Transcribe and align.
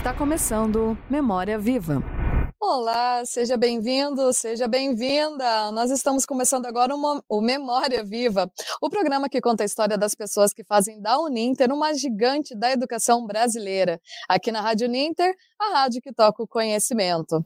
Está 0.00 0.14
começando 0.14 0.96
Memória 1.10 1.58
Viva. 1.58 2.02
Olá, 2.62 3.24
seja 3.24 3.56
bem-vindo, 3.56 4.30
seja 4.34 4.68
bem-vinda. 4.68 5.72
Nós 5.72 5.90
estamos 5.90 6.26
começando 6.26 6.66
agora 6.66 6.94
uma, 6.94 7.24
o 7.26 7.40
Memória 7.40 8.04
Viva, 8.04 8.52
o 8.82 8.90
programa 8.90 9.30
que 9.30 9.40
conta 9.40 9.62
a 9.62 9.66
história 9.66 9.96
das 9.96 10.14
pessoas 10.14 10.52
que 10.52 10.62
fazem 10.62 11.00
da 11.00 11.18
Uninter 11.18 11.72
uma 11.72 11.94
gigante 11.94 12.54
da 12.54 12.70
educação 12.70 13.26
brasileira. 13.26 13.98
Aqui 14.28 14.52
na 14.52 14.60
Rádio 14.60 14.88
Uninter, 14.88 15.34
a 15.58 15.72
rádio 15.72 16.02
que 16.02 16.12
toca 16.12 16.42
o 16.42 16.46
conhecimento. 16.46 17.42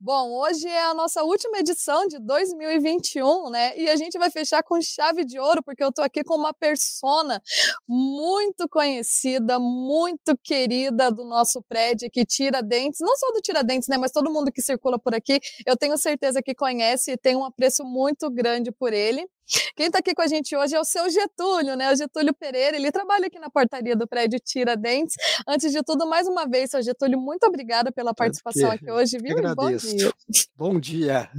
Bom, 0.00 0.30
hoje 0.38 0.68
é 0.68 0.84
a 0.84 0.94
nossa 0.94 1.24
última 1.24 1.58
edição 1.58 2.06
de 2.06 2.20
2021, 2.20 3.50
né? 3.50 3.76
E 3.76 3.90
a 3.90 3.96
gente 3.96 4.16
vai 4.16 4.30
fechar 4.30 4.62
com 4.62 4.80
chave 4.80 5.24
de 5.24 5.40
ouro, 5.40 5.60
porque 5.60 5.82
eu 5.82 5.92
tô 5.92 6.02
aqui 6.02 6.22
com 6.22 6.36
uma 6.36 6.54
persona 6.54 7.42
muito 7.86 8.68
conhecida, 8.68 9.58
muito 9.58 10.38
querida 10.40 11.10
do 11.10 11.24
nosso 11.24 11.60
prédio 11.68 12.08
que 12.12 12.24
tira 12.24 12.62
dentes, 12.62 13.00
não 13.00 13.16
só 13.16 13.32
do 13.32 13.40
Tiradentes, 13.40 13.88
né, 13.88 13.98
mas 13.98 14.12
todo 14.12 14.30
mundo 14.30 14.52
que 14.52 14.62
circula 14.68 14.98
por 14.98 15.14
aqui, 15.14 15.38
eu 15.66 15.76
tenho 15.76 15.96
certeza 15.98 16.42
que 16.42 16.54
conhece 16.54 17.12
e 17.12 17.16
tem 17.16 17.36
um 17.36 17.44
apreço 17.44 17.84
muito 17.84 18.30
grande 18.30 18.70
por 18.72 18.92
ele. 18.92 19.26
Quem 19.74 19.86
está 19.86 19.98
aqui 20.00 20.14
com 20.14 20.22
a 20.22 20.26
gente 20.26 20.54
hoje 20.54 20.74
é 20.76 20.80
o 20.80 20.84
seu 20.84 21.08
Getúlio, 21.08 21.76
né? 21.76 21.92
O 21.92 21.96
Getúlio 21.96 22.34
Pereira, 22.34 22.76
ele 22.76 22.92
trabalha 22.92 23.26
aqui 23.26 23.38
na 23.38 23.48
portaria 23.48 23.96
do 23.96 24.06
prédio 24.06 24.38
Tiradentes. 24.38 25.14
Antes 25.46 25.72
de 25.72 25.82
tudo, 25.82 26.06
mais 26.06 26.28
uma 26.28 26.46
vez, 26.46 26.70
seu 26.70 26.82
Getúlio, 26.82 27.18
muito 27.18 27.44
obrigada 27.44 27.90
pela 27.90 28.12
participação 28.12 28.70
aqui 28.70 28.90
hoje, 28.90 29.18
viu? 29.18 29.36
Bom 29.54 29.76
dia. 29.76 30.12
Bom 30.56 30.80
dia. 30.80 31.30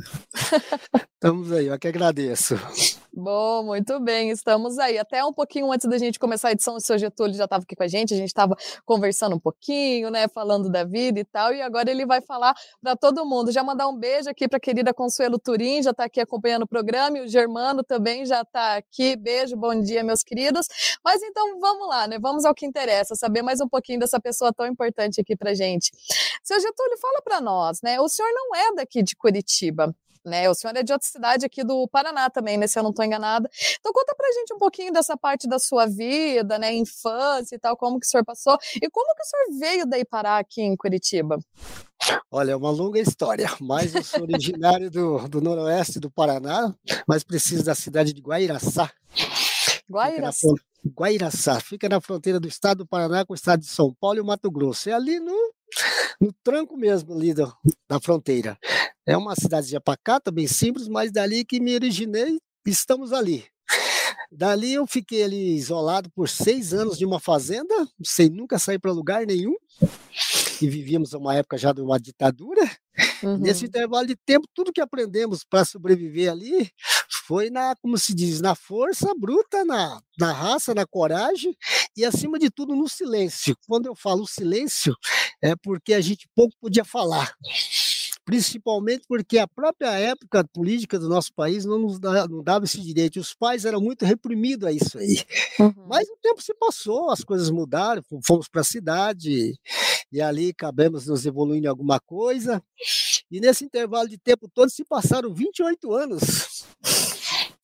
Estamos 1.14 1.52
aí, 1.52 1.68
eu 1.68 1.78
que 1.78 1.88
agradeço. 1.88 2.56
Bom, 3.12 3.64
muito 3.64 4.00
bem, 4.00 4.30
estamos 4.30 4.80
aí. 4.80 4.98
Até 4.98 5.24
um 5.26 5.34
pouquinho 5.34 5.70
antes 5.72 5.88
da 5.90 5.98
gente 5.98 6.18
começar 6.18 6.48
a 6.48 6.52
edição, 6.54 6.76
o 6.76 6.80
seu 6.80 6.98
Getúlio 6.98 7.36
já 7.36 7.44
estava 7.44 7.64
aqui 7.64 7.76
com 7.76 7.84
a 7.84 7.88
gente, 7.88 8.14
a 8.14 8.18
gente 8.18 8.30
estava 8.30 8.56
conversando 8.86 9.36
um 9.36 9.40
pouquinho, 9.40 10.10
né, 10.10 10.28
falando 10.30 10.70
da 10.70 10.86
vida 10.86 11.20
e 11.20 11.26
tal, 11.26 11.54
e 11.54 11.62
agora 11.62 11.92
ele 11.92 12.06
vai 12.06 12.22
falar 12.22 12.56
para 12.82 12.96
todo 12.96 13.26
mundo. 13.26 13.52
Já 13.52 13.64
mandar 13.64 13.90
um 13.90 13.98
beijo 13.98 14.30
aqui 14.30 14.48
para 14.48 14.58
a 14.58 14.60
querida 14.60 14.94
Consuelo 14.94 15.38
Turim, 15.38 15.84
já 15.84 15.92
está 15.92 16.06
aqui 16.06 16.22
acompanhando 16.22 16.64
o 16.64 16.68
programa, 16.68 17.18
e 17.18 17.22
o 17.22 17.28
Germano 17.28 17.84
também 17.84 17.99
já 18.26 18.42
está 18.42 18.78
aqui. 18.78 19.16
Beijo, 19.16 19.56
bom 19.56 19.80
dia, 19.82 20.04
meus 20.04 20.24
queridos. 20.24 20.68
Mas 21.04 21.22
então 21.22 21.60
vamos 21.60 21.88
lá, 21.88 22.08
né? 22.08 22.18
Vamos 22.20 22.46
ao 22.46 22.54
que 22.54 22.66
interessa, 22.66 23.16
saber 23.16 23.42
mais 23.42 23.62
um 23.62 23.68
pouquinho 23.68 24.00
dessa 24.00 24.20
pessoa 24.20 24.54
tão 24.54 24.66
importante 24.66 25.22
aqui 25.22 25.36
para 25.36 25.54
gente. 25.54 25.92
Seu 26.44 26.60
Getúlio, 26.60 26.98
fala 27.00 27.22
para 27.22 27.42
nós, 27.42 27.82
né? 27.82 28.00
O 28.00 28.08
senhor 28.08 28.30
não 28.34 28.56
é 28.56 28.76
daqui 28.76 29.04
de 29.04 29.16
Curitiba 29.16 29.96
né? 30.26 30.50
O 30.50 30.54
senhor 30.54 30.76
é 30.76 30.84
de 30.84 30.92
outra 30.92 31.08
cidade 31.08 31.46
aqui 31.46 31.64
do 31.64 31.88
Paraná 31.88 32.30
também, 32.30 32.58
né? 32.58 32.68
Se 32.68 32.78
eu 32.78 32.84
não 32.84 32.92
estou 32.92 33.06
enganada. 33.06 33.50
Então 33.80 33.92
conta 33.92 34.16
pra 34.16 34.32
gente 34.32 34.54
um 34.54 34.58
pouquinho 34.58 34.92
dessa 34.92 35.18
parte 35.18 35.48
da 35.48 35.60
sua 35.60 35.86
vida, 35.86 36.58
né? 36.58 36.74
Infância 36.74 37.56
e 37.56 37.60
tal, 37.60 37.76
como 37.78 38.00
que 38.00 38.06
o 38.06 38.10
senhor 38.10 38.24
passou 38.24 38.58
e 38.76 38.90
como 38.90 39.16
que 39.16 39.22
o 39.22 39.26
senhor 39.26 39.60
veio 39.60 39.86
daí 39.86 40.06
parar 40.06 40.40
aqui 40.40 40.62
em 40.62 40.76
Curitiba? 40.76 41.40
Olha, 42.32 42.52
é 42.52 42.56
uma 42.56 42.72
longa 42.72 43.00
história, 43.00 43.50
mas 43.60 43.94
eu 43.94 44.04
sou 44.04 44.22
originário 44.22 44.90
do, 44.90 45.28
do 45.28 45.42
noroeste 45.42 46.00
do 46.00 46.10
Paraná, 46.10 46.74
mas 47.08 47.24
preciso 47.24 47.64
da 47.64 47.76
cidade 47.76 48.14
de 48.14 48.22
Guairaçá. 48.22 48.92
Guairaçá. 49.90 50.48
Guairaçá, 50.86 51.60
fica 51.60 51.90
na 51.90 52.00
fronteira 52.00 52.40
do 52.40 52.48
estado 52.48 52.80
do 52.80 52.88
Paraná 52.88 53.26
com 53.26 53.34
o 53.34 53.36
estado 53.36 53.62
de 53.62 53.68
São 53.68 53.94
Paulo 54.00 54.18
e 54.18 54.22
o 54.22 54.26
Mato 54.26 54.50
Grosso. 54.50 54.90
É 54.90 54.94
ali 54.94 55.20
no, 55.20 55.54
no 56.22 56.34
tranco 56.44 56.78
mesmo 56.78 57.14
ali 57.14 57.34
do, 57.34 57.54
da 57.88 58.00
fronteira. 58.00 58.58
É 59.06 59.18
uma 59.18 59.36
cidade 59.36 59.78
pacata, 59.80 60.32
bem 60.32 60.48
simples, 60.48 60.88
mas 60.88 61.12
dali 61.12 61.44
que 61.44 61.60
me 61.60 61.74
originei, 61.74 62.40
estamos 62.66 63.12
ali. 63.12 63.46
Dali 64.32 64.74
eu 64.74 64.86
fiquei 64.86 65.24
ali 65.24 65.56
isolado 65.56 66.10
por 66.12 66.30
seis 66.30 66.74
anos 66.74 66.98
de 66.98 67.06
uma 67.06 67.20
fazenda, 67.20 67.74
sem 68.04 68.30
nunca 68.30 68.60
sair 68.60 68.78
para 68.78 68.92
lugar 68.92 69.26
nenhum. 69.26 69.56
E 70.62 70.70
vivíamos 70.70 71.14
uma 71.14 71.36
época 71.36 71.58
já 71.58 71.74
de 71.74 71.82
uma 71.82 72.00
ditadura. 72.00 72.62
Uhum. 73.24 73.38
Nesse 73.38 73.66
intervalo 73.66 74.06
de 74.06 74.16
tempo, 74.16 74.48
tudo 74.54 74.72
que 74.72 74.82
aprendemos 74.82 75.44
para 75.44 75.66
sobreviver 75.66 76.32
ali 76.32 76.70
foi 77.30 77.52
na, 77.52 77.76
como 77.76 77.96
se 77.96 78.12
diz, 78.16 78.42
na 78.42 78.56
força 78.56 79.14
bruta, 79.14 79.64
na, 79.64 80.02
na 80.18 80.34
raça, 80.34 80.74
na 80.74 80.84
coragem 80.84 81.56
e, 81.96 82.04
acima 82.04 82.40
de 82.40 82.50
tudo, 82.50 82.76
no 82.76 82.90
silêncio. 82.90 83.56
Quando 83.68 83.86
eu 83.86 83.94
falo 83.94 84.26
silêncio, 84.26 84.96
é 85.40 85.56
porque 85.56 85.94
a 85.94 86.02
gente 86.02 86.28
pouco 86.36 86.56
podia 86.60 86.84
falar 86.84 87.32
principalmente 88.26 89.06
porque 89.08 89.40
a 89.40 89.48
própria 89.48 89.90
época 89.98 90.48
política 90.54 91.00
do 91.00 91.10
nosso 91.10 91.34
país 91.34 91.66
não 91.66 91.80
nos 91.80 92.00
dava, 92.00 92.28
não 92.28 92.44
dava 92.44 92.66
esse 92.66 92.80
direito. 92.80 93.20
Os 93.20 93.34
pais 93.34 93.66
eram 93.66 93.82
muito 93.82 94.06
reprimidos 94.06 94.68
a 94.68 94.72
isso 94.72 95.00
aí. 95.00 95.24
Uhum. 95.60 95.74
Mas 95.88 96.08
o 96.08 96.16
tempo 96.22 96.40
se 96.40 96.54
passou, 96.54 97.10
as 97.10 97.24
coisas 97.24 97.50
mudaram, 97.50 98.04
fomos 98.24 98.48
para 98.48 98.62
a 98.62 98.64
cidade 98.64 99.56
e 100.12 100.22
ali 100.22 100.50
acabamos 100.50 101.08
nos 101.08 101.26
evoluindo 101.26 101.66
em 101.66 101.70
alguma 101.70 102.00
coisa. 102.00 102.62
E 103.32 103.40
nesse 103.40 103.66
intervalo 103.66 104.08
de 104.08 104.20
tempo 104.20 104.48
todo 104.48 104.70
se 104.70 104.86
passaram 104.86 105.34
28 105.34 105.92
anos. 105.92 106.68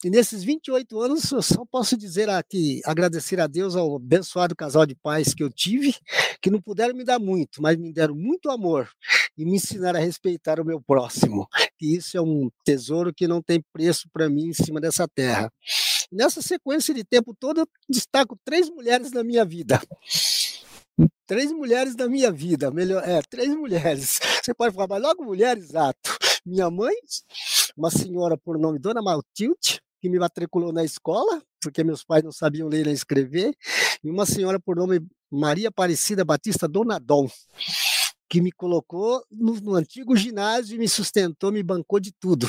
E 0.06 0.10
nesses 0.12 0.44
28 0.44 1.02
anos, 1.02 1.32
eu 1.32 1.42
só 1.42 1.66
posso 1.66 1.98
dizer 1.98 2.30
aqui, 2.30 2.80
agradecer 2.86 3.42
a 3.42 3.48
Deus 3.48 3.76
ao 3.76 3.96
abençoado 3.96 4.56
casal 4.56 4.86
de 4.86 4.94
pais 4.94 5.34
que 5.34 5.42
eu 5.42 5.50
tive, 5.50 5.96
que 6.40 6.52
não 6.52 6.62
puderam 6.62 6.94
me 6.94 7.04
dar 7.04 7.18
muito, 7.18 7.60
mas 7.60 7.76
me 7.76 7.92
deram 7.92 8.14
muito 8.14 8.52
amor 8.52 8.88
e 9.36 9.44
me 9.44 9.56
ensinaram 9.56 10.00
a 10.00 10.04
respeitar 10.04 10.60
o 10.60 10.64
meu 10.64 10.80
próximo. 10.80 11.48
E 11.82 11.96
isso 11.96 12.16
é 12.16 12.22
um 12.22 12.52
tesouro 12.64 13.12
que 13.12 13.28
não 13.28 13.42
tem 13.42 13.60
preço 13.74 14.08
para 14.14 14.30
mim 14.30 14.50
em 14.50 14.54
cima 14.54 14.80
dessa 14.80 15.08
terra. 15.08 15.52
Nessa 16.12 16.40
sequência 16.40 16.94
de 16.94 17.04
tempo 17.04 17.34
todo, 17.34 17.62
eu 17.62 17.68
destaco 17.90 18.38
três 18.46 18.70
mulheres 18.70 19.12
na 19.12 19.24
minha 19.24 19.44
vida. 19.44 19.82
Três 21.26 21.52
mulheres 21.52 21.96
da 21.96 22.08
minha 22.08 22.32
vida, 22.32 22.70
melhor, 22.70 23.02
é, 23.10 23.24
três 23.24 23.50
mulheres. 23.56 24.20
Você 24.40 24.54
pode 24.54 24.76
falar, 24.76 24.88
mas 24.88 25.02
logo 25.02 25.24
mulheres, 25.24 25.64
exato. 25.64 26.16
Minha 26.46 26.70
mãe, 26.70 26.94
uma 27.76 27.90
senhora 27.90 28.38
por 28.38 28.60
nome 28.60 28.78
Dona 28.78 29.02
Maltilde, 29.02 29.82
que 30.06 30.10
me 30.10 30.20
matriculou 30.20 30.72
na 30.72 30.84
escola, 30.84 31.42
porque 31.60 31.84
meus 31.84 32.04
pais 32.04 32.24
não 32.24 32.32
sabiam 32.32 32.68
ler 32.68 32.86
nem 32.86 32.94
escrever, 32.94 33.56
e 34.04 34.10
uma 34.12 34.24
senhora 34.24 34.60
por 34.60 34.76
nome 34.76 35.02
Maria 35.32 35.70
Aparecida 35.70 36.24
Batista 36.24 36.68
Donadon, 36.68 37.28
que 38.30 38.40
me 38.40 38.52
colocou 38.52 39.26
no, 39.32 39.56
no, 39.56 39.74
antigo 39.74 40.16
ginásio 40.16 40.76
e 40.76 40.78
me 40.78 40.88
sustentou, 40.88 41.52
me 41.52 41.64
bancou 41.64 42.00
de 42.00 42.12
tudo, 42.12 42.48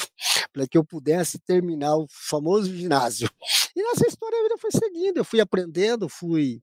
para 0.52 0.68
que 0.68 0.76
eu 0.76 0.84
pudesse 0.84 1.38
terminar 1.38 1.96
o 1.96 2.06
famoso 2.10 2.74
ginásio. 2.74 3.30
E 3.74 3.82
nessa 3.82 4.06
história 4.06 4.38
a 4.38 4.42
vida 4.42 4.58
foi 4.58 4.70
seguindo, 4.72 5.16
eu 5.16 5.24
fui 5.24 5.40
aprendendo, 5.40 6.10
fui 6.10 6.60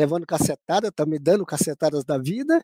levando 0.00 0.26
cacetada, 0.26 0.90
tá 0.90 1.04
me 1.04 1.18
dando 1.18 1.44
cacetadas 1.44 2.04
da 2.04 2.16
vida. 2.16 2.62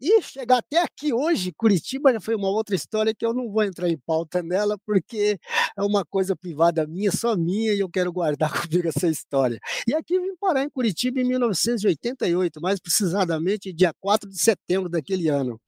E 0.00 0.20
chegar 0.22 0.58
até 0.58 0.82
aqui 0.82 1.12
hoje, 1.12 1.52
Curitiba, 1.56 2.12
já 2.12 2.20
foi 2.20 2.34
uma 2.34 2.48
outra 2.48 2.74
história 2.74 3.14
que 3.14 3.24
eu 3.24 3.32
não 3.32 3.48
vou 3.48 3.62
entrar 3.62 3.88
em 3.88 3.96
pauta 3.96 4.42
nela, 4.42 4.76
porque 4.84 5.38
é 5.76 5.82
uma 5.82 6.04
coisa 6.04 6.34
privada 6.34 6.84
minha, 6.84 7.12
só 7.12 7.36
minha, 7.36 7.72
e 7.72 7.78
eu 7.78 7.88
quero 7.88 8.12
guardar 8.12 8.50
comigo 8.60 8.88
essa 8.88 9.06
história. 9.06 9.60
E 9.86 9.94
aqui 9.94 10.18
vim 10.18 10.34
parar 10.40 10.64
em 10.64 10.68
Curitiba 10.68 11.20
em 11.20 11.24
1988, 11.24 12.60
mais 12.60 12.80
precisamente 12.80 13.72
dia 13.72 13.92
4 14.00 14.28
de 14.28 14.38
setembro 14.38 14.88
daquele 14.88 15.28
ano. 15.28 15.60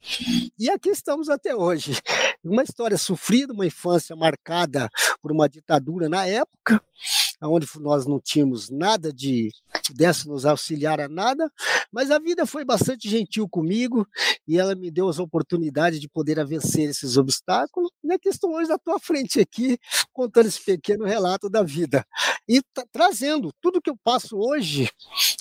E 0.58 0.68
aqui 0.68 0.88
estamos 0.88 1.28
até 1.28 1.54
hoje. 1.54 2.00
Uma 2.42 2.64
história 2.64 2.98
sofrida, 2.98 3.52
uma 3.52 3.66
infância 3.66 4.16
marcada 4.16 4.88
por 5.22 5.30
uma 5.30 5.48
ditadura 5.48 6.08
na 6.08 6.26
época, 6.26 6.82
onde 7.42 7.66
nós 7.80 8.06
não 8.06 8.20
tínhamos 8.20 8.70
nada 8.70 9.12
de 9.12 9.50
pudesse 9.86 10.26
nos 10.26 10.44
auxiliar 10.44 11.00
a 11.00 11.08
nada, 11.08 11.50
mas 11.92 12.10
a 12.10 12.18
vida 12.18 12.44
foi 12.44 12.64
bastante 12.64 13.08
gentil 13.08 13.48
comigo 13.48 14.06
e 14.46 14.58
ela 14.58 14.74
me 14.74 14.90
deu 14.90 15.08
as 15.08 15.18
oportunidades 15.18 16.00
de 16.00 16.08
poder 16.08 16.44
vencer 16.44 16.90
esses 16.90 17.16
obstáculos. 17.16 17.90
E 18.02 18.12
aqui 18.12 18.28
estou 18.28 18.54
hoje 18.54 18.68
na 18.68 18.78
tua 18.78 18.98
frente 18.98 19.40
aqui, 19.40 19.78
contando 20.12 20.46
esse 20.46 20.62
pequeno 20.62 21.04
relato 21.04 21.48
da 21.48 21.62
vida 21.62 22.04
e 22.48 22.60
trazendo 22.92 23.52
tudo 23.60 23.80
que 23.80 23.90
eu 23.90 23.96
passo 24.02 24.36
hoje, 24.36 24.88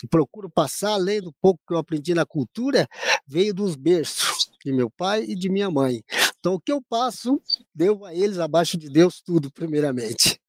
procuro 0.10 0.50
passar, 0.50 0.94
além 0.94 1.22
do 1.22 1.34
pouco 1.42 1.62
que 1.68 1.74
eu 1.74 1.78
aprendi 1.78 2.14
na 2.14 2.26
cultura, 2.26 2.88
veio 3.28 3.54
dos 3.54 3.76
berços 3.76 4.50
de 4.64 4.72
meu 4.72 4.90
pai 4.90 5.24
e 5.24 5.36
de 5.36 5.50
minha 5.50 5.70
mãe. 5.70 6.04
Então, 6.40 6.56
o 6.56 6.60
que 6.60 6.72
eu 6.72 6.82
passo, 6.82 7.42
devo 7.74 8.06
a 8.06 8.14
eles, 8.14 8.40
abaixo 8.40 8.78
de 8.78 8.90
Deus, 8.90 9.22
tudo, 9.22 9.52
primeiramente. 9.52 10.40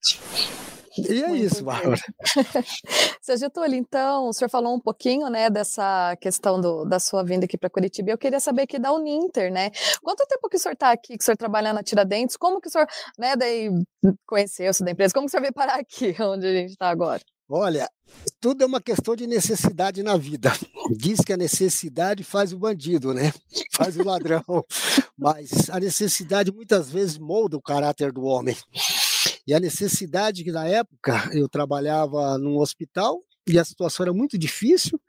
E 0.98 1.22
é 1.22 1.28
Muito 1.28 1.44
isso, 1.44 1.64
Bárbara. 1.64 2.00
Seu 3.20 3.36
Getúlio, 3.36 3.74
então, 3.74 4.28
o 4.28 4.32
senhor 4.32 4.48
falou 4.48 4.74
um 4.74 4.80
pouquinho, 4.80 5.28
né, 5.28 5.50
dessa 5.50 6.16
questão 6.20 6.60
do, 6.60 6.84
da 6.84 6.98
sua 6.98 7.22
vinda 7.22 7.44
aqui 7.44 7.58
para 7.58 7.70
Curitiba. 7.70 8.10
Eu 8.10 8.18
queria 8.18 8.40
saber 8.40 8.62
aqui 8.62 8.78
da 8.78 8.92
Uninter, 8.92 9.52
né? 9.52 9.70
Quanto 10.02 10.26
tempo 10.26 10.48
que 10.48 10.56
o 10.56 10.58
senhor 10.58 10.74
está 10.74 10.92
aqui, 10.92 11.16
que 11.16 11.22
o 11.22 11.24
senhor 11.24 11.36
trabalha 11.36 11.72
na 11.72 11.82
Tiradentes? 11.82 12.36
Como 12.36 12.60
que 12.60 12.68
o 12.68 12.70
senhor, 12.70 12.86
né, 13.18 13.36
daí 13.36 13.70
conheceu-se 14.26 14.84
da 14.84 14.90
empresa? 14.90 15.12
Como 15.12 15.26
que 15.26 15.30
o 15.30 15.32
senhor 15.32 15.42
veio 15.42 15.52
parar 15.54 15.78
aqui, 15.78 16.14
onde 16.22 16.46
a 16.46 16.52
gente 16.52 16.70
está 16.70 16.88
agora? 16.88 17.20
Olha, 17.48 17.88
tudo 18.40 18.64
é 18.64 18.66
uma 18.66 18.80
questão 18.80 19.14
de 19.14 19.24
necessidade 19.26 20.02
na 20.02 20.16
vida. 20.16 20.52
Diz 20.98 21.20
que 21.20 21.32
a 21.32 21.36
necessidade 21.36 22.24
faz 22.24 22.52
o 22.52 22.58
bandido, 22.58 23.14
né? 23.14 23.32
Faz 23.72 23.96
o 23.96 24.04
ladrão. 24.04 24.42
Mas 25.16 25.70
a 25.70 25.78
necessidade 25.78 26.52
muitas 26.52 26.90
vezes 26.90 27.18
molda 27.18 27.56
o 27.56 27.62
caráter 27.62 28.12
do 28.12 28.24
homem. 28.24 28.56
E 29.46 29.54
a 29.54 29.60
necessidade 29.60 30.42
que 30.42 30.50
na 30.50 30.66
época 30.66 31.30
eu 31.32 31.48
trabalhava 31.48 32.36
num 32.38 32.58
hospital 32.58 33.22
e 33.48 33.58
a 33.58 33.64
situação 33.64 34.04
era 34.04 34.12
muito 34.12 34.36
difícil. 34.36 35.00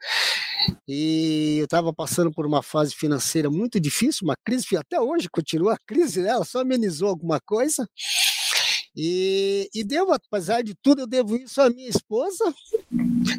e 0.87 1.57
eu 1.59 1.65
estava 1.65 1.91
passando 1.91 2.31
por 2.31 2.45
uma 2.45 2.61
fase 2.61 2.93
financeira 2.93 3.49
muito 3.49 3.79
difícil, 3.79 4.25
uma 4.25 4.35
crise, 4.45 4.77
até 4.77 4.99
hoje 5.01 5.27
continua 5.29 5.73
a 5.73 5.79
crise, 5.85 6.21
né? 6.21 6.29
ela 6.29 6.45
só 6.45 6.61
amenizou 6.61 7.09
alguma 7.09 7.39
coisa. 7.39 7.87
E, 8.95 9.69
e 9.73 9.83
devo, 9.83 10.11
apesar 10.11 10.63
de 10.63 10.73
tudo, 10.75 11.01
eu 11.01 11.07
devo 11.07 11.35
isso 11.35 11.61
à 11.61 11.69
minha 11.69 11.89
esposa 11.89 12.53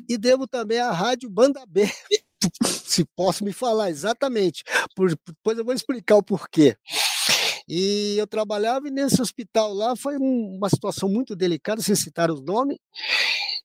e 0.08 0.16
devo 0.16 0.46
também 0.46 0.78
à 0.78 0.92
Rádio 0.92 1.28
Banda 1.28 1.64
B. 1.66 1.88
Se 2.64 3.04
posso 3.16 3.44
me 3.44 3.52
falar 3.52 3.90
exatamente, 3.90 4.62
por, 4.94 5.10
depois 5.26 5.58
eu 5.58 5.64
vou 5.64 5.74
explicar 5.74 6.16
o 6.16 6.22
porquê. 6.22 6.76
E 7.68 8.16
eu 8.16 8.26
trabalhava 8.26 8.88
nesse 8.88 9.20
hospital 9.20 9.74
lá 9.74 9.94
foi 9.94 10.16
uma 10.16 10.70
situação 10.70 11.08
muito 11.08 11.36
delicada, 11.36 11.82
sem 11.82 11.94
citar 11.94 12.30
os 12.30 12.40
nomes. 12.40 12.78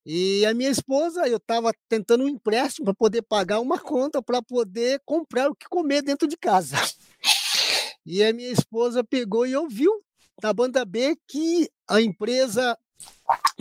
E 0.06 0.46
a 0.46 0.54
minha 0.54 0.70
esposa, 0.70 1.26
eu 1.28 1.38
estava 1.38 1.72
tentando 1.88 2.26
um 2.26 2.28
empréstimo 2.28 2.86
para 2.86 2.94
poder 2.94 3.22
pagar 3.22 3.62
uma 3.62 3.80
conta 3.80 4.22
para 4.22 4.42
poder 4.42 5.02
comprar 5.06 5.50
o 5.50 5.56
que 5.56 5.70
comer 5.70 6.02
dentro 6.02 6.28
de 6.28 6.38
casa. 6.38 6.76
E 8.06 8.22
a 8.22 8.34
minha 8.34 8.50
esposa 8.50 9.02
pegou 9.02 9.48
e 9.48 9.56
ouviu 9.56 9.90
da 10.42 10.52
banda 10.52 10.84
B 10.84 11.18
que 11.26 11.72
a 11.88 12.02
empresa 12.02 12.78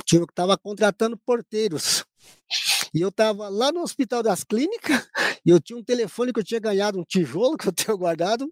estava 0.04 0.58
contratando 0.58 1.16
porteiros. 1.16 2.04
E 2.94 3.00
eu 3.00 3.08
estava 3.08 3.48
lá 3.48 3.72
no 3.72 3.80
Hospital 3.80 4.22
das 4.22 4.44
Clínicas, 4.44 5.08
e 5.46 5.50
eu 5.50 5.60
tinha 5.60 5.78
um 5.78 5.84
telefone 5.84 6.32
que 6.32 6.40
eu 6.40 6.44
tinha 6.44 6.60
ganhado, 6.60 6.98
um 6.98 7.04
tijolo 7.04 7.56
que 7.56 7.68
eu 7.68 7.72
tenho 7.72 7.96
guardado, 7.96 8.50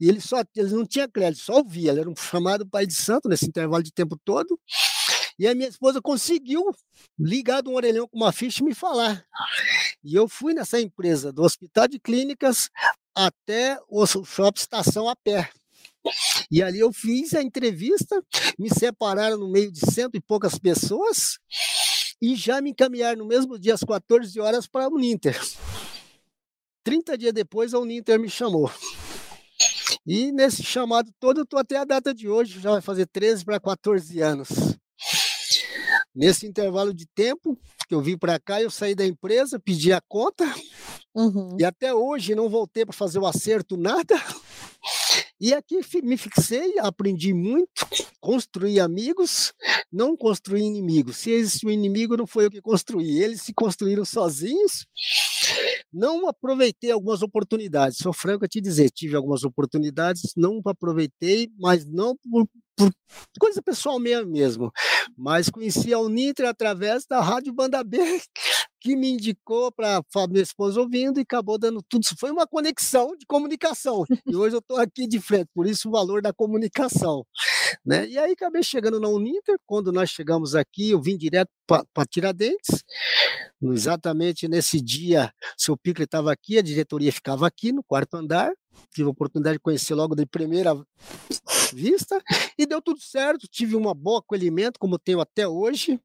e 0.00 0.08
ele 0.08 0.20
só 0.20 0.42
ele 0.54 0.70
não 0.70 0.86
tinha 0.86 1.08
crédito, 1.08 1.42
só 1.42 1.56
ouvia. 1.58 1.90
Ele 1.90 2.00
era 2.00 2.10
um 2.10 2.16
chamado 2.16 2.66
pai 2.66 2.86
de 2.86 2.94
santo 2.94 3.28
nesse 3.28 3.46
intervalo 3.46 3.82
de 3.82 3.92
tempo 3.92 4.18
todo. 4.24 4.58
E 5.38 5.46
a 5.46 5.54
minha 5.54 5.68
esposa 5.68 6.00
conseguiu 6.00 6.62
ligar 7.18 7.62
de 7.62 7.68
um 7.68 7.74
orelhão 7.74 8.06
com 8.06 8.16
uma 8.16 8.32
ficha 8.32 8.62
e 8.62 8.64
me 8.64 8.74
falar. 8.74 9.24
E 10.04 10.14
eu 10.14 10.28
fui 10.28 10.54
nessa 10.54 10.80
empresa, 10.80 11.32
do 11.32 11.42
Hospital 11.42 11.88
de 11.88 11.98
Clínicas 11.98 12.68
até 13.14 13.78
o 13.88 14.06
Shopping 14.06 14.60
Estação 14.60 15.08
a 15.08 15.16
pé. 15.16 15.50
E 16.50 16.62
ali 16.62 16.78
eu 16.78 16.92
fiz 16.92 17.34
a 17.34 17.42
entrevista, 17.42 18.22
me 18.58 18.70
separaram 18.70 19.38
no 19.38 19.50
meio 19.50 19.70
de 19.70 19.80
cento 19.80 20.14
e 20.14 20.20
poucas 20.20 20.58
pessoas 20.58 21.38
e 22.20 22.34
já 22.34 22.60
me 22.60 22.70
encaminharam 22.70 23.18
no 23.18 23.26
mesmo 23.26 23.58
dia, 23.58 23.74
às 23.74 23.82
14 23.82 24.38
horas, 24.40 24.66
para 24.66 24.84
a 24.84 24.88
Uninter. 24.88 25.40
30 26.84 27.16
dias 27.16 27.32
depois, 27.32 27.72
a 27.72 27.78
Uninter 27.78 28.18
me 28.18 28.28
chamou. 28.28 28.70
E 30.06 30.32
nesse 30.32 30.62
chamado 30.62 31.10
todo, 31.18 31.40
eu 31.40 31.44
estou 31.44 31.58
até 31.58 31.76
a 31.76 31.84
data 31.84 32.14
de 32.14 32.28
hoje, 32.28 32.60
já 32.60 32.70
vai 32.70 32.80
fazer 32.80 33.06
13 33.06 33.44
para 33.44 33.60
14 33.60 34.20
anos. 34.20 34.48
Nesse 36.14 36.46
intervalo 36.46 36.92
de 36.92 37.06
tempo 37.06 37.56
que 37.88 37.94
eu 37.94 38.00
vim 38.00 38.16
para 38.16 38.38
cá, 38.38 38.60
eu 38.60 38.70
saí 38.70 38.94
da 38.94 39.06
empresa, 39.06 39.58
pedi 39.58 39.92
a 39.92 40.00
conta, 40.00 40.44
uhum. 41.14 41.56
e 41.58 41.64
até 41.64 41.94
hoje 41.94 42.34
não 42.34 42.48
voltei 42.48 42.84
para 42.84 42.94
fazer 42.94 43.18
o 43.18 43.26
acerto, 43.26 43.76
nada. 43.76 44.14
E 45.40 45.54
aqui 45.54 45.80
me 46.02 46.18
fixei, 46.18 46.78
aprendi 46.80 47.32
muito, 47.32 47.70
construí 48.20 48.78
amigos, 48.78 49.54
não 49.90 50.14
construí 50.14 50.60
inimigos. 50.60 51.16
Se 51.16 51.30
existe 51.30 51.66
um 51.66 51.70
inimigo, 51.70 52.14
não 52.14 52.26
foi 52.26 52.44
eu 52.44 52.50
que 52.50 52.60
construí, 52.60 53.22
eles 53.22 53.40
se 53.40 53.54
construíram 53.54 54.04
sozinhos. 54.04 54.86
Não 55.90 56.28
aproveitei 56.28 56.90
algumas 56.90 57.22
oportunidades, 57.22 57.98
sou 57.98 58.12
franco 58.12 58.44
a 58.44 58.48
te 58.48 58.60
dizer, 58.60 58.90
tive 58.90 59.16
algumas 59.16 59.42
oportunidades, 59.42 60.32
não 60.36 60.60
aproveitei, 60.66 61.50
mas 61.58 61.84
não 61.84 62.14
por, 62.16 62.46
por 62.76 62.92
coisa 63.40 63.62
pessoal 63.62 63.98
minha 63.98 64.24
mesmo. 64.24 64.70
Mas 65.16 65.48
conheci 65.48 65.92
a 65.92 65.98
Uniter 65.98 66.46
através 66.46 67.06
da 67.06 67.20
Rádio 67.20 67.52
Banda 67.52 67.82
B, 67.82 67.98
que 68.80 68.96
me 68.96 69.10
indicou 69.10 69.70
para 69.70 70.02
minha 70.28 70.42
esposa 70.42 70.80
ouvindo 70.80 71.18
e 71.18 71.22
acabou 71.22 71.58
dando 71.58 71.82
tudo. 71.82 72.04
Foi 72.18 72.30
uma 72.30 72.46
conexão 72.46 73.14
de 73.16 73.26
comunicação. 73.26 74.04
E 74.26 74.34
hoje 74.34 74.56
eu 74.56 74.60
estou 74.60 74.78
aqui 74.78 75.06
de 75.06 75.20
frente, 75.20 75.50
por 75.54 75.66
isso 75.66 75.88
o 75.88 75.92
valor 75.92 76.22
da 76.22 76.32
comunicação. 76.32 77.24
Né? 77.84 78.08
E 78.08 78.18
aí 78.18 78.32
acabei 78.32 78.62
chegando 78.62 78.98
na 78.98 79.08
Uninter. 79.08 79.56
Quando 79.66 79.92
nós 79.92 80.10
chegamos 80.10 80.54
aqui, 80.54 80.90
eu 80.90 81.00
vim 81.00 81.16
direto 81.16 81.50
para 81.66 82.06
Tiradentes. 82.08 82.82
Exatamente 83.62 84.48
nesse 84.48 84.80
dia, 84.80 85.32
seu 85.56 85.76
Picle 85.76 86.04
estava 86.04 86.32
aqui, 86.32 86.58
a 86.58 86.62
diretoria 86.62 87.12
ficava 87.12 87.46
aqui 87.46 87.72
no 87.72 87.84
quarto 87.84 88.14
andar. 88.14 88.50
Tive 88.94 89.08
a 89.08 89.10
oportunidade 89.10 89.56
de 89.56 89.62
conhecer 89.62 89.94
logo 89.94 90.14
de 90.14 90.24
primeira 90.24 90.74
vista 91.72 92.20
e 92.58 92.64
deu 92.64 92.80
tudo 92.80 93.00
certo. 93.00 93.46
Tive 93.46 93.76
um 93.76 93.94
bom 93.94 94.16
acolhimento, 94.16 94.80
como 94.80 94.98
tenho 94.98 95.20
até 95.20 95.46
hoje 95.46 96.00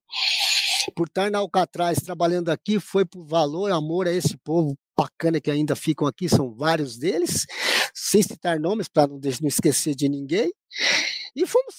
por 0.94 1.08
estar 1.08 1.32
na 1.32 1.40
Alcatraz 1.40 2.00
trabalhando 2.00 2.50
aqui, 2.50 2.80
foi 2.80 3.06
por 3.06 3.26
valor, 3.26 3.72
amor 3.72 4.08
a 4.08 4.12
esse 4.12 4.38
povo 4.38 4.78
bacana 4.98 5.42
que 5.42 5.52
ainda 5.52 5.76
ficam 5.76 6.08
aqui, 6.08 6.30
são 6.30 6.54
vários 6.54 6.98
deles, 6.98 7.46
sem 7.94 8.22
citar 8.22 8.60
nomes 8.60 8.88
para 8.88 9.08
não, 9.08 9.20
não 9.20 9.48
esquecer 9.48 9.94
de 9.96 10.08
ninguém. 10.08 10.52
E 11.36 11.46
fomos 11.46 11.76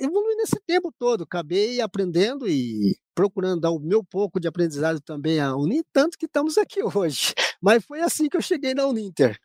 evoluindo 0.00 0.36
nesse 0.38 0.60
tempo 0.66 0.92
todo, 0.98 1.22
acabei 1.22 1.80
aprendendo 1.80 2.48
e 2.48 2.96
procurando 3.14 3.60
dar 3.60 3.70
o 3.70 3.78
meu 3.78 4.02
pouco 4.02 4.40
de 4.40 4.48
aprendizado 4.48 5.00
também 5.00 5.38
à 5.38 5.54
Uninter, 5.54 5.84
tanto 5.92 6.18
que 6.18 6.26
estamos 6.26 6.58
aqui 6.58 6.80
hoje. 6.94 7.32
Mas 7.62 7.84
foi 7.84 8.00
assim 8.00 8.28
que 8.28 8.36
eu 8.36 8.42
cheguei 8.42 8.74
na 8.74 8.86
Uninter. 8.86 9.38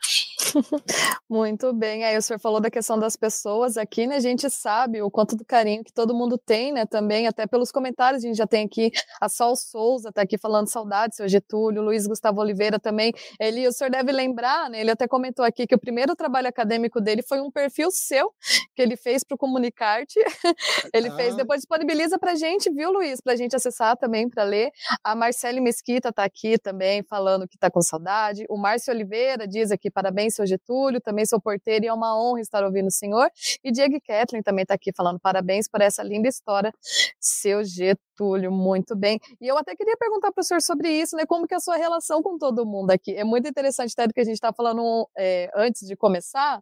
Muito 1.30 1.74
bem. 1.74 2.04
Aí 2.04 2.18
o 2.18 2.22
senhor 2.22 2.40
falou 2.40 2.60
da 2.60 2.70
questão 2.70 3.00
das 3.00 3.16
pessoas 3.16 3.78
aqui, 3.78 4.08
né? 4.08 4.16
A 4.16 4.20
gente 4.20 4.50
sabe 4.50 5.02
o 5.02 5.10
quanto 5.10 5.36
do 5.36 5.46
carinho 5.46 5.84
que 5.84 5.94
todo 5.94 6.14
mundo 6.14 6.38
tem, 6.38 6.72
né? 6.72 6.86
Também, 6.86 7.28
até 7.28 7.48
pelos 7.48 7.72
comentários, 7.72 8.24
a 8.24 8.28
gente 8.28 8.38
já 8.38 8.48
tem 8.48 8.66
aqui 8.66 8.92
a 9.20 9.30
Sol 9.30 9.56
Souza, 9.56 10.12
tá 10.12 10.22
aqui 10.22 10.38
falando 10.38 10.68
saudade, 10.70 11.16
seu 11.16 11.28
Getúlio, 11.28 11.82
Luiz 11.82 12.08
Gustavo 12.08 12.42
Oliveira 12.42 12.80
também. 12.80 13.14
Ele, 13.40 13.68
o 13.68 13.72
senhor 13.72 13.90
deve 13.90 14.12
lembrar, 14.12 14.70
né? 14.70 14.82
Ele 14.82 14.92
até 14.92 15.08
comentou 15.08 15.46
aqui 15.46 15.66
que 15.66 15.76
o 15.76 15.80
primeiro 15.80 16.16
trabalho 16.16 16.48
acadêmico 16.48 17.00
dele 17.00 17.22
foi 17.22 17.40
um 17.40 17.50
perfil 17.50 17.90
seu, 17.92 18.32
que 18.76 18.82
ele 18.82 18.96
fez 18.96 19.24
para 19.24 19.36
o 19.36 19.38
Comunicarte. 19.38 20.20
ele 20.94 21.10
ah. 21.10 21.16
fez, 21.16 21.36
depois 21.36 21.62
disponibiliza 21.62 22.20
pra 22.20 22.36
gente, 22.36 22.72
viu, 22.72 22.92
Luiz? 22.92 23.22
Pra 23.22 23.36
gente 23.36 23.56
acessar 23.56 23.98
também, 23.98 24.30
para 24.30 24.44
ler. 24.44 24.72
A 25.04 25.16
Marcele 25.16 25.62
Mesquita 25.62 26.12
tá 26.12 26.24
aqui 26.24 26.58
também, 26.58 27.04
falando 27.04 27.48
que 27.48 27.58
tá 27.58 27.70
com 27.70 27.82
saudade. 27.82 28.46
O 28.50 28.58
Márcio 28.58 28.94
Oliveira 28.94 29.48
diz 29.48 29.72
aqui, 29.72 29.90
parabéns, 29.90 30.36
seu 30.36 30.41
Getúlio, 30.46 31.02
também 31.02 31.26
sou 31.26 31.40
porteiro 31.40 31.86
e 31.86 31.88
é 31.88 31.94
uma 31.94 32.20
honra 32.20 32.42
estar 32.42 32.64
ouvindo 32.64 32.88
o 32.88 32.92
senhor. 32.92 33.30
E 33.64 33.72
Diego 33.72 34.00
Kathleen 34.06 34.44
também 34.44 34.64
está 34.64 34.74
aqui 34.76 34.92
falando 34.96 35.20
parabéns 35.20 35.68
por 35.68 35.82
essa 35.82 36.04
linda 36.04 36.28
história, 36.28 36.74
seu 37.20 37.64
Getúlio, 37.64 38.52
muito 38.52 38.96
bem. 38.96 39.20
E 39.40 39.48
eu 39.48 39.58
até 39.58 39.76
queria 39.76 39.96
perguntar 39.98 40.32
para 40.32 40.42
o 40.42 40.44
senhor 40.44 40.62
sobre 40.62 40.90
isso, 40.90 41.16
né? 41.16 41.26
Como 41.26 41.48
que 41.48 41.54
é 41.54 41.58
a 41.58 41.60
sua 41.60 41.76
relação 41.76 42.22
com 42.22 42.38
todo 42.38 42.66
mundo 42.66 42.92
aqui? 42.92 43.16
É 43.16 43.24
muito 43.24 43.48
interessante, 43.48 43.94
até 43.94 44.08
do 44.08 44.14
que 44.14 44.22
a 44.22 44.24
gente 44.26 44.36
está 44.36 44.54
falando 44.54 45.08
é, 45.18 45.50
antes 45.56 45.88
de 45.88 45.96
começar. 45.96 46.62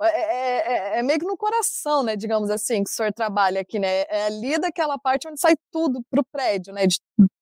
É, 0.00 0.06
é, 0.06 0.96
é, 0.96 0.98
é, 0.98 1.02
meio 1.02 1.18
que 1.18 1.26
no 1.26 1.36
coração, 1.36 2.02
né? 2.02 2.16
Digamos 2.16 2.50
assim, 2.50 2.84
que 2.84 2.90
o 2.90 2.92
senhor 2.92 3.12
trabalha 3.12 3.60
aqui, 3.60 3.78
né? 3.78 4.02
É 4.08 4.26
ali 4.26 4.58
daquela 4.58 4.98
parte 4.98 5.28
onde 5.28 5.40
sai 5.40 5.56
tudo 5.72 6.00
para 6.10 6.20
o 6.20 6.24
prédio, 6.24 6.72
né? 6.72 6.82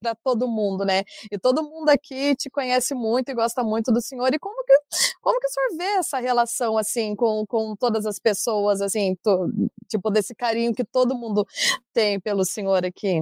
Para 0.01 0.15
todo 0.15 0.49
mundo, 0.49 0.85
né? 0.85 1.03
E 1.31 1.39
todo 1.39 1.63
mundo 1.63 1.91
aqui 1.91 2.35
te 2.35 2.49
conhece 2.49 2.95
muito 2.95 3.31
e 3.31 3.35
gosta 3.35 3.63
muito 3.63 3.93
do 3.93 4.01
senhor. 4.01 4.33
E 4.33 4.39
como 4.39 4.65
como 5.27 5.41
que 5.41 5.47
o 5.49 5.51
senhor 5.51 5.77
vê 5.77 5.99
essa 5.99 6.21
relação, 6.21 6.79
assim, 6.79 7.17
com, 7.17 7.45
com 7.49 7.75
todas 7.75 8.07
as 8.07 8.17
pessoas, 8.17 8.81
assim, 8.81 9.17
to, 9.17 9.53
tipo, 9.89 10.09
desse 10.09 10.37
carinho 10.37 10.73
que 10.73 10.85
todo 10.85 11.17
mundo 11.17 11.45
tem 11.93 12.21
pelo 12.21 12.45
senhor 12.45 12.87
aqui? 12.87 13.21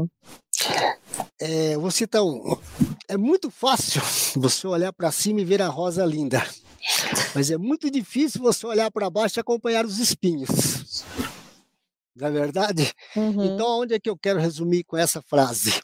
É, 1.40 1.78
você 1.78 2.04
então, 2.04 2.60
é 3.08 3.16
muito 3.16 3.50
fácil 3.50 4.02
você 4.36 4.66
olhar 4.66 4.92
para 4.92 5.10
cima 5.10 5.40
e 5.40 5.46
ver 5.46 5.62
a 5.62 5.68
rosa 5.68 6.04
linda, 6.04 6.46
mas 7.34 7.50
é 7.50 7.56
muito 7.56 7.90
difícil 7.90 8.42
você 8.42 8.66
olhar 8.66 8.90
para 8.90 9.08
baixo 9.08 9.38
e 9.38 9.40
acompanhar 9.40 9.86
os 9.86 9.98
espinhos. 9.98 11.06
Não 12.14 12.28
é 12.28 12.30
verdade? 12.30 12.92
Uhum. 13.16 13.46
Então, 13.46 13.80
onde 13.80 13.94
é 13.94 13.98
que 13.98 14.10
eu 14.10 14.18
quero 14.18 14.38
resumir 14.38 14.84
com 14.84 14.98
essa 14.98 15.22
frase? 15.22 15.80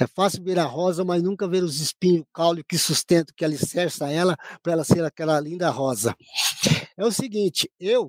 É 0.00 0.06
fácil 0.06 0.42
ver 0.42 0.58
a 0.58 0.64
rosa, 0.64 1.04
mas 1.04 1.22
nunca 1.22 1.46
ver 1.46 1.62
os 1.62 1.78
espinhos, 1.78 2.22
o 2.22 2.26
caule 2.32 2.64
que 2.64 2.78
sustenta, 2.78 3.34
que 3.36 3.44
alicerça 3.44 4.10
ela, 4.10 4.34
para 4.62 4.72
ela 4.72 4.82
ser 4.82 5.04
aquela 5.04 5.38
linda 5.38 5.68
rosa. 5.68 6.16
É 6.96 7.04
o 7.04 7.12
seguinte, 7.12 7.70
eu, 7.78 8.08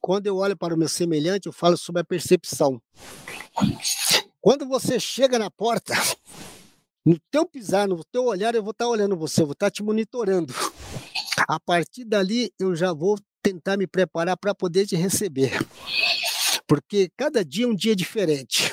quando 0.00 0.28
eu 0.28 0.36
olho 0.36 0.56
para 0.56 0.72
o 0.72 0.78
meu 0.78 0.88
semelhante, 0.88 1.46
eu 1.46 1.52
falo 1.52 1.76
sobre 1.76 2.00
a 2.00 2.04
percepção. 2.04 2.80
Quando 4.40 4.68
você 4.68 5.00
chega 5.00 5.36
na 5.36 5.50
porta, 5.50 5.94
no 7.04 7.18
teu 7.28 7.44
pisar, 7.44 7.88
no 7.88 8.04
teu 8.04 8.26
olhar, 8.26 8.54
eu 8.54 8.62
vou 8.62 8.70
estar 8.70 8.86
olhando 8.86 9.16
você, 9.16 9.42
eu 9.42 9.46
vou 9.46 9.54
estar 9.54 9.68
te 9.68 9.82
monitorando. 9.82 10.54
A 11.48 11.58
partir 11.58 12.04
dali, 12.04 12.52
eu 12.56 12.76
já 12.76 12.92
vou 12.92 13.18
tentar 13.42 13.76
me 13.76 13.88
preparar 13.88 14.36
para 14.36 14.54
poder 14.54 14.86
te 14.86 14.94
receber. 14.94 15.58
Porque 16.68 17.10
cada 17.16 17.44
dia 17.44 17.64
é 17.64 17.68
um 17.68 17.74
dia 17.74 17.96
diferente. 17.96 18.72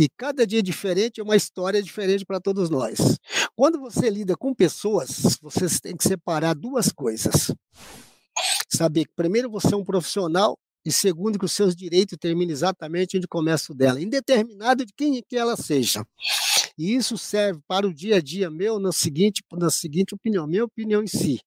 E 0.00 0.08
cada 0.16 0.46
dia 0.46 0.62
diferente 0.62 1.20
é 1.20 1.22
uma 1.22 1.36
história 1.36 1.82
diferente 1.82 2.24
para 2.24 2.40
todos 2.40 2.70
nós. 2.70 3.18
Quando 3.54 3.78
você 3.78 4.08
lida 4.08 4.34
com 4.34 4.54
pessoas, 4.54 5.36
você 5.42 5.66
tem 5.78 5.94
que 5.94 6.08
separar 6.08 6.54
duas 6.54 6.90
coisas. 6.90 7.54
Saber 8.66 9.04
que, 9.04 9.12
primeiro, 9.14 9.50
você 9.50 9.74
é 9.74 9.76
um 9.76 9.84
profissional 9.84 10.58
e 10.86 10.90
segundo 10.90 11.38
que 11.38 11.44
os 11.44 11.52
seus 11.52 11.76
direitos 11.76 12.16
terminam 12.18 12.50
exatamente 12.50 13.18
onde 13.18 13.28
começa 13.28 13.74
o 13.74 13.74
dela, 13.74 14.00
indeterminado 14.00 14.86
de 14.86 14.92
quem 14.96 15.22
que 15.22 15.36
ela 15.36 15.54
seja. 15.54 16.02
E 16.78 16.94
isso 16.94 17.18
serve 17.18 17.60
para 17.68 17.86
o 17.86 17.92
dia 17.92 18.16
a 18.16 18.20
dia 18.22 18.48
meu 18.48 18.78
na 18.78 18.92
seguinte, 18.92 19.44
na 19.52 19.68
seguinte 19.68 20.14
opinião, 20.14 20.46
minha 20.46 20.64
opinião 20.64 21.02
em 21.02 21.06
si. 21.06 21.38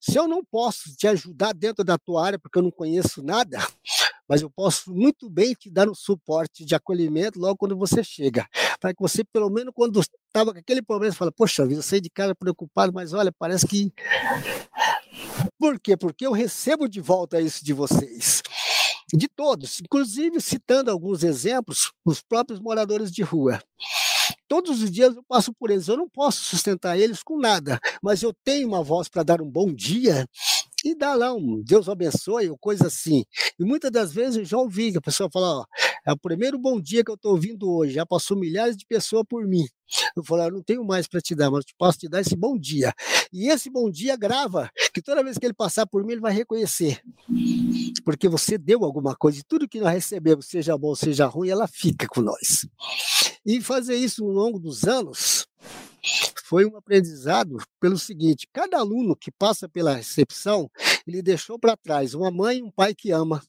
Se 0.00 0.18
eu 0.18 0.26
não 0.26 0.42
posso 0.42 0.96
te 0.96 1.06
ajudar 1.06 1.52
dentro 1.52 1.84
da 1.84 1.98
tua 1.98 2.24
área, 2.24 2.38
porque 2.38 2.58
eu 2.58 2.62
não 2.62 2.70
conheço 2.70 3.22
nada, 3.22 3.58
mas 4.28 4.42
eu 4.42 4.50
posso 4.50 4.92
muito 4.92 5.28
bem 5.28 5.54
te 5.54 5.70
dar 5.70 5.88
um 5.88 5.94
suporte 5.94 6.64
de 6.64 6.74
acolhimento 6.74 7.38
logo 7.38 7.56
quando 7.56 7.76
você 7.76 8.02
chega, 8.02 8.46
para 8.80 8.94
que 8.94 9.00
você, 9.00 9.24
pelo 9.24 9.50
menos 9.50 9.72
quando 9.74 10.00
estava 10.00 10.52
com 10.52 10.58
aquele 10.58 10.82
problema, 10.82 11.14
fala, 11.14 11.32
poxa 11.32 11.66
vida, 11.66 11.80
eu 11.80 11.82
saí 11.82 12.00
de 12.00 12.10
casa 12.10 12.34
preocupado, 12.34 12.92
mas 12.92 13.12
olha, 13.12 13.32
parece 13.32 13.66
que... 13.66 13.92
Por 15.58 15.78
quê? 15.80 15.96
Porque 15.96 16.26
eu 16.26 16.32
recebo 16.32 16.88
de 16.88 17.00
volta 17.00 17.40
isso 17.40 17.64
de 17.64 17.72
vocês 17.72 18.42
de 19.16 19.28
todos, 19.28 19.80
inclusive 19.80 20.40
citando 20.40 20.90
alguns 20.90 21.22
exemplos, 21.22 21.92
os 22.04 22.20
próprios 22.20 22.60
moradores 22.60 23.10
de 23.10 23.22
rua. 23.22 23.62
Todos 24.48 24.82
os 24.82 24.90
dias 24.90 25.14
eu 25.14 25.22
passo 25.22 25.52
por 25.52 25.70
eles, 25.70 25.88
eu 25.88 25.96
não 25.96 26.08
posso 26.08 26.44
sustentar 26.44 26.98
eles 26.98 27.22
com 27.22 27.38
nada, 27.38 27.78
mas 28.02 28.22
eu 28.22 28.32
tenho 28.44 28.68
uma 28.68 28.82
voz 28.82 29.08
para 29.08 29.22
dar 29.22 29.40
um 29.40 29.50
bom 29.50 29.72
dia 29.72 30.26
e 30.84 30.94
dar 30.94 31.14
lá 31.14 31.32
um 31.32 31.62
Deus 31.62 31.88
abençoe 31.88 32.50
ou 32.50 32.58
coisa 32.58 32.88
assim. 32.88 33.24
E 33.58 33.64
muitas 33.64 33.90
das 33.90 34.12
vezes 34.12 34.36
eu 34.36 34.44
já 34.44 34.58
ouvi 34.58 34.92
que 34.92 34.98
a 34.98 35.00
pessoa 35.00 35.30
fala, 35.32 35.60
ó, 35.60 35.64
é 36.06 36.12
o 36.12 36.18
primeiro 36.18 36.58
bom 36.58 36.78
dia 36.78 37.02
que 37.02 37.10
eu 37.10 37.14
estou 37.14 37.32
ouvindo 37.32 37.70
hoje, 37.70 37.94
já 37.94 38.04
passou 38.04 38.36
milhares 38.36 38.76
de 38.76 38.84
pessoas 38.86 39.24
por 39.26 39.46
mim. 39.46 39.66
Eu 40.14 40.22
falo, 40.22 40.42
eu 40.42 40.52
não 40.52 40.62
tenho 40.62 40.84
mais 40.84 41.06
para 41.06 41.20
te 41.20 41.34
dar, 41.34 41.50
mas 41.50 41.64
eu 41.66 41.74
posso 41.78 41.98
te 41.98 42.08
dar 42.08 42.20
esse 42.20 42.36
bom 42.36 42.58
dia. 42.58 42.92
E 43.32 43.48
esse 43.48 43.70
bom 43.70 43.90
dia 43.90 44.16
grava, 44.16 44.70
que 44.92 45.00
toda 45.00 45.24
vez 45.24 45.38
que 45.38 45.46
ele 45.46 45.54
passar 45.54 45.86
por 45.86 46.04
mim, 46.04 46.12
ele 46.12 46.20
vai 46.20 46.32
reconhecer. 46.32 47.00
Porque 48.04 48.28
você 48.28 48.58
deu 48.58 48.84
alguma 48.84 49.16
coisa, 49.16 49.38
e 49.38 49.42
tudo 49.42 49.68
que 49.68 49.80
nós 49.80 49.94
recebemos, 49.94 50.46
seja 50.46 50.76
bom, 50.76 50.94
seja 50.94 51.26
ruim, 51.26 51.48
ela 51.48 51.66
fica 51.66 52.06
com 52.06 52.20
nós. 52.20 52.66
E 53.46 53.60
fazer 53.60 53.96
isso 53.96 54.24
ao 54.24 54.30
longo 54.30 54.58
dos 54.58 54.84
anos, 54.84 55.46
foi 56.44 56.66
um 56.66 56.76
aprendizado 56.76 57.58
pelo 57.80 57.98
seguinte: 57.98 58.48
cada 58.52 58.78
aluno 58.78 59.16
que 59.16 59.30
passa 59.30 59.68
pela 59.68 59.94
recepção, 59.94 60.70
ele 61.06 61.22
deixou 61.22 61.58
para 61.58 61.76
trás 61.76 62.14
uma 62.14 62.30
mãe 62.30 62.58
e 62.58 62.62
um 62.62 62.70
pai 62.70 62.94
que 62.94 63.10
ama. 63.10 63.42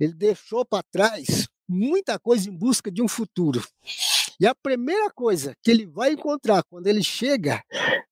Ele 0.00 0.12
deixou 0.12 0.64
para 0.64 0.82
trás 0.90 1.48
muita 1.68 2.18
coisa 2.18 2.48
em 2.48 2.52
busca 2.52 2.90
de 2.90 3.02
um 3.02 3.08
futuro. 3.08 3.62
E 4.40 4.46
a 4.46 4.54
primeira 4.54 5.10
coisa 5.10 5.54
que 5.62 5.70
ele 5.70 5.86
vai 5.86 6.12
encontrar 6.12 6.62
quando 6.64 6.86
ele 6.86 7.02
chega 7.02 7.62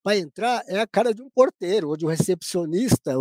para 0.02 0.16
entrar 0.16 0.62
é 0.66 0.78
a 0.78 0.87
cara 0.87 1.12
de 1.12 1.22
um 1.22 1.28
porteiro 1.28 1.88
ou 1.88 1.96
de 1.96 2.06
um 2.06 2.08
recepcionista. 2.08 3.12
É 3.12 3.16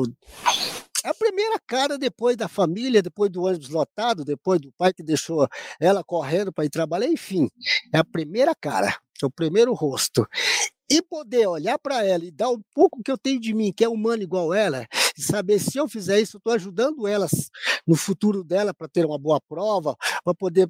a 1.10 1.14
primeira 1.14 1.60
cara 1.66 1.98
depois 1.98 2.38
da 2.38 2.48
família, 2.48 3.02
depois 3.02 3.30
do 3.32 3.44
ônibus 3.44 3.70
lotado, 3.70 4.24
depois 4.24 4.60
do 4.60 4.72
pai 4.78 4.94
que 4.94 5.04
deixou 5.04 5.48
ela 5.80 6.04
correndo 6.04 6.54
para 6.54 6.66
ir 6.66 6.70
trabalhar, 6.70 7.08
enfim. 7.08 7.50
É 7.94 7.98
a 7.98 8.04
primeira 8.04 8.54
cara, 8.56 8.96
é 9.22 9.26
o 9.26 9.32
primeiro 9.32 9.74
rosto 9.74 10.28
e 10.90 11.02
poder 11.04 11.48
olhar 11.48 11.78
para 11.78 12.04
ela 12.04 12.26
e 12.26 12.32
dar 12.32 12.50
um 12.50 12.60
pouco 12.74 13.04
que 13.04 13.12
eu 13.12 13.18
tenho 13.18 13.40
de 13.40 13.54
mim, 13.54 13.72
que 13.72 13.84
é 13.84 13.90
humano 13.90 14.24
igual 14.24 14.54
ela, 14.54 14.88
e 15.16 15.22
saber 15.22 15.60
se 15.60 15.78
eu 15.78 15.88
fizer 15.88 16.20
isso, 16.20 16.38
eu 16.38 16.40
estou 16.40 16.54
ajudando 16.54 17.08
elas 17.08 17.52
no 17.86 17.96
futuro 17.96 18.44
dela 18.44 18.74
para 18.74 18.88
ter 18.88 19.06
uma 19.06 19.20
boa 19.20 19.40
prova, 19.40 19.96
para 20.24 20.34
poder 20.34 20.68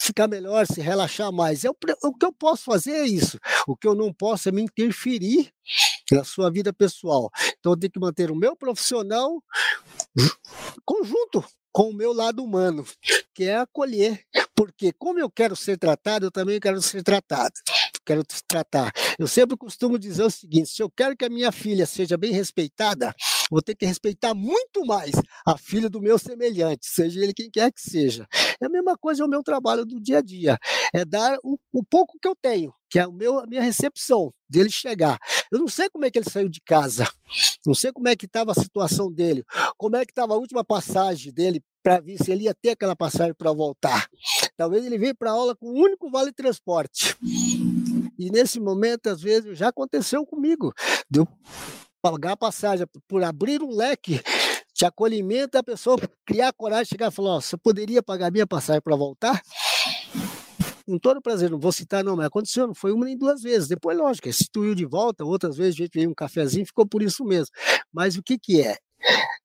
ficar 0.00 0.28
melhor, 0.28 0.66
se 0.66 0.80
relaxar 0.80 1.32
mais. 1.32 1.64
Eu, 1.64 1.76
o 2.04 2.14
que 2.14 2.24
eu 2.24 2.32
posso 2.32 2.62
fazer 2.64 2.92
é 2.92 3.06
isso. 3.06 3.40
O 3.66 3.76
que 3.76 3.88
eu 3.88 3.94
não 3.94 4.12
posso 4.12 4.48
é 4.48 4.52
me 4.52 4.62
interferir 4.62 5.50
na 6.14 6.24
sua 6.24 6.50
vida 6.50 6.72
pessoal. 6.72 7.30
Então 7.58 7.72
eu 7.72 7.76
tenho 7.76 7.92
que 7.92 8.00
manter 8.00 8.30
o 8.30 8.36
meu 8.36 8.56
profissional 8.56 9.42
conjunto 10.84 11.44
com 11.72 11.90
o 11.90 11.94
meu 11.94 12.12
lado 12.12 12.42
humano, 12.42 12.86
que 13.34 13.44
é 13.44 13.56
acolher. 13.56 14.24
Porque 14.54 14.92
como 14.92 15.18
eu 15.18 15.30
quero 15.30 15.54
ser 15.54 15.76
tratado, 15.76 16.26
eu 16.26 16.30
também 16.30 16.58
quero 16.58 16.80
ser 16.80 17.02
tratado 17.02 17.52
quero 18.06 18.22
tratar. 18.46 18.92
Eu 19.18 19.26
sempre 19.26 19.56
costumo 19.56 19.98
dizer 19.98 20.22
o 20.22 20.30
seguinte: 20.30 20.70
se 20.70 20.82
eu 20.82 20.88
quero 20.88 21.16
que 21.16 21.24
a 21.24 21.28
minha 21.28 21.50
filha 21.50 21.84
seja 21.84 22.16
bem 22.16 22.30
respeitada, 22.32 23.12
vou 23.50 23.62
ter 23.62 23.74
que 23.74 23.86
respeitar 23.86 24.34
muito 24.34 24.84
mais 24.84 25.12
a 25.46 25.56
filha 25.56 25.88
do 25.88 26.00
meu 26.00 26.18
semelhante, 26.18 26.86
seja 26.86 27.20
ele 27.20 27.32
quem 27.32 27.50
quer 27.50 27.72
que 27.72 27.80
seja. 27.80 28.26
É 28.60 28.66
a 28.66 28.68
mesma 28.68 28.96
coisa 28.96 29.22
é 29.22 29.26
o 29.26 29.28
meu 29.28 29.42
trabalho 29.42 29.84
do 29.84 30.00
dia 30.00 30.18
a 30.18 30.22
dia, 30.22 30.58
é 30.94 31.04
dar 31.04 31.38
o, 31.42 31.58
o 31.72 31.84
pouco 31.84 32.18
que 32.20 32.28
eu 32.28 32.34
tenho, 32.34 32.72
que 32.88 32.98
é 32.98 33.06
o 33.06 33.12
meu, 33.12 33.38
a 33.38 33.46
minha 33.46 33.62
recepção 33.62 34.32
dele 34.48 34.70
chegar. 34.70 35.18
Eu 35.52 35.58
não 35.58 35.68
sei 35.68 35.88
como 35.90 36.04
é 36.04 36.10
que 36.10 36.18
ele 36.18 36.30
saiu 36.30 36.48
de 36.48 36.60
casa, 36.60 37.08
não 37.66 37.74
sei 37.74 37.92
como 37.92 38.08
é 38.08 38.16
que 38.16 38.26
estava 38.26 38.52
a 38.52 38.54
situação 38.54 39.12
dele, 39.12 39.44
como 39.76 39.96
é 39.96 40.04
que 40.04 40.12
estava 40.12 40.34
a 40.34 40.38
última 40.38 40.64
passagem 40.64 41.32
dele 41.32 41.62
para 41.82 42.00
ver 42.00 42.16
se 42.18 42.32
ele 42.32 42.44
ia 42.44 42.54
ter 42.54 42.70
aquela 42.70 42.96
passagem 42.96 43.32
para 43.32 43.52
voltar. 43.52 44.08
Talvez 44.56 44.84
ele 44.84 44.98
veio 44.98 45.14
para 45.14 45.30
aula 45.30 45.54
com 45.54 45.66
o 45.66 45.72
um 45.72 45.82
único 45.82 46.10
vale 46.10 46.32
transporte. 46.32 47.16
E 48.18 48.30
nesse 48.30 48.58
momento, 48.58 49.08
às 49.08 49.20
vezes, 49.20 49.56
já 49.56 49.68
aconteceu 49.68 50.26
comigo, 50.26 50.72
de 51.08 51.20
eu 51.20 51.28
pagar 52.10 52.36
passagem 52.36 52.86
por 53.08 53.22
abrir 53.24 53.62
um 53.62 53.70
leque 53.74 54.20
de 54.74 54.84
acolhimento, 54.84 55.58
a 55.58 55.62
pessoa 55.62 55.98
criar 56.24 56.52
coragem, 56.52 56.86
chegar 56.86 57.08
e 57.08 57.14
falar: 57.14 57.36
oh, 57.36 57.40
você 57.40 57.56
poderia 57.56 58.02
pagar 58.02 58.30
minha 58.30 58.46
passagem 58.46 58.80
para 58.80 58.96
voltar? 58.96 59.42
com 60.86 61.00
todo 61.00 61.20
prazer, 61.20 61.50
não 61.50 61.58
vou 61.58 61.72
citar 61.72 62.04
não, 62.04 62.14
mas 62.14 62.26
aconteceu, 62.26 62.64
não 62.64 62.74
foi 62.74 62.92
uma 62.92 63.06
nem 63.06 63.18
duas 63.18 63.42
vezes. 63.42 63.66
Depois, 63.66 63.98
lógico, 63.98 64.28
instituiu 64.28 64.72
de 64.72 64.84
volta, 64.84 65.24
outras 65.24 65.56
vezes 65.56 65.74
a 65.74 65.78
gente 65.78 65.90
veio 65.92 66.08
um 66.08 66.14
cafezinho, 66.14 66.64
ficou 66.64 66.86
por 66.86 67.02
isso 67.02 67.24
mesmo. 67.24 67.52
Mas 67.92 68.16
o 68.16 68.22
que 68.22 68.38
que 68.38 68.62
é? 68.62 68.76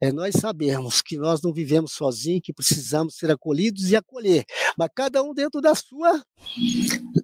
É 0.02 0.12
nós 0.12 0.36
sabermos 0.36 1.02
que 1.02 1.18
nós 1.18 1.42
não 1.42 1.54
vivemos 1.54 1.92
sozinhos, 1.92 2.42
que 2.44 2.54
precisamos 2.54 3.16
ser 3.16 3.30
acolhidos 3.32 3.92
e 3.92 3.96
acolher, 3.96 4.46
mas 4.78 4.90
cada 4.96 5.22
um 5.22 5.34
dentro 5.34 5.62
da 5.62 5.76
sua 5.76 6.24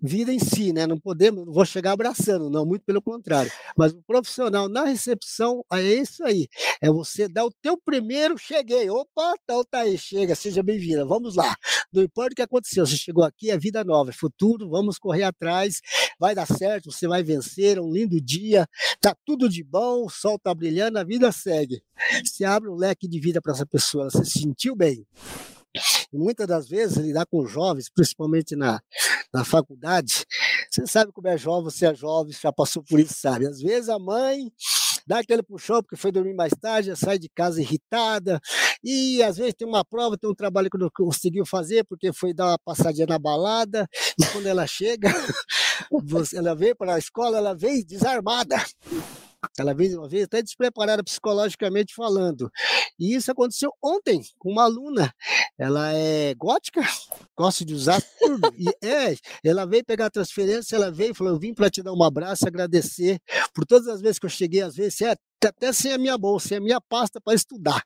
vida 0.01 0.32
em 0.32 0.39
si, 0.39 0.72
né? 0.72 0.86
Não 0.86 1.00
podemos, 1.00 1.46
não 1.46 1.53
vou 1.53 1.65
chegar 1.65 1.94
abraçando, 1.94 2.50
não, 2.50 2.65
muito 2.65 2.84
pelo 2.86 3.01
contrário. 3.01 3.51
Mas 3.75 3.94
o 3.94 4.01
profissional 4.03 4.70
na 4.70 4.84
recepção 4.84 5.63
é 5.74 5.82
isso 5.82 6.24
aí, 6.24 6.48
é 6.82 6.89
você 6.89 7.27
dar 7.27 7.46
o 7.46 7.51
teu 7.62 7.77
primeiro 7.77 8.38
cheguei, 8.38 8.89
opa, 8.89 9.34
então 9.44 9.63
tá 9.63 9.79
aí, 9.79 9.98
chega, 9.98 10.36
seja 10.36 10.62
bem-vinda, 10.62 11.06
vamos 11.06 11.36
lá. 11.36 11.56
Não 11.91 12.03
importa 12.03 12.34
o 12.34 12.36
que 12.36 12.41
aconteceu, 12.41 12.86
você 12.86 12.98
chegou 12.98 13.24
aqui, 13.24 13.50
é 13.50 13.58
vida 13.58 13.84
nova, 13.84 14.12
é 14.12 14.13
futuro, 14.13 14.70
vamos 14.70 15.00
correr 15.00 15.24
atrás, 15.24 15.82
vai 16.20 16.36
dar 16.36 16.46
certo, 16.46 16.91
você 16.91 17.08
vai 17.08 17.24
vencer, 17.24 17.77
é 17.77 17.82
um 17.82 17.91
lindo 17.91 18.22
dia, 18.22 18.67
tá 19.01 19.15
tudo 19.25 19.50
de 19.50 19.63
bom, 19.63 20.06
o 20.06 20.10
sol 20.10 20.38
tá 20.38 20.53
brilhando, 20.53 21.00
a 21.00 21.03
vida 21.03 21.32
segue. 21.32 21.82
Se 22.29 22.46
abre 22.46 22.69
um 22.69 22.75
leque 22.75 23.07
de 23.07 23.19
vida 23.19 23.41
para 23.41 23.53
essa 23.53 23.65
pessoa, 23.65 24.03
ela 24.03 24.25
se 24.25 24.39
sentiu 24.39 24.75
bem. 24.75 25.05
Muitas 26.12 26.48
das 26.48 26.67
vezes, 26.67 26.98
lidar 26.98 27.25
com 27.25 27.46
jovens, 27.46 27.89
principalmente 27.89 28.55
na, 28.55 28.79
na 29.34 29.43
faculdade, 29.43 30.25
você 30.69 30.88
sabe 30.88 31.12
como 31.12 31.27
é 31.27 31.38
jovem, 31.38 31.65
você 31.65 31.86
é 31.88 31.93
jovem, 31.93 32.34
já 32.34 32.51
passou 32.51 32.84
por 32.84 33.00
isso, 33.00 33.13
sabe? 33.13 33.48
Às 33.48 33.62
vezes 33.62 33.89
a 33.89 34.00
mãe 34.00 34.51
dá 35.05 35.19
aquele 35.19 35.41
puxão 35.41 35.81
porque 35.81 35.96
foi 35.96 36.12
dormir 36.12 36.34
mais 36.34 36.53
tarde, 36.60 36.96
sai 36.96 37.17
de 37.17 37.29
casa 37.29 37.62
irritada, 37.62 38.39
e 38.84 39.24
às 39.24 39.38
vezes 39.38 39.53
tem 39.57 39.67
uma 39.67 39.86
prova, 39.86 40.17
tem 40.17 40.29
um 40.29 40.36
trabalho 40.36 40.69
que 40.69 40.77
não 40.77 40.89
conseguiu 40.93 41.46
fazer 41.46 41.84
porque 41.86 42.12
foi 42.12 42.34
dar 42.34 42.48
uma 42.48 42.60
passadinha 42.60 43.07
na 43.07 43.17
balada, 43.17 43.88
e 44.19 44.25
quando 44.27 44.48
ela 44.48 44.67
chega, 44.67 45.10
ela 46.36 46.55
vem 46.55 46.75
para 46.75 46.96
a 46.96 47.00
escola, 47.00 47.38
ela 47.38 47.55
vem 47.55 47.84
desarmada. 47.86 48.57
Ela 49.58 49.74
veio 49.74 50.00
uma 50.00 50.08
vez 50.08 50.24
até 50.24 50.42
despreparada 50.42 51.04
psicologicamente 51.04 51.94
falando. 51.94 52.51
E 53.00 53.16
isso 53.16 53.32
aconteceu 53.32 53.72
ontem 53.84 54.22
com 54.38 54.51
uma 54.51 54.63
aluna. 54.63 55.13
Ela 55.58 55.94
é 55.94 56.34
gótica, 56.36 56.82
gosta 57.36 57.66
de 57.66 57.74
usar 57.74 58.01
tudo. 58.20 58.54
E 58.58 58.68
é, 58.86 59.16
ela 59.44 59.66
veio 59.66 59.86
pegar 59.86 60.08
a 60.08 60.10
transferência, 60.10 60.75
ela 60.75 60.92
veio 60.92 61.12
e 61.12 61.13
falou: 61.16 61.34
Eu 61.34 61.39
vim 61.39 61.54
para 61.54 61.70
te 61.70 61.82
dar 61.84 61.94
um 61.94 62.04
abraço, 62.04 62.48
agradecer 62.48 63.20
por 63.54 63.66
todas 63.66 63.88
as 63.88 64.01
vezes 64.01 64.20
que 64.20 64.25
eu 64.25 64.30
cheguei, 64.30 64.62
às 64.62 64.75
vezes, 64.75 65.01
é, 65.01 65.16
até 65.46 65.72
sem 65.72 65.94
a 65.94 65.98
minha 65.98 66.18
bolsa, 66.18 66.50
sem 66.50 66.58
a 66.58 66.62
minha 66.62 66.82
pasta 66.82 67.22
para 67.22 67.34
estudar. 67.34 67.84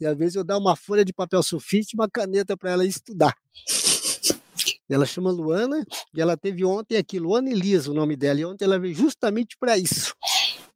E 0.00 0.06
às 0.06 0.16
vezes 0.16 0.34
eu 0.34 0.44
dar 0.44 0.58
uma 0.58 0.76
folha 0.76 1.04
de 1.04 1.12
papel 1.12 1.42
sulfite 1.42 1.94
e 1.94 1.96
uma 1.96 2.08
caneta 2.08 2.56
para 2.56 2.70
ela 2.70 2.84
estudar. 2.84 3.34
Ela 4.88 5.04
chama 5.04 5.30
Luana 5.30 5.84
e 6.14 6.20
ela 6.20 6.36
teve 6.36 6.64
ontem 6.64 6.96
aqui, 6.96 7.18
Luana 7.18 7.50
Elisa, 7.50 7.90
o 7.90 7.94
nome 7.94 8.16
dela, 8.16 8.40
e 8.40 8.44
ontem 8.44 8.64
ela 8.64 8.78
veio 8.78 8.94
justamente 8.94 9.56
para 9.58 9.76
isso. 9.76 10.14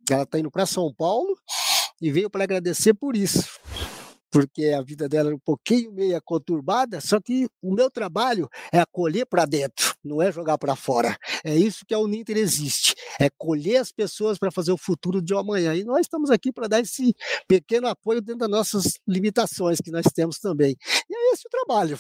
Ela 0.09 0.23
está 0.23 0.39
indo 0.39 0.51
para 0.51 0.67
São 0.67 0.93
Paulo 0.93 1.37
e 2.01 2.11
veio 2.11 2.31
para 2.31 2.45
agradecer 2.45 2.95
por 2.95 3.17
isso. 3.17 3.45
Porque 4.33 4.67
a 4.67 4.81
vida 4.81 5.09
dela 5.09 5.31
era 5.31 5.35
um 5.35 5.41
pouquinho 5.41 5.91
meio 5.91 6.21
conturbada, 6.23 7.01
só 7.01 7.21
que 7.21 7.49
o 7.61 7.75
meu 7.75 7.91
trabalho 7.91 8.49
é 8.73 8.79
acolher 8.79 9.27
para 9.27 9.45
dentro, 9.45 9.93
não 10.05 10.23
é 10.23 10.31
jogar 10.31 10.57
para 10.57 10.77
fora. 10.77 11.17
É 11.45 11.57
isso 11.57 11.85
que 11.85 11.93
a 11.93 11.99
Uninter 11.99 12.37
existe, 12.37 12.95
é 13.19 13.29
colher 13.37 13.79
as 13.79 13.91
pessoas 13.91 14.39
para 14.39 14.53
fazer 14.53 14.71
o 14.71 14.79
futuro 14.79 15.21
de 15.21 15.35
amanhã. 15.35 15.75
E 15.75 15.83
nós 15.83 16.03
estamos 16.03 16.31
aqui 16.31 16.53
para 16.53 16.69
dar 16.69 16.79
esse 16.79 17.13
pequeno 17.49 17.89
apoio 17.89 18.23
dentro 18.23 18.39
das 18.39 18.51
nossas 18.51 19.01
limitações 19.07 19.81
que 19.81 19.91
nós 19.91 20.07
temos 20.15 20.39
também. 20.39 20.77
E 21.11 21.15
é 21.15 21.33
esse 21.33 21.49
o 21.49 21.51
trabalho. 21.51 21.99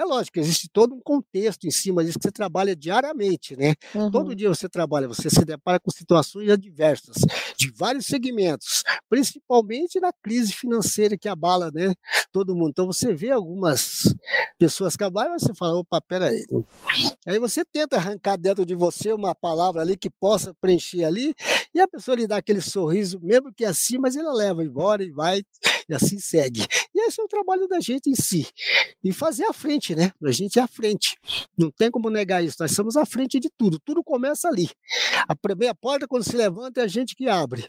É 0.00 0.04
lógico, 0.04 0.38
existe 0.38 0.66
todo 0.72 0.94
um 0.94 1.00
contexto 1.00 1.66
em 1.66 1.70
cima 1.70 2.02
disso 2.02 2.18
que 2.18 2.24
você 2.24 2.32
trabalha 2.32 2.74
diariamente, 2.74 3.54
né? 3.54 3.74
Uhum. 3.94 4.10
Todo 4.10 4.34
dia 4.34 4.48
você 4.48 4.66
trabalha, 4.66 5.06
você 5.06 5.28
se 5.28 5.44
depara 5.44 5.78
com 5.78 5.90
situações 5.90 6.48
adversas, 6.48 7.16
de 7.58 7.70
vários 7.70 8.06
segmentos, 8.06 8.82
principalmente 9.10 10.00
na 10.00 10.10
crise 10.22 10.54
financeira 10.54 11.18
que 11.18 11.28
abala, 11.28 11.70
né? 11.70 11.92
Todo 12.32 12.56
mundo. 12.56 12.70
Então 12.70 12.86
você 12.86 13.12
vê 13.12 13.30
algumas 13.30 14.14
pessoas 14.58 14.96
que 14.96 15.04
abalam 15.04 15.36
e 15.36 15.38
você 15.38 15.52
fala, 15.52 15.78
opa, 15.78 16.00
peraí. 16.00 16.46
Aí 17.26 17.38
você 17.38 17.62
tenta 17.62 17.96
arrancar 17.96 18.38
dentro 18.38 18.64
de 18.64 18.74
você 18.74 19.12
uma 19.12 19.34
palavra 19.34 19.82
ali 19.82 19.98
que 19.98 20.08
possa 20.08 20.54
preencher 20.62 21.04
ali, 21.04 21.34
e 21.74 21.80
a 21.80 21.86
pessoa 21.86 22.16
lhe 22.16 22.26
dá 22.26 22.38
aquele 22.38 22.62
sorriso, 22.62 23.20
mesmo 23.20 23.52
que 23.52 23.66
assim, 23.66 23.98
mas 23.98 24.16
ela 24.16 24.32
leva 24.32 24.64
embora 24.64 25.04
e 25.04 25.10
vai, 25.10 25.42
e 25.92 25.94
assim 25.94 26.18
segue. 26.18 26.66
E 26.94 27.06
esse 27.06 27.20
é 27.20 27.24
o 27.24 27.28
trabalho 27.28 27.66
da 27.68 27.80
gente 27.80 28.08
em 28.10 28.14
si. 28.14 28.46
E 29.02 29.12
fazer 29.12 29.44
a 29.44 29.52
frente, 29.52 29.94
né? 29.94 30.12
A 30.22 30.32
gente 30.32 30.58
é 30.58 30.62
a 30.62 30.66
frente. 30.66 31.16
Não 31.56 31.70
tem 31.70 31.90
como 31.90 32.10
negar 32.10 32.42
isso. 32.42 32.56
Nós 32.60 32.72
somos 32.72 32.96
a 32.96 33.04
frente 33.06 33.40
de 33.40 33.50
tudo. 33.50 33.78
Tudo 33.78 34.02
começa 34.02 34.48
ali. 34.48 34.70
A 35.28 35.34
primeira 35.34 35.74
porta, 35.74 36.06
quando 36.06 36.24
se 36.24 36.36
levanta, 36.36 36.80
é 36.80 36.84
a 36.84 36.88
gente 36.88 37.14
que 37.14 37.28
abre. 37.28 37.66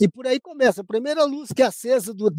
E 0.00 0.08
por 0.08 0.26
aí 0.26 0.40
começa. 0.40 0.80
A 0.80 0.84
primeira 0.84 1.24
luz 1.24 1.50
que 1.54 1.62
é 1.62 1.66
acesa 1.66 2.14
do, 2.14 2.30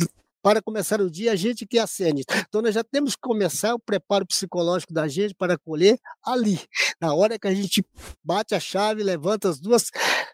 para 0.42 0.62
começar 0.62 1.02
o 1.02 1.10
dia, 1.10 1.32
a 1.32 1.36
gente 1.36 1.66
que 1.66 1.78
acende. 1.78 2.24
Então, 2.48 2.62
nós 2.62 2.74
já 2.74 2.84
temos 2.84 3.16
que 3.16 3.22
começar 3.22 3.74
o 3.74 3.80
preparo 3.80 4.26
psicológico 4.26 4.94
da 4.94 5.08
gente 5.08 5.36
para 5.36 5.58
colher 5.58 6.00
ali, 6.26 6.60
na 7.00 7.14
hora 7.14 7.38
que 7.38 7.48
a 7.48 7.54
gente 7.54 7.86
bate 8.24 8.56
a 8.56 8.60
chave, 8.60 9.04
levanta 9.04 9.50
as 9.50 9.60
duas, 9.60 9.90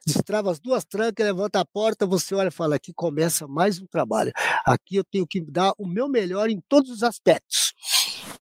destrava 0.05 0.51
as 0.51 0.59
duas 0.59 0.83
trancas, 0.85 1.25
levanta 1.25 1.59
a 1.59 1.65
porta, 1.65 2.05
você 2.05 2.35
olha 2.35 2.49
e 2.49 2.51
fala: 2.51 2.75
aqui 2.75 2.93
começa 2.93 3.47
mais 3.47 3.79
um 3.79 3.85
trabalho. 3.85 4.31
Aqui 4.65 4.95
eu 4.95 5.03
tenho 5.03 5.27
que 5.27 5.41
dar 5.41 5.73
o 5.77 5.87
meu 5.87 6.07
melhor 6.07 6.49
em 6.49 6.61
todos 6.67 6.89
os 6.89 7.03
aspectos. 7.03 7.73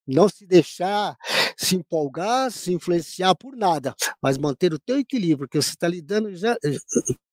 Não 0.06 0.28
se 0.28 0.46
deixar 0.46 1.16
se 1.56 1.74
empolgar, 1.74 2.50
se 2.50 2.72
influenciar 2.72 3.34
por 3.34 3.56
nada, 3.56 3.94
mas 4.22 4.36
manter 4.36 4.72
o 4.74 4.78
teu 4.78 4.98
equilíbrio, 4.98 5.48
porque 5.48 5.60
você 5.60 5.70
está 5.70 5.88
lidando 5.88 6.34
já 6.36 6.52
eh, 6.64 6.76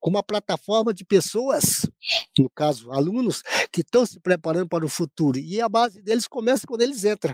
com 0.03 0.10
uma 0.10 0.22
plataforma 0.22 0.93
de 0.93 1.05
pessoas, 1.05 1.89
no 2.38 2.50
caso, 2.50 2.91
alunos, 2.91 3.41
que 3.72 3.79
estão 3.79 4.05
se 4.05 4.19
preparando 4.19 4.67
para 4.67 4.86
o 4.86 4.89
futuro. 4.89 5.39
E 5.39 5.62
a 5.62 5.69
base 5.69 6.01
deles 6.01 6.27
começa 6.27 6.67
quando 6.67 6.81
eles 6.81 7.05
entram. 7.05 7.33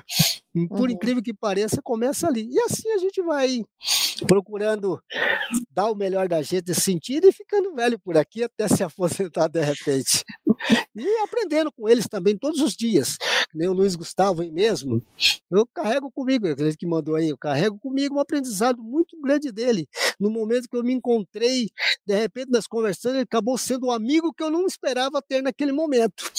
Por 0.67 0.81
uhum. 0.81 0.89
incrível 0.89 1.23
que 1.23 1.33
pareça, 1.33 1.81
começa 1.81 2.27
ali. 2.27 2.47
E 2.47 2.59
assim 2.59 2.91
a 2.91 2.99
gente 2.99 3.23
vai 3.23 3.63
procurando 4.27 5.01
dar 5.71 5.89
o 5.89 5.95
melhor 5.95 6.27
da 6.27 6.43
gente 6.43 6.67
nesse 6.67 6.81
sentido 6.81 7.27
e 7.27 7.31
ficando 7.31 7.73
velho 7.73 7.97
por 7.97 8.15
aqui 8.15 8.43
até 8.43 8.67
se 8.67 8.83
aposentar 8.83 9.47
de 9.47 9.61
repente. 9.61 10.23
E 10.95 11.23
aprendendo 11.23 11.71
com 11.71 11.87
eles 11.87 12.07
também 12.07 12.37
todos 12.37 12.59
os 12.61 12.75
dias. 12.75 13.17
Nem 13.53 13.67
o 13.67 13.73
Luiz 13.73 13.95
Gustavo 13.95 14.41
aí 14.41 14.51
mesmo, 14.51 15.01
eu 15.49 15.65
carrego 15.65 16.11
comigo, 16.11 16.47
aquele 16.47 16.75
que 16.75 16.85
mandou 16.85 17.15
aí, 17.15 17.29
eu 17.29 17.37
carrego 17.37 17.79
comigo 17.79 18.15
um 18.15 18.19
aprendizado 18.19 18.83
muito 18.83 19.19
grande 19.21 19.51
dele. 19.51 19.87
No 20.19 20.29
momento 20.29 20.67
que 20.69 20.75
eu 20.75 20.83
me 20.83 20.93
encontrei, 20.93 21.69
de 22.05 22.15
repente, 22.15 22.51
nas 22.59 22.67
conversas, 22.67 23.13
ele 23.13 23.21
acabou 23.21 23.57
sendo 23.57 23.87
um 23.87 23.91
amigo 23.91 24.33
que 24.33 24.43
eu 24.43 24.51
não 24.51 24.65
esperava 24.65 25.21
ter 25.21 25.41
naquele 25.41 25.71
momento. 25.71 26.29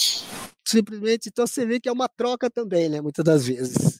Simplesmente, 0.65 1.29
então 1.29 1.47
você 1.47 1.65
vê 1.65 1.79
que 1.79 1.89
é 1.89 1.91
uma 1.91 2.07
troca 2.07 2.49
também, 2.49 2.87
né? 2.87 3.01
Muitas 3.01 3.25
das 3.25 3.45
vezes. 3.47 3.99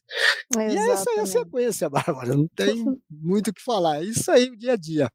E 0.55 0.77
essa 0.77 1.09
é 1.11 1.19
a 1.21 1.25
sequência, 1.25 1.89
Bárbara. 1.89 2.35
Não 2.35 2.47
tem 2.55 2.85
muito 3.09 3.49
o 3.49 3.53
que 3.53 3.61
falar. 3.61 4.01
É 4.01 4.05
isso 4.05 4.29
aí, 4.29 4.49
o 4.49 4.57
dia 4.57 4.73
a 4.73 4.75
dia. 4.75 5.11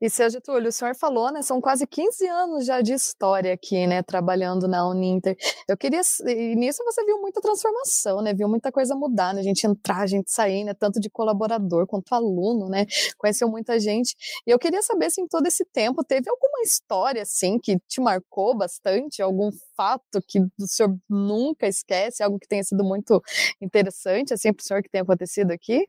E 0.00 0.08
seu 0.08 0.30
Getúlio, 0.30 0.68
o 0.68 0.72
senhor 0.72 0.94
falou, 0.94 1.30
né? 1.32 1.42
São 1.42 1.60
quase 1.60 1.86
15 1.86 2.26
anos 2.26 2.64
já 2.64 2.80
de 2.80 2.92
história 2.92 3.52
aqui, 3.52 3.86
né? 3.86 4.02
Trabalhando 4.02 4.66
na 4.66 4.88
Uninter. 4.88 5.36
Eu 5.68 5.76
queria. 5.76 6.00
E 6.26 6.54
nisso 6.56 6.82
você 6.84 7.04
viu 7.04 7.20
muita 7.20 7.40
transformação, 7.40 8.22
né? 8.22 8.32
Viu 8.32 8.48
muita 8.48 8.72
coisa 8.72 8.94
mudar, 8.94 9.34
né? 9.34 9.40
A 9.40 9.44
gente 9.44 9.66
entrar, 9.66 10.00
a 10.00 10.06
gente 10.06 10.30
sair, 10.30 10.64
né? 10.64 10.74
Tanto 10.74 10.98
de 11.00 11.10
colaborador 11.10 11.86
quanto 11.86 12.14
aluno, 12.14 12.68
né? 12.68 12.86
Conheceu 13.18 13.48
muita 13.48 13.78
gente. 13.78 14.16
E 14.46 14.50
eu 14.50 14.58
queria 14.58 14.82
saber 14.82 15.10
se 15.10 15.20
em 15.20 15.26
todo 15.26 15.46
esse 15.46 15.64
tempo 15.64 16.02
teve 16.04 16.28
alguma 16.30 16.62
história, 16.62 17.22
assim, 17.22 17.58
que 17.58 17.78
te 17.86 18.00
marcou 18.00 18.56
bastante, 18.56 19.22
algum 19.22 19.50
fato 19.76 20.22
que 20.26 20.40
o 20.40 20.66
senhor 20.66 20.96
nunca 21.08 21.66
esquece, 21.66 22.22
algo 22.22 22.38
que 22.38 22.48
tenha 22.48 22.62
sido 22.64 22.84
muito 22.84 23.22
interessante, 23.60 24.34
assim, 24.34 24.52
para 24.52 24.62
o 24.62 24.64
senhor 24.64 24.82
que 24.82 24.90
tem 24.90 25.00
acontecido 25.00 25.50
aqui? 25.50 25.86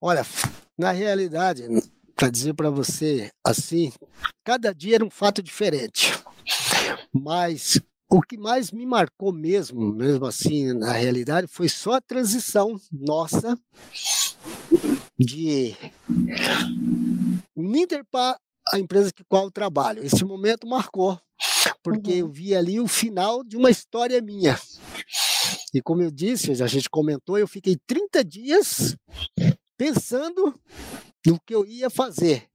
Olha, 0.00 0.22
na 0.78 0.92
realidade, 0.92 1.66
para 2.16 2.30
dizer 2.30 2.54
para 2.54 2.70
você 2.70 3.30
assim, 3.44 3.92
cada 4.42 4.72
dia 4.72 4.96
era 4.96 5.04
um 5.04 5.10
fato 5.10 5.42
diferente. 5.42 6.12
Mas 7.12 7.78
o 8.08 8.22
que 8.22 8.38
mais 8.38 8.70
me 8.70 8.86
marcou 8.86 9.32
mesmo, 9.32 9.92
mesmo 9.92 10.24
assim, 10.24 10.72
na 10.72 10.92
realidade, 10.92 11.46
foi 11.46 11.68
só 11.68 11.94
a 11.94 12.00
transição 12.00 12.80
nossa 12.90 13.58
de 15.18 15.74
Ninter 17.54 18.04
para 18.10 18.38
a 18.72 18.78
empresa 18.78 19.12
que 19.12 19.24
qual 19.24 19.44
eu 19.44 19.50
trabalho. 19.50 20.04
Esse 20.04 20.24
momento 20.24 20.66
marcou, 20.66 21.20
porque 21.82 22.12
uhum. 22.12 22.18
eu 22.18 22.28
vi 22.28 22.54
ali 22.54 22.80
o 22.80 22.88
final 22.88 23.44
de 23.44 23.56
uma 23.56 23.70
história 23.70 24.20
minha. 24.22 24.58
E 25.74 25.82
como 25.82 26.02
eu 26.02 26.10
disse, 26.10 26.62
a 26.62 26.66
gente 26.66 26.88
comentou, 26.88 27.36
eu 27.38 27.46
fiquei 27.46 27.76
30 27.86 28.24
dias 28.24 28.96
pensando 29.76 30.58
no 31.26 31.40
que 31.40 31.54
eu 31.54 31.66
ia 31.66 31.90
fazer. 31.90 32.48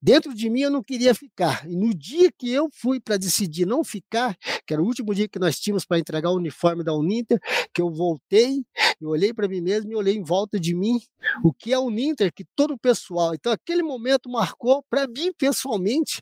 Dentro 0.00 0.34
de 0.34 0.50
mim 0.50 0.62
eu 0.62 0.70
não 0.70 0.82
queria 0.82 1.14
ficar. 1.14 1.64
E 1.68 1.76
no 1.76 1.94
dia 1.94 2.30
que 2.36 2.50
eu 2.50 2.68
fui 2.72 2.98
para 2.98 3.16
decidir 3.16 3.64
não 3.64 3.84
ficar, 3.84 4.36
que 4.66 4.74
era 4.74 4.82
o 4.82 4.86
último 4.86 5.14
dia 5.14 5.28
que 5.28 5.38
nós 5.38 5.58
tínhamos 5.58 5.84
para 5.84 5.98
entregar 5.98 6.30
o 6.30 6.36
uniforme 6.36 6.82
da 6.82 6.92
Uninter, 6.92 7.38
que 7.72 7.80
eu 7.80 7.88
voltei, 7.88 8.64
eu 9.00 9.10
olhei 9.10 9.32
para 9.32 9.46
mim 9.46 9.60
mesmo 9.60 9.92
e 9.92 9.96
olhei 9.96 10.16
em 10.16 10.22
volta 10.22 10.58
de 10.58 10.74
mim 10.74 11.00
o 11.44 11.52
que 11.52 11.72
é 11.72 11.76
a 11.76 11.80
Uninter, 11.80 12.32
que 12.34 12.44
todo 12.56 12.74
o 12.74 12.78
pessoal. 12.78 13.34
Então 13.34 13.52
aquele 13.52 13.82
momento 13.82 14.28
marcou 14.28 14.84
para 14.90 15.06
mim 15.06 15.32
pessoalmente 15.38 16.20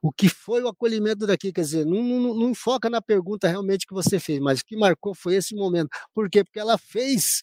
o 0.00 0.12
que 0.12 0.28
foi 0.28 0.62
o 0.62 0.68
acolhimento 0.68 1.26
daqui. 1.26 1.52
Quer 1.52 1.62
dizer, 1.62 1.84
não, 1.84 2.02
não, 2.02 2.34
não 2.34 2.54
foca 2.54 2.88
na 2.88 3.02
pergunta 3.02 3.48
realmente 3.48 3.86
que 3.86 3.94
você 3.94 4.20
fez, 4.20 4.38
mas 4.38 4.60
o 4.60 4.64
que 4.64 4.76
marcou 4.76 5.14
foi 5.14 5.34
esse 5.34 5.54
momento. 5.56 5.88
Por 6.14 6.30
quê? 6.30 6.44
Porque 6.44 6.60
ela 6.60 6.78
fez 6.78 7.42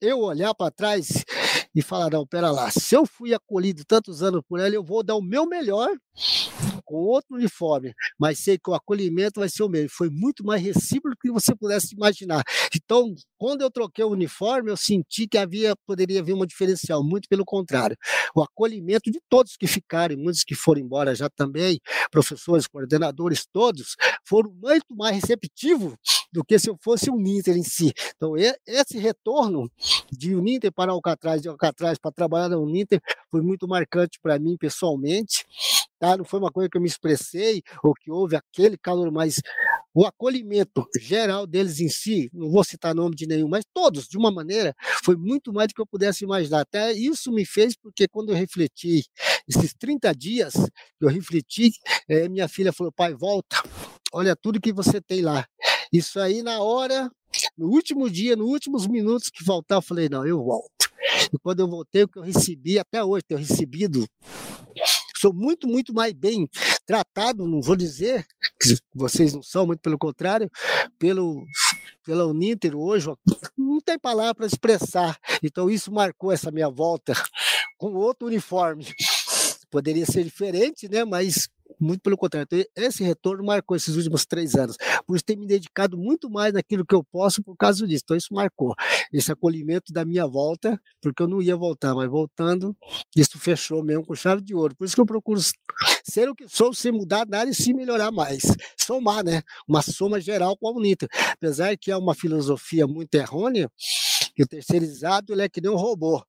eu 0.00 0.18
olhar 0.18 0.52
para 0.54 0.72
trás 0.72 1.24
e 1.74 1.82
falar: 1.82 2.10
não, 2.10 2.26
pera 2.26 2.50
lá, 2.50 2.70
se 2.70 2.94
eu 2.94 3.06
fui 3.06 3.34
acolhido 3.34 3.84
tantos 3.84 4.22
anos 4.22 4.42
por 4.48 4.60
ela, 4.60 4.74
eu 4.74 4.82
vou 4.84 5.02
dar 5.02 5.16
o 5.16 5.22
meu 5.22 5.46
melhor 5.46 5.90
com 6.84 6.96
outro 6.96 7.36
uniforme, 7.36 7.94
mas 8.18 8.38
sei 8.40 8.58
que 8.58 8.68
o 8.68 8.74
acolhimento 8.74 9.40
vai 9.40 9.48
ser 9.48 9.62
o 9.62 9.68
mesmo. 9.68 9.88
Foi 9.90 10.10
muito 10.10 10.44
mais 10.44 10.60
recíproco 10.62 11.16
do 11.16 11.20
que 11.20 11.32
você 11.32 11.54
pudesse 11.54 11.94
imaginar. 11.94 12.42
Então, 12.74 13.14
quando 13.38 13.62
eu 13.62 13.70
troquei 13.70 14.04
o 14.04 14.10
uniforme, 14.10 14.70
eu 14.70 14.76
senti 14.76 15.26
que 15.26 15.38
havia 15.38 15.74
poderia 15.86 16.20
haver 16.20 16.34
um 16.34 16.44
diferencial, 16.44 17.02
muito 17.02 17.28
pelo 17.28 17.44
contrário. 17.44 17.96
O 18.34 18.42
acolhimento 18.42 19.10
de 19.10 19.20
todos 19.28 19.56
que 19.56 19.66
ficaram, 19.66 20.16
muitos 20.16 20.44
que 20.44 20.54
foram 20.54 20.80
embora 20.80 21.14
já 21.14 21.28
também, 21.30 21.80
professores, 22.10 22.66
coordenadores, 22.66 23.46
todos, 23.50 23.96
foram 24.24 24.50
muito 24.62 24.94
mais 24.94 25.16
receptivos 25.16 25.94
do 26.32 26.44
que 26.44 26.58
se 26.58 26.70
eu 26.70 26.76
fosse 26.80 27.10
o 27.10 27.16
Ninter 27.16 27.56
em 27.56 27.62
si. 27.62 27.92
Então, 28.16 28.34
esse 28.66 28.98
retorno 28.98 29.70
de 30.10 30.34
Uninter 30.34 30.72
para 30.72 30.92
Alcatraz, 30.92 31.42
de 31.42 31.48
Alcatraz 31.48 31.98
para 31.98 32.10
trabalhar 32.10 32.48
no 32.48 32.62
Uninter, 32.62 33.00
foi 33.30 33.42
muito 33.42 33.68
marcante 33.68 34.18
para 34.20 34.38
mim 34.38 34.56
pessoalmente. 34.56 35.44
Tá? 35.98 36.16
Não 36.16 36.24
foi 36.24 36.40
uma 36.40 36.50
coisa 36.50 36.68
que 36.68 36.76
eu 36.76 36.80
me 36.80 36.88
expressei 36.88 37.62
ou 37.82 37.94
que 37.94 38.10
houve 38.10 38.34
aquele 38.34 38.76
calor, 38.76 39.10
mas 39.12 39.40
o 39.94 40.06
acolhimento 40.06 40.86
geral 40.98 41.46
deles 41.46 41.78
em 41.78 41.88
si, 41.88 42.30
não 42.32 42.50
vou 42.50 42.64
citar 42.64 42.94
nome 42.94 43.14
de 43.14 43.26
nenhum, 43.26 43.48
mas 43.48 43.64
todos, 43.74 44.08
de 44.08 44.16
uma 44.16 44.30
maneira, 44.30 44.74
foi 45.04 45.16
muito 45.16 45.52
mais 45.52 45.68
do 45.68 45.74
que 45.74 45.80
eu 45.80 45.86
pudesse 45.86 46.24
imaginar. 46.24 46.60
Até 46.62 46.92
isso 46.92 47.30
me 47.30 47.44
fez, 47.44 47.76
porque 47.76 48.08
quando 48.08 48.30
eu 48.30 48.34
refleti, 48.34 49.04
esses 49.46 49.74
30 49.74 50.14
dias, 50.14 50.54
eu 51.00 51.08
refleti, 51.08 51.70
é, 52.08 52.28
minha 52.28 52.48
filha 52.48 52.72
falou, 52.72 52.92
pai, 52.92 53.14
volta, 53.14 53.56
olha 54.12 54.34
tudo 54.34 54.60
que 54.60 54.72
você 54.72 55.00
tem 55.00 55.20
lá. 55.20 55.46
Isso 55.92 56.18
aí, 56.18 56.42
na 56.42 56.60
hora, 56.60 57.10
no 57.56 57.68
último 57.68 58.08
dia, 58.08 58.34
nos 58.34 58.48
últimos 58.48 58.86
minutos 58.86 59.28
que 59.28 59.44
faltar, 59.44 59.78
eu 59.78 59.82
falei, 59.82 60.08
não, 60.08 60.26
eu 60.26 60.42
volto. 60.42 60.90
E 61.32 61.38
quando 61.38 61.60
eu 61.60 61.68
voltei, 61.68 62.04
o 62.04 62.08
que 62.08 62.18
eu 62.18 62.22
recebi, 62.22 62.78
até 62.78 63.04
hoje, 63.04 63.24
tenho 63.28 63.40
recebido, 63.40 64.06
sou 65.16 65.32
muito, 65.32 65.68
muito 65.68 65.92
mais 65.92 66.12
bem 66.12 66.48
tratado, 66.86 67.46
não 67.46 67.60
vou 67.60 67.76
dizer 67.76 68.26
que 68.60 68.76
vocês 68.94 69.34
não 69.34 69.42
são, 69.42 69.66
muito 69.66 69.80
pelo 69.80 69.98
contrário, 69.98 70.50
pelo 70.98 71.44
pela 72.04 72.26
Uninter 72.26 72.76
hoje, 72.76 73.06
não 73.56 73.80
tem 73.80 73.98
palavra 73.98 74.34
para 74.34 74.46
expressar. 74.46 75.16
Então 75.42 75.70
isso 75.70 75.92
marcou 75.92 76.32
essa 76.32 76.50
minha 76.50 76.68
volta 76.68 77.14
com 77.78 77.94
outro 77.94 78.26
uniforme. 78.26 78.86
Poderia 79.72 80.04
ser 80.04 80.22
diferente, 80.22 80.86
né? 80.86 81.02
Mas 81.02 81.48
muito 81.80 82.02
pelo 82.02 82.16
contrário. 82.16 82.46
Então, 82.50 82.64
esse 82.76 83.02
retorno 83.02 83.42
marcou 83.42 83.74
esses 83.74 83.96
últimos 83.96 84.26
três 84.26 84.54
anos. 84.54 84.76
Por 85.06 85.16
isso, 85.16 85.24
ter 85.24 85.34
me 85.34 85.46
dedicado 85.46 85.96
muito 85.96 86.28
mais 86.30 86.52
naquilo 86.52 86.84
que 86.84 86.94
eu 86.94 87.02
posso 87.02 87.42
por 87.42 87.56
causa 87.56 87.86
disso. 87.86 88.02
Então, 88.04 88.16
isso 88.16 88.34
marcou 88.34 88.74
esse 89.10 89.32
acolhimento 89.32 89.90
da 89.90 90.04
minha 90.04 90.26
volta, 90.26 90.78
porque 91.00 91.22
eu 91.22 91.26
não 91.28 91.40
ia 91.40 91.56
voltar, 91.56 91.94
mas 91.94 92.08
voltando, 92.10 92.76
isso 93.16 93.38
fechou 93.38 93.82
mesmo 93.82 94.04
com 94.04 94.14
chave 94.14 94.42
de 94.42 94.54
ouro. 94.54 94.76
Por 94.76 94.84
isso 94.84 94.94
que 94.94 95.00
eu 95.00 95.06
procuro 95.06 95.40
ser 96.04 96.28
o 96.28 96.34
que 96.34 96.46
sou, 96.48 96.74
sem 96.74 96.92
mudar 96.92 97.26
nada 97.26 97.50
e 97.50 97.54
se 97.54 97.72
melhorar 97.72 98.12
mais. 98.12 98.42
Somar, 98.78 99.24
né? 99.24 99.42
Uma 99.66 99.80
soma 99.80 100.20
geral 100.20 100.54
com 100.56 100.68
a 100.68 100.72
Unita. 100.72 101.08
Apesar 101.32 101.76
que 101.78 101.90
é 101.90 101.96
uma 101.96 102.14
filosofia 102.14 102.86
muito 102.86 103.14
errônea, 103.14 103.70
que 104.34 104.42
o 104.42 104.46
terceirizado 104.46 105.32
ele 105.32 105.42
é 105.42 105.48
que 105.48 105.60
nem 105.60 105.70
um 105.70 105.76
robô. 105.76 106.22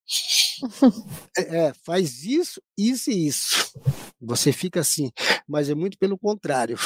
É, 1.38 1.68
é, 1.68 1.74
faz 1.84 2.24
isso, 2.24 2.62
isso 2.78 3.12
e 3.12 3.28
isso. 3.28 3.74
Você 4.22 4.52
fica 4.52 4.80
assim, 4.80 5.12
mas 5.48 5.70
é 5.70 5.76
muito 5.76 5.98
pelo 5.98 6.18
contrário. 6.18 6.78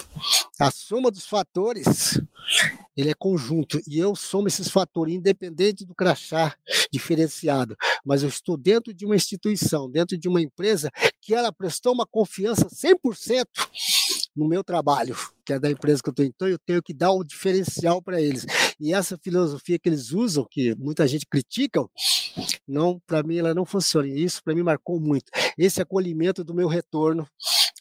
A 0.60 0.72
soma 0.72 1.12
dos 1.12 1.26
fatores, 1.26 2.20
ele 2.96 3.12
é 3.12 3.14
conjunto, 3.14 3.80
e 3.88 4.00
eu 4.00 4.16
somo 4.16 4.48
esses 4.48 4.70
fatores, 4.70 5.14
independente 5.14 5.86
do 5.86 5.94
crachá 5.94 6.56
diferenciado, 6.92 7.76
mas 8.04 8.24
eu 8.24 8.30
estou 8.30 8.58
dentro 8.58 8.94
de 8.94 9.06
uma 9.06 9.16
instituição, 9.16 9.90
dentro 9.90 10.18
de 10.18 10.28
uma 10.28 10.42
empresa, 10.42 10.90
que 11.22 11.34
ela 11.34 11.52
prestou 11.52 11.94
uma 11.94 12.08
confiança 12.08 12.68
100% 12.70 13.46
no 14.36 14.48
meu 14.48 14.64
trabalho, 14.64 15.16
que 15.46 15.54
é 15.54 15.60
da 15.60 15.70
empresa 15.70 16.02
que 16.02 16.10
eu 16.10 16.12
estou, 16.12 16.26
então 16.26 16.48
eu 16.48 16.60
tenho 16.60 16.82
que 16.82 16.94
dar 16.94 17.12
o 17.12 17.22
um 17.22 17.24
diferencial 17.24 18.02
para 18.02 18.22
eles. 18.22 18.46
E 18.80 18.94
essa 18.94 19.18
filosofia 19.18 19.80
que 19.80 19.90
eles 19.90 20.12
usam, 20.12 20.46
que 20.50 20.76
muita 20.76 21.08
gente 21.08 21.26
critica, 21.26 21.84
não, 22.68 23.00
para 23.06 23.24
mim 23.24 23.38
ela 23.38 23.54
não 23.54 23.66
funciona. 23.66 24.08
E 24.08 24.24
isso 24.24 24.44
para 24.44 24.54
mim 24.54 24.64
marcou 24.64 25.00
muito. 25.00 25.32
Esse 25.58 25.82
acolhimento 25.82 26.44
do 26.44 26.54
meu 26.54 26.68
retorno 26.68 27.28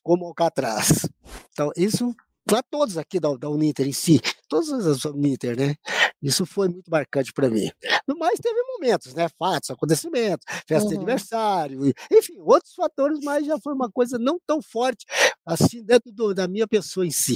como 0.03 0.25
Alcatraz. 0.25 1.09
Então, 1.53 1.71
isso 1.77 2.15
para 2.47 2.63
todos 2.63 2.97
aqui 2.97 3.19
da, 3.19 3.35
da 3.35 3.51
Uninter 3.51 3.89
em 3.89 3.93
si, 3.93 4.21
todas 4.49 4.71
as 4.87 5.05
Uninter, 5.05 5.59
né? 5.59 5.75
Isso 6.23 6.47
foi 6.47 6.69
muito 6.69 6.89
marcante 6.89 7.33
para 7.33 7.51
mim. 7.51 7.69
No 8.07 8.17
mais, 8.17 8.39
teve 8.39 8.59
momentos, 8.63 9.13
né? 9.15 9.29
Fatos, 9.37 9.71
acontecimentos, 9.71 10.47
festa 10.67 10.85
uhum. 10.85 10.91
de 10.91 10.95
aniversário, 10.95 11.93
enfim, 12.11 12.37
outros 12.39 12.73
fatores, 12.75 13.19
mas 13.23 13.45
já 13.45 13.59
foi 13.59 13.75
uma 13.75 13.91
coisa 13.91 14.17
não 14.17 14.39
tão 14.47 14.63
forte 14.63 15.05
assim 15.45 15.83
dentro 15.83 16.13
do, 16.13 16.33
da 16.33 16.47
minha 16.47 16.69
pessoa 16.69 17.05
em 17.05 17.11
si. 17.11 17.35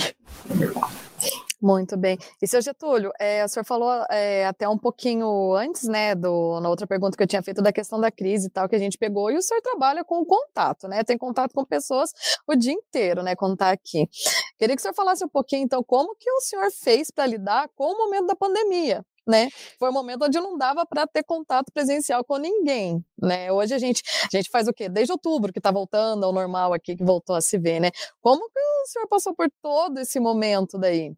Muito 1.63 1.95
bem. 1.95 2.17
E 2.41 2.47
seu 2.47 2.63
Getúlio, 2.63 3.13
é, 3.21 3.45
o 3.45 3.49
senhor 3.49 3.65
falou 3.65 3.93
é, 4.11 4.47
até 4.47 4.67
um 4.67 4.79
pouquinho 4.79 5.55
antes, 5.55 5.87
né, 5.87 6.15
do, 6.15 6.59
na 6.59 6.71
outra 6.71 6.87
pergunta 6.87 7.15
que 7.19 7.23
eu 7.23 7.27
tinha 7.27 7.43
feito 7.43 7.61
da 7.61 7.71
questão 7.71 8.01
da 8.01 8.11
crise 8.11 8.47
e 8.47 8.51
tal, 8.51 8.67
que 8.67 8.75
a 8.75 8.79
gente 8.79 8.97
pegou, 8.97 9.31
e 9.31 9.37
o 9.37 9.43
senhor 9.43 9.61
trabalha 9.61 10.03
com 10.03 10.21
o 10.21 10.25
contato, 10.25 10.89
né? 10.89 11.05
Tem 11.05 11.19
contato 11.19 11.53
com 11.53 11.63
pessoas 11.63 12.13
o 12.49 12.57
dia 12.57 12.73
inteiro, 12.73 13.23
né, 13.23 13.37
quando 13.37 13.57
tá 13.59 13.71
aqui. 13.71 14.09
Queria 14.59 14.75
que 14.75 14.81
o 14.81 14.83
senhor 14.83 14.95
falasse 14.95 15.23
um 15.23 15.29
pouquinho, 15.29 15.63
então, 15.63 15.83
como 15.85 16.17
que 16.19 16.31
o 16.31 16.41
senhor 16.41 16.71
fez 16.73 17.11
para 17.11 17.27
lidar 17.27 17.69
com 17.77 17.85
o 17.93 17.99
momento 17.99 18.29
da 18.29 18.37
pandemia? 18.37 19.05
Né? 19.27 19.49
Foi 19.79 19.89
um 19.91 19.93
momento 19.93 20.25
onde 20.25 20.41
não 20.41 20.57
dava 20.57 20.85
para 20.87 21.07
ter 21.07 21.23
contato 21.23 21.73
presencial 21.73 22.25
com 22.25 22.37
ninguém, 22.37 23.05
né? 23.21 23.51
Hoje 23.53 23.75
a 23.75 23.79
gente, 23.79 24.03
a 24.25 24.37
gente 24.37 24.51
faz 24.51 24.69
o 24.69 24.73
quê? 24.73 24.89
Desde 24.89 25.13
outubro 25.13 25.53
que 25.53 25.59
está 25.59 25.71
voltando 25.71 26.25
ao 26.25 26.33
normal 26.33 26.73
aqui, 26.73 26.97
que 26.97 27.05
voltou 27.05 27.37
a 27.37 27.41
se 27.41 27.59
ver, 27.59 27.81
né? 27.81 27.91
Como 28.21 28.49
que 28.51 28.59
o 28.59 28.87
senhor 28.87 29.07
passou 29.09 29.35
por 29.35 29.51
todo 29.63 29.99
esse 29.99 30.19
momento 30.19 30.79
daí? 30.79 31.15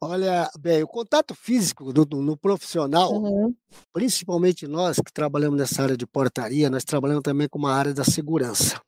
Olha, 0.00 0.50
bem, 0.58 0.82
o 0.82 0.88
contato 0.88 1.34
físico 1.34 1.92
do, 1.92 2.04
no 2.20 2.36
profissional, 2.36 3.12
uhum. 3.12 3.54
principalmente 3.92 4.66
nós 4.66 4.96
que 4.96 5.12
trabalhamos 5.12 5.58
nessa 5.58 5.82
área 5.82 5.96
de 5.96 6.06
portaria, 6.06 6.70
nós 6.70 6.84
trabalhamos 6.84 7.22
também 7.22 7.48
com 7.48 7.58
uma 7.58 7.72
área 7.72 7.94
da 7.94 8.04
segurança. 8.04 8.80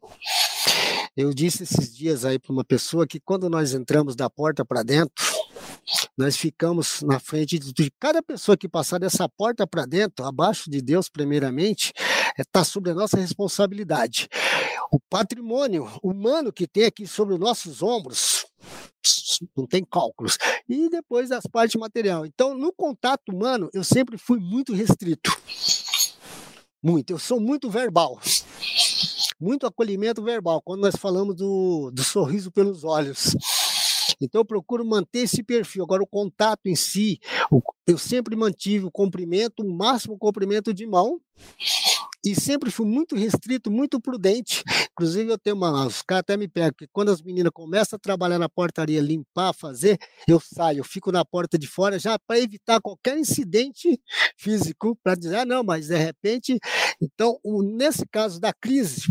Eu 1.16 1.32
disse 1.32 1.62
esses 1.62 1.96
dias 1.96 2.24
aí 2.26 2.38
para 2.38 2.52
uma 2.52 2.64
pessoa 2.64 3.06
que 3.06 3.18
quando 3.18 3.48
nós 3.48 3.72
entramos 3.72 4.14
da 4.14 4.28
porta 4.28 4.64
para 4.64 4.82
dentro, 4.82 5.24
nós 6.16 6.36
ficamos 6.36 7.02
na 7.02 7.20
frente 7.20 7.58
de 7.58 7.90
cada 7.98 8.22
pessoa 8.22 8.56
que 8.56 8.68
passar 8.68 8.98
dessa 8.98 9.28
porta 9.28 9.66
para 9.66 9.86
dentro, 9.86 10.24
abaixo 10.24 10.70
de 10.70 10.80
Deus, 10.80 11.08
primeiramente, 11.08 11.92
está 12.38 12.60
é, 12.60 12.64
sobre 12.64 12.90
a 12.90 12.94
nossa 12.94 13.16
responsabilidade. 13.16 14.28
O 14.90 15.00
patrimônio 15.00 15.90
humano 16.02 16.52
que 16.52 16.66
tem 16.66 16.84
aqui 16.84 17.06
sobre 17.06 17.34
os 17.34 17.40
nossos 17.40 17.82
ombros, 17.82 18.46
não 19.56 19.66
tem 19.66 19.84
cálculos. 19.84 20.38
E 20.68 20.88
depois 20.88 21.30
as 21.30 21.46
partes 21.46 21.78
material. 21.78 22.26
Então, 22.26 22.56
no 22.56 22.72
contato 22.72 23.30
humano, 23.30 23.68
eu 23.72 23.84
sempre 23.84 24.18
fui 24.18 24.38
muito 24.38 24.72
restrito. 24.72 25.36
Muito. 26.82 27.12
Eu 27.12 27.18
sou 27.18 27.40
muito 27.40 27.70
verbal. 27.70 28.20
Muito 29.40 29.66
acolhimento 29.66 30.22
verbal. 30.22 30.62
Quando 30.62 30.80
nós 30.82 30.96
falamos 30.96 31.36
do, 31.36 31.90
do 31.92 32.02
sorriso 32.02 32.50
pelos 32.50 32.84
olhos. 32.84 33.36
Então 34.20 34.40
eu 34.40 34.44
procuro 34.44 34.84
manter 34.84 35.20
esse 35.20 35.42
perfil. 35.42 35.84
Agora, 35.84 36.02
o 36.02 36.06
contato 36.06 36.66
em 36.66 36.74
si, 36.74 37.20
eu 37.86 37.98
sempre 37.98 38.34
mantive 38.36 38.84
o 38.84 38.90
comprimento, 38.90 39.62
o 39.62 39.70
máximo 39.70 40.18
comprimento 40.18 40.72
de 40.72 40.86
mão, 40.86 41.20
e 42.24 42.34
sempre 42.34 42.72
fui 42.72 42.86
muito 42.86 43.14
restrito, 43.14 43.70
muito 43.70 44.00
prudente. 44.00 44.64
Inclusive, 44.92 45.30
eu 45.30 45.38
tenho 45.38 45.54
uma. 45.54 45.86
Os 45.86 46.02
caras 46.02 46.20
até 46.20 46.36
me 46.36 46.48
pegam, 46.48 46.72
que 46.76 46.88
quando 46.88 47.10
as 47.10 47.22
meninas 47.22 47.52
começam 47.54 47.96
a 47.96 48.00
trabalhar 48.00 48.38
na 48.38 48.48
portaria, 48.48 49.00
limpar, 49.00 49.52
fazer, 49.52 49.96
eu 50.26 50.40
saio, 50.40 50.78
eu 50.78 50.84
fico 50.84 51.12
na 51.12 51.24
porta 51.24 51.56
de 51.56 51.68
fora 51.68 51.98
já 51.98 52.18
para 52.18 52.40
evitar 52.40 52.80
qualquer 52.80 53.16
incidente 53.16 54.00
físico, 54.36 54.98
para 55.04 55.14
dizer, 55.14 55.36
ah, 55.36 55.44
não, 55.44 55.62
mas 55.62 55.86
de 55.86 55.96
repente. 55.96 56.58
Então, 57.00 57.38
nesse 57.44 58.04
caso 58.06 58.40
da 58.40 58.52
crise, 58.52 59.02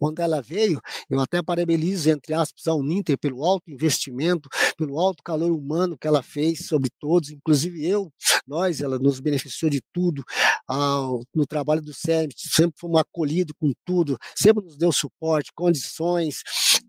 quando 0.00 0.20
ela 0.20 0.40
veio, 0.40 0.80
eu 1.10 1.20
até 1.20 1.42
parabenizo, 1.42 2.08
entre 2.08 2.32
aspas, 2.32 2.66
a 2.66 2.74
Uninter 2.74 3.18
pelo 3.18 3.44
alto 3.44 3.70
investimento, 3.70 4.48
pelo 4.78 4.98
alto 4.98 5.22
calor 5.22 5.52
humano 5.52 5.98
que 5.98 6.08
ela 6.08 6.22
fez 6.22 6.66
sobre 6.66 6.88
todos, 6.98 7.28
inclusive 7.28 7.86
eu, 7.86 8.10
nós, 8.46 8.80
ela 8.80 8.98
nos 8.98 9.20
beneficiou 9.20 9.70
de 9.70 9.82
tudo 9.92 10.24
ao, 10.66 11.20
no 11.34 11.46
trabalho 11.46 11.82
do 11.82 11.92
CERMIT, 11.92 12.48
sempre 12.48 12.80
fomos 12.80 12.98
acolhidos 12.98 13.54
com 13.60 13.70
tudo, 13.84 14.16
sempre 14.34 14.64
nos 14.64 14.78
deu 14.78 14.90
suporte, 14.90 15.52
condições, 15.54 16.38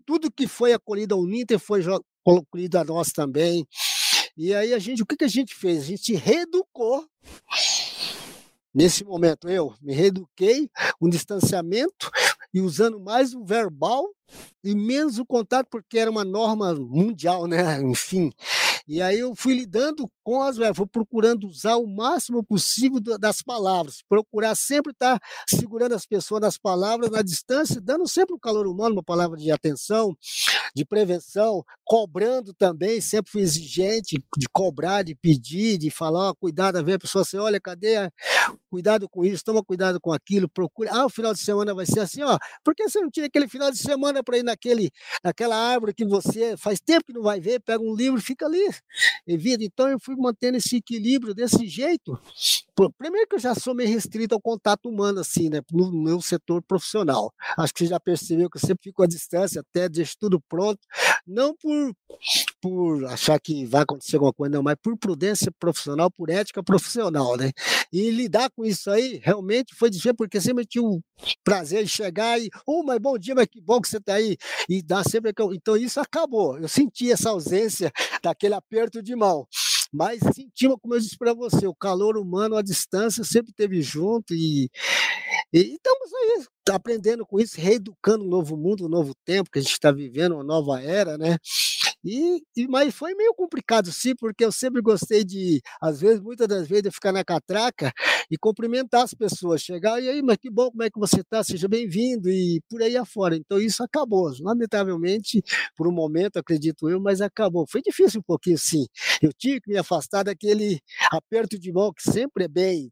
tudo 0.06 0.32
que 0.32 0.48
foi 0.48 0.72
acolhido 0.72 1.14
ao 1.14 1.20
Uninter 1.20 1.58
foi 1.58 1.82
acolhido 2.26 2.78
a 2.78 2.84
nós 2.84 3.12
também. 3.12 3.66
E 4.34 4.54
aí 4.54 4.72
a 4.72 4.78
gente, 4.78 5.02
o 5.02 5.06
que, 5.06 5.18
que 5.18 5.24
a 5.24 5.28
gente 5.28 5.54
fez? 5.54 5.82
A 5.82 5.86
gente 5.88 6.14
reeducou 6.14 7.06
Nesse 8.74 9.04
momento, 9.04 9.50
eu 9.50 9.74
me 9.82 9.92
reeduquei, 9.92 10.70
um 10.98 11.06
distanciamento, 11.06 12.10
e 12.52 12.60
usando 12.60 13.00
mais 13.00 13.34
o 13.34 13.44
verbal 13.44 14.06
e 14.64 14.74
menos 14.74 15.18
o 15.18 15.26
contato, 15.26 15.68
porque 15.70 15.98
era 15.98 16.10
uma 16.10 16.24
norma 16.24 16.74
mundial, 16.74 17.46
né? 17.46 17.80
Enfim. 17.82 18.32
E 18.86 19.00
aí 19.00 19.18
eu 19.18 19.34
fui 19.34 19.54
lidando 19.54 20.10
com 20.24 20.42
as 20.42 20.56
verbas, 20.56 20.76
fui 20.76 20.86
procurando 20.86 21.46
usar 21.46 21.76
o 21.76 21.86
máximo 21.86 22.44
possível 22.44 23.00
das 23.00 23.42
palavras, 23.42 24.02
procurar 24.08 24.54
sempre 24.54 24.92
estar 24.92 25.20
segurando 25.48 25.94
as 25.94 26.06
pessoas 26.06 26.40
nas 26.40 26.58
palavras, 26.58 27.10
na 27.10 27.22
distância, 27.22 27.80
dando 27.80 28.08
sempre 28.08 28.32
o 28.32 28.36
um 28.36 28.40
calor 28.40 28.66
humano, 28.66 28.96
uma 28.96 29.02
palavra 29.02 29.36
de 29.36 29.50
atenção, 29.50 30.16
de 30.74 30.84
prevenção, 30.84 31.64
cobrando 31.84 32.54
também, 32.54 33.00
sempre 33.00 33.30
fui 33.30 33.42
exigente 33.42 34.22
de 34.36 34.46
cobrar, 34.50 35.02
de 35.02 35.14
pedir, 35.14 35.78
de 35.78 35.90
falar, 35.90 36.30
oh, 36.30 36.34
cuidado, 36.34 36.82
ver 36.84 36.94
a 36.94 36.98
pessoa 36.98 37.22
assim, 37.22 37.36
olha, 37.36 37.60
cadê? 37.60 37.96
A... 37.96 38.10
Cuidado 38.70 39.08
com 39.08 39.24
isso, 39.24 39.44
toma 39.44 39.62
cuidado 39.62 40.00
com 40.00 40.12
aquilo, 40.12 40.48
procura. 40.48 40.90
Ah, 40.92 41.06
o 41.06 41.10
final 41.10 41.32
de 41.34 41.40
semana 41.40 41.74
vai 41.74 41.84
ser 41.84 42.00
assim, 42.00 42.22
ó. 42.22 42.38
Por 42.64 42.74
que 42.74 42.88
você 42.88 43.00
não 43.00 43.10
tira 43.10 43.26
aquele 43.26 43.46
final 43.48 43.70
de 43.70 43.78
semana 43.78 44.22
para 44.22 44.38
ir 44.38 44.42
naquele, 44.42 44.90
naquela 45.22 45.56
árvore 45.56 45.92
que 45.92 46.04
você 46.04 46.56
faz 46.56 46.80
tempo 46.80 47.04
que 47.06 47.12
não 47.12 47.22
vai 47.22 47.40
ver, 47.40 47.60
pega 47.60 47.82
um 47.82 47.94
livro, 47.94 48.20
fica 48.20 48.46
ali, 48.46 48.71
evita. 49.26 49.64
Então 49.64 49.88
eu 49.88 49.98
fui 50.00 50.16
mantendo 50.16 50.56
esse 50.56 50.76
equilíbrio 50.76 51.34
desse 51.34 51.66
jeito. 51.66 52.18
Primeiro 52.98 53.28
que 53.28 53.36
eu 53.36 53.40
já 53.40 53.54
sou 53.54 53.74
meio 53.74 53.88
restrito 53.88 54.34
ao 54.34 54.40
contato 54.40 54.88
humano, 54.88 55.20
assim, 55.20 55.48
né? 55.48 55.60
No 55.70 55.92
meu 55.92 56.20
setor 56.20 56.62
profissional. 56.62 57.32
Acho 57.56 57.72
que 57.72 57.80
você 57.80 57.86
já 57.86 58.00
percebeu 58.00 58.50
que 58.50 58.56
eu 58.56 58.60
sempre 58.60 58.84
fico 58.84 59.02
à 59.02 59.06
distância, 59.06 59.60
até 59.60 59.88
deixo 59.88 60.16
tudo 60.18 60.40
pronto. 60.40 60.80
Não 61.26 61.54
por, 61.54 61.94
por 62.62 63.04
achar 63.06 63.40
que 63.40 63.66
vai 63.66 63.82
acontecer 63.82 64.14
alguma 64.16 64.32
coisa, 64.32 64.54
não, 64.54 64.62
mas 64.62 64.76
por 64.80 64.96
prudência 64.96 65.50
profissional, 65.58 66.08
por 66.08 66.30
ética 66.30 66.62
profissional, 66.62 67.36
né? 67.36 67.50
E 67.92 68.08
lidar 68.10 68.50
com 68.50 68.64
isso 68.64 68.88
aí 68.88 69.20
realmente 69.22 69.74
foi 69.74 69.90
dizer, 69.90 70.14
porque 70.14 70.40
sempre 70.40 70.64
tinha 70.64 70.84
o 70.84 71.02
prazer 71.42 71.82
de 71.84 71.90
chegar 71.90 72.40
e, 72.40 72.48
oh, 72.64 72.84
mas 72.84 73.00
bom 73.00 73.18
dia, 73.18 73.34
mas 73.34 73.46
que 73.46 73.60
bom 73.60 73.80
que 73.80 73.88
você 73.88 73.96
está 73.96 74.14
aí. 74.14 74.36
E 74.68 74.80
dá 74.80 75.02
sempre. 75.02 75.32
Então 75.54 75.76
isso 75.76 75.98
acabou. 76.00 76.56
Eu 76.56 76.68
senti 76.68 77.10
essa 77.10 77.30
ausência 77.30 77.90
daquele 78.22 78.54
aperto 78.54 79.02
de 79.02 79.16
mão 79.16 79.46
mas 79.92 80.20
sentimos, 80.34 80.78
como 80.80 80.94
eu 80.94 81.00
disse 81.00 81.18
para 81.18 81.34
você, 81.34 81.66
o 81.66 81.74
calor 81.74 82.16
humano, 82.16 82.56
a 82.56 82.62
distância 82.62 83.22
sempre 83.24 83.50
esteve 83.50 83.82
junto 83.82 84.32
e, 84.32 84.70
e 85.52 85.74
estamos 85.74 86.10
aí 86.14 86.46
aprendendo 86.70 87.26
com 87.26 87.38
isso, 87.38 87.60
reeducando 87.60 88.24
um 88.24 88.28
novo 88.28 88.56
mundo, 88.56 88.86
um 88.86 88.88
novo 88.88 89.14
tempo 89.22 89.50
que 89.50 89.58
a 89.58 89.62
gente 89.62 89.72
está 89.72 89.92
vivendo, 89.92 90.34
uma 90.36 90.44
nova 90.44 90.80
era, 90.80 91.18
né? 91.18 91.36
E, 92.04 92.42
e, 92.56 92.66
mas 92.66 92.94
foi 92.94 93.14
meio 93.14 93.32
complicado, 93.34 93.92
sim, 93.92 94.14
porque 94.16 94.44
eu 94.44 94.50
sempre 94.50 94.82
gostei 94.82 95.22
de, 95.24 95.60
às 95.80 96.00
vezes, 96.00 96.20
muitas 96.20 96.48
das 96.48 96.66
vezes, 96.66 96.84
de 96.84 96.90
ficar 96.90 97.12
na 97.12 97.24
catraca 97.24 97.92
e 98.30 98.36
cumprimentar 98.36 99.02
as 99.02 99.14
pessoas, 99.14 99.62
chegar, 99.62 100.02
e 100.02 100.08
aí, 100.08 100.20
mas 100.22 100.36
que 100.36 100.50
bom, 100.50 100.70
como 100.70 100.82
é 100.82 100.90
que 100.90 100.98
você 100.98 101.20
está? 101.20 101.44
Seja 101.44 101.68
bem-vindo, 101.68 102.28
e 102.28 102.60
por 102.68 102.82
aí 102.82 102.96
afora. 102.96 103.36
Então, 103.36 103.58
isso 103.60 103.84
acabou, 103.84 104.32
lamentavelmente, 104.40 105.42
por 105.76 105.86
um 105.86 105.92
momento, 105.92 106.38
acredito 106.38 106.90
eu, 106.90 107.00
mas 107.00 107.20
acabou. 107.20 107.66
Foi 107.68 107.80
difícil 107.80 108.20
um 108.20 108.24
pouquinho, 108.24 108.58
sim. 108.58 108.86
Eu 109.20 109.32
tive 109.32 109.60
que 109.60 109.70
me 109.70 109.78
afastar 109.78 110.24
daquele 110.24 110.80
aperto 111.12 111.58
de 111.58 111.72
mão 111.72 111.92
que 111.92 112.02
sempre 112.02 112.44
é 112.44 112.48
bem 112.48 112.90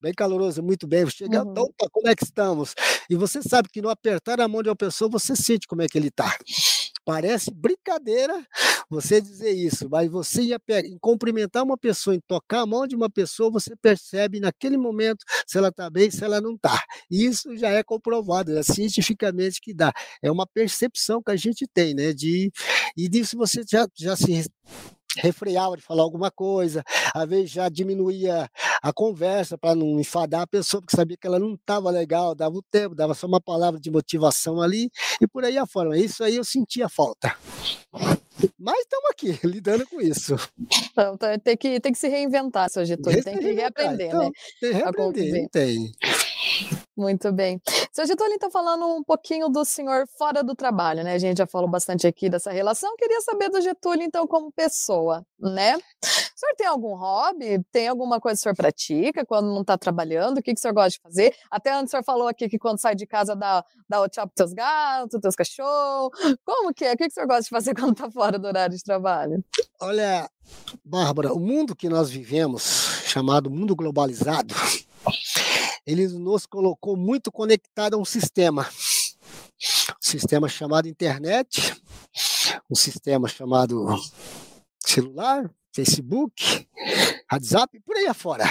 bem 0.00 0.12
caloroso, 0.12 0.60
muito 0.62 0.86
bem. 0.86 1.08
Chega, 1.08 1.44
uhum. 1.44 1.52
opa, 1.56 1.88
como 1.92 2.08
é 2.08 2.14
que 2.16 2.24
estamos? 2.24 2.74
E 3.08 3.14
você 3.14 3.40
sabe 3.40 3.68
que 3.72 3.80
no 3.80 3.88
apertar 3.88 4.40
a 4.40 4.48
mão 4.48 4.60
de 4.60 4.68
uma 4.68 4.74
pessoa, 4.74 5.08
você 5.08 5.36
sente 5.36 5.66
como 5.68 5.80
é 5.80 5.86
que 5.86 5.96
ele 5.96 6.08
está. 6.08 6.36
Parece 7.04 7.50
brincadeira 7.50 8.46
você 8.88 9.20
dizer 9.20 9.50
isso, 9.50 9.88
mas 9.90 10.10
você 10.10 10.42
ia 10.42 10.60
pegar, 10.60 10.86
em 10.86 10.98
cumprimentar 10.98 11.64
uma 11.64 11.76
pessoa, 11.76 12.14
em 12.14 12.20
tocar 12.20 12.60
a 12.60 12.66
mão 12.66 12.86
de 12.86 12.94
uma 12.94 13.10
pessoa, 13.10 13.50
você 13.50 13.74
percebe 13.76 14.38
naquele 14.38 14.76
momento 14.76 15.24
se 15.46 15.58
ela 15.58 15.68
está 15.68 15.90
bem, 15.90 16.10
se 16.10 16.22
ela 16.22 16.40
não 16.40 16.54
está. 16.54 16.80
Isso 17.10 17.56
já 17.56 17.70
é 17.70 17.82
comprovado, 17.82 18.56
é 18.56 18.62
cientificamente 18.62 19.60
que 19.60 19.74
dá. 19.74 19.92
É 20.22 20.30
uma 20.30 20.46
percepção 20.46 21.22
que 21.22 21.30
a 21.32 21.36
gente 21.36 21.66
tem, 21.72 21.94
né? 21.94 22.12
De, 22.12 22.52
e 22.96 23.08
disso 23.08 23.36
você 23.36 23.62
já, 23.68 23.86
já 23.96 24.14
se 24.14 24.46
refreava 25.18 25.76
de 25.76 25.82
falar 25.82 26.02
alguma 26.02 26.30
coisa, 26.30 26.82
às 27.14 27.28
vezes 27.28 27.50
já 27.50 27.68
diminuía 27.68 28.48
a 28.82 28.92
conversa 28.92 29.56
para 29.56 29.74
não 29.74 30.00
enfadar 30.00 30.42
a 30.42 30.46
pessoa, 30.46 30.80
porque 30.80 30.96
sabia 30.96 31.16
que 31.16 31.26
ela 31.26 31.38
não 31.38 31.54
estava 31.54 31.90
legal, 31.90 32.34
dava 32.34 32.56
o 32.56 32.62
tempo, 32.62 32.94
dava 32.94 33.14
só 33.14 33.26
uma 33.26 33.40
palavra 33.40 33.80
de 33.80 33.90
motivação 33.90 34.60
ali, 34.60 34.90
e 35.20 35.26
por 35.26 35.44
aí 35.44 35.58
afora. 35.58 35.96
Isso 35.96 36.24
aí 36.24 36.36
eu 36.36 36.44
sentia 36.44 36.88
falta. 36.88 37.34
Mas 38.58 38.78
estamos 38.80 39.10
aqui, 39.10 39.38
lidando 39.46 39.86
com 39.86 40.00
isso. 40.00 40.36
Então, 40.90 41.16
tá, 41.16 41.38
tem, 41.38 41.56
que, 41.56 41.80
tem 41.80 41.92
que 41.92 41.98
se 41.98 42.08
reinventar, 42.08 42.70
seu 42.70 42.84
Getúlio, 42.84 43.22
tem 43.22 43.38
que 43.38 43.52
reaprender, 43.52 44.08
então, 44.08 44.24
né? 44.24 44.30
Tem 44.60 44.70
que 44.70 44.76
reaprender, 44.76 45.48
tem. 45.50 45.92
Muito 46.96 47.32
bem. 47.32 47.60
Seu 47.90 48.06
Getúlio, 48.06 48.34
então, 48.34 48.50
falando 48.50 48.86
um 48.86 49.02
pouquinho 49.02 49.48
do 49.48 49.64
senhor 49.64 50.06
fora 50.18 50.42
do 50.42 50.54
trabalho, 50.54 51.02
né? 51.02 51.14
A 51.14 51.18
gente 51.18 51.38
já 51.38 51.46
falou 51.46 51.68
bastante 51.68 52.06
aqui 52.06 52.28
dessa 52.28 52.50
relação. 52.50 52.94
Queria 52.96 53.20
saber 53.22 53.48
do 53.48 53.60
Getúlio, 53.60 54.02
então, 54.02 54.26
como 54.26 54.52
pessoa, 54.52 55.24
né? 55.40 55.76
O 55.76 55.80
senhor 56.36 56.54
tem 56.56 56.66
algum 56.66 56.94
hobby? 56.94 57.64
Tem 57.70 57.88
alguma 57.88 58.20
coisa 58.20 58.36
que 58.36 58.40
o 58.40 58.42
senhor 58.42 58.56
pratica 58.56 59.24
quando 59.24 59.46
não 59.46 59.62
está 59.62 59.78
trabalhando? 59.78 60.38
O 60.38 60.42
que, 60.42 60.52
que 60.52 60.58
o 60.58 60.60
senhor 60.60 60.74
gosta 60.74 60.90
de 60.90 61.00
fazer? 61.00 61.34
Até 61.50 61.72
antes 61.72 61.88
o 61.88 61.90
senhor 61.92 62.04
falou 62.04 62.28
aqui 62.28 62.48
que 62.48 62.58
quando 62.58 62.80
sai 62.80 62.94
de 62.94 63.06
casa 63.06 63.34
dá, 63.34 63.64
dá 63.88 64.00
o 64.02 64.08
tchau 64.08 64.26
para 64.26 64.34
teus 64.34 64.52
gatos, 64.52 65.20
teus 65.20 65.34
cachorros. 65.34 66.10
Como 66.44 66.74
que 66.74 66.84
é? 66.84 66.92
O 66.92 66.96
que, 66.96 67.04
que 67.04 67.10
o 67.10 67.14
senhor 67.14 67.26
gosta 67.26 67.44
de 67.44 67.48
fazer 67.48 67.74
quando 67.78 67.92
está 67.92 68.10
fora 68.10 68.38
do 68.38 68.46
horário 68.46 68.76
de 68.76 68.82
trabalho? 68.82 69.42
Olha, 69.80 70.28
Bárbara, 70.84 71.32
o 71.32 71.40
mundo 71.40 71.74
que 71.74 71.88
nós 71.88 72.10
vivemos, 72.10 72.62
chamado 73.06 73.50
mundo 73.50 73.74
globalizado, 73.74 74.54
ele 75.86 76.06
nos 76.08 76.46
colocou 76.46 76.96
muito 76.96 77.30
conectado 77.30 77.94
a 77.94 77.98
um 77.98 78.04
sistema. 78.04 78.68
Um 79.90 80.00
sistema 80.00 80.48
chamado 80.48 80.88
internet, 80.88 81.80
um 82.70 82.74
sistema 82.74 83.28
chamado 83.28 83.86
celular, 84.84 85.50
Facebook, 85.72 86.66
WhatsApp, 87.30 87.80
por 87.80 87.96
aí 87.96 88.06
afora. 88.06 88.44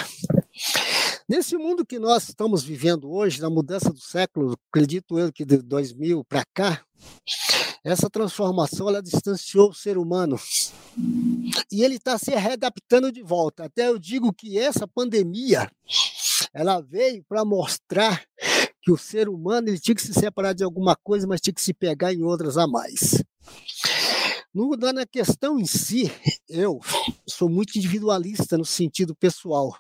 Nesse 1.28 1.58
mundo 1.58 1.86
que 1.86 2.00
nós 2.00 2.30
estamos 2.30 2.64
vivendo 2.64 3.10
hoje, 3.10 3.42
na 3.42 3.50
mudança 3.50 3.92
do 3.92 4.00
século, 4.00 4.58
acredito 4.70 5.18
eu 5.18 5.32
que 5.32 5.46
de 5.46 5.58
2000 5.58 6.24
para 6.26 6.44
cá, 6.54 6.84
essa 7.84 8.10
transformação 8.10 8.90
ela 8.90 9.02
distanciou 9.02 9.70
o 9.70 9.74
ser 9.74 9.98
humano 9.98 10.40
e 11.72 11.84
ele 11.84 11.96
está 11.96 12.18
se 12.18 12.32
readaptando 12.32 13.12
de 13.12 13.22
volta. 13.24 13.66
Até 13.66 13.88
eu 13.88 13.98
digo 13.98 14.34
que 14.34 14.58
essa 14.58 14.88
pandemia 14.88 15.72
ela 16.54 16.82
veio 16.82 17.24
para 17.28 17.46
mostrar 17.46 18.24
que 18.82 18.92
o 18.92 18.98
ser 18.98 19.30
humano 19.30 19.70
ele 19.70 19.80
tinha 19.80 19.96
que 19.96 20.02
se 20.02 20.14
separar 20.14 20.54
de 20.54 20.64
alguma 20.64 20.96
coisa, 20.96 21.28
mas 21.28 21.40
tinha 21.40 21.54
que 21.54 21.62
se 21.62 21.74
pegar 21.74 22.14
em 22.14 22.24
outras 22.24 22.58
a 22.58 22.68
mais. 22.68 23.24
No, 24.54 24.76
na 24.76 25.06
questão 25.06 25.58
em 25.58 25.66
si, 25.66 26.12
eu 26.50 26.82
sou 27.26 27.48
muito 27.48 27.78
individualista 27.78 28.58
no 28.58 28.66
sentido 28.66 29.16
pessoal. 29.16 29.74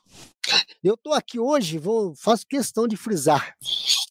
Eu 0.81 0.93
estou 0.93 1.13
aqui 1.13 1.37
hoje, 1.37 1.77
vou, 1.77 2.15
faço 2.15 2.47
questão 2.47 2.87
de 2.87 2.95
frisar. 2.95 3.53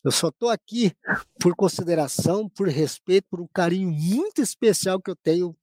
Eu 0.04 0.10
só 0.10 0.28
estou 0.28 0.50
aqui 0.50 0.92
por 1.40 1.54
consideração, 1.56 2.48
por 2.48 2.68
respeito, 2.68 3.26
por 3.30 3.40
um 3.40 3.48
carinho 3.52 3.90
muito 3.90 4.42
especial 4.42 5.00
que 5.00 5.10
eu 5.10 5.16
tenho 5.16 5.56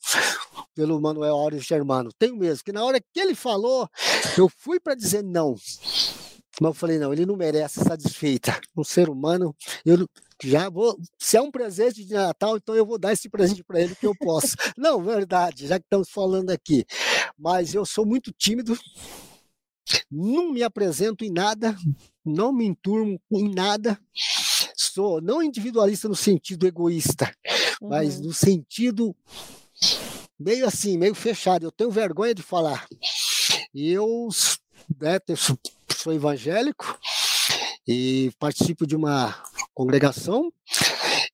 pelo 0.75 0.99
Manuel 0.99 1.35
Áureo 1.35 1.59
Germano. 1.59 2.11
Tenho 2.17 2.35
mesmo, 2.35 2.63
que 2.63 2.71
na 2.71 2.83
hora 2.83 2.99
que 2.99 3.19
ele 3.19 3.35
falou, 3.35 3.87
eu 4.37 4.49
fui 4.49 4.79
para 4.79 4.95
dizer 4.95 5.23
não. 5.23 5.55
Mas 6.59 6.69
eu 6.69 6.73
falei, 6.73 6.97
não, 6.97 7.13
ele 7.13 7.25
não 7.25 7.35
merece 7.35 7.79
satisfeita. 7.81 8.59
Um 8.75 8.83
ser 8.83 9.09
humano, 9.09 9.55
eu 9.85 10.07
já 10.43 10.69
vou. 10.69 10.97
Se 11.17 11.37
é 11.37 11.41
um 11.41 11.51
presente 11.51 12.03
de 12.03 12.13
Natal, 12.13 12.57
então 12.57 12.75
eu 12.75 12.85
vou 12.85 12.97
dar 12.97 13.13
esse 13.13 13.29
presente 13.29 13.63
para 13.63 13.81
ele 13.81 13.95
que 13.95 14.05
eu 14.05 14.15
posso. 14.15 14.55
não, 14.77 15.01
verdade, 15.01 15.67
já 15.67 15.79
que 15.79 15.85
estamos 15.85 16.09
falando 16.09 16.49
aqui. 16.49 16.85
Mas 17.37 17.73
eu 17.75 17.85
sou 17.85 18.05
muito 18.05 18.31
tímido, 18.31 18.77
não 20.11 20.51
me 20.51 20.63
apresento 20.63 21.23
em 21.23 21.31
nada, 21.31 21.75
não 22.25 22.51
me 22.51 22.65
enturmo 22.65 23.19
em 23.31 23.53
nada. 23.53 23.99
Sou 24.75 25.21
não 25.21 25.43
individualista 25.43 26.07
no 26.07 26.15
sentido 26.15 26.65
egoísta, 26.65 27.31
uhum. 27.81 27.89
mas 27.89 28.19
no 28.19 28.33
sentido 28.33 29.15
meio 30.39 30.65
assim, 30.67 30.97
meio 30.97 31.13
fechado. 31.13 31.65
Eu 31.65 31.71
tenho 31.71 31.91
vergonha 31.91 32.33
de 32.33 32.41
falar. 32.41 32.87
E 33.73 33.91
eu 33.91 34.27
né, 34.99 35.19
sou 35.95 36.13
evangélico 36.13 36.97
e 37.87 38.31
participo 38.39 38.85
de 38.85 38.95
uma 38.95 39.35
congregação 39.73 40.51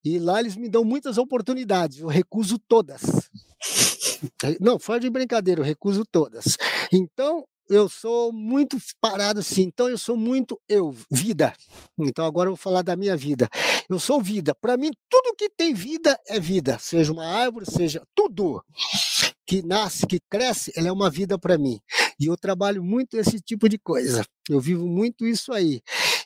e 0.03 0.19
lá 0.19 0.39
eles 0.39 0.55
me 0.55 0.69
dão 0.69 0.83
muitas 0.83 1.17
oportunidades, 1.17 1.99
eu 1.99 2.07
recuso 2.07 2.59
todas. 2.59 3.01
Não, 4.59 4.77
fora 4.77 4.99
de 4.99 5.09
brincadeira, 5.09 5.61
eu 5.61 5.65
recuso 5.65 6.05
todas. 6.05 6.57
Então, 6.91 7.45
eu 7.69 7.87
sou 7.87 8.31
muito 8.31 8.77
parado 8.99 9.39
assim, 9.39 9.63
então 9.63 9.89
eu 9.89 9.97
sou 9.97 10.17
muito 10.17 10.59
eu, 10.67 10.95
vida. 11.09 11.53
Então 11.97 12.25
agora 12.25 12.47
eu 12.49 12.51
vou 12.53 12.57
falar 12.57 12.81
da 12.81 12.95
minha 12.95 13.15
vida. 13.15 13.49
Eu 13.89 13.99
sou 13.99 14.21
vida. 14.21 14.53
Para 14.53 14.77
mim, 14.77 14.91
tudo 15.09 15.35
que 15.35 15.49
tem 15.49 15.73
vida 15.73 16.19
é 16.27 16.39
vida, 16.39 16.77
seja 16.79 17.11
uma 17.11 17.25
árvore, 17.25 17.65
seja 17.65 18.05
tudo 18.13 18.63
que 19.45 19.61
nasce, 19.61 20.05
que 20.05 20.19
cresce, 20.29 20.71
ela 20.75 20.87
é 20.87 20.91
uma 20.91 21.09
vida 21.09 21.37
para 21.37 21.57
mim. 21.57 21.79
E 22.23 22.27
eu 22.27 22.37
trabalho 22.37 22.81
muito 22.81 23.17
esse 23.17 23.37
tipo 23.41 23.67
de 23.67 23.77
coisa. 23.77 24.23
Eu 24.49 24.61
vivo 24.61 24.87
muito 24.87 25.25
isso 25.25 25.51
aí. 25.51 25.81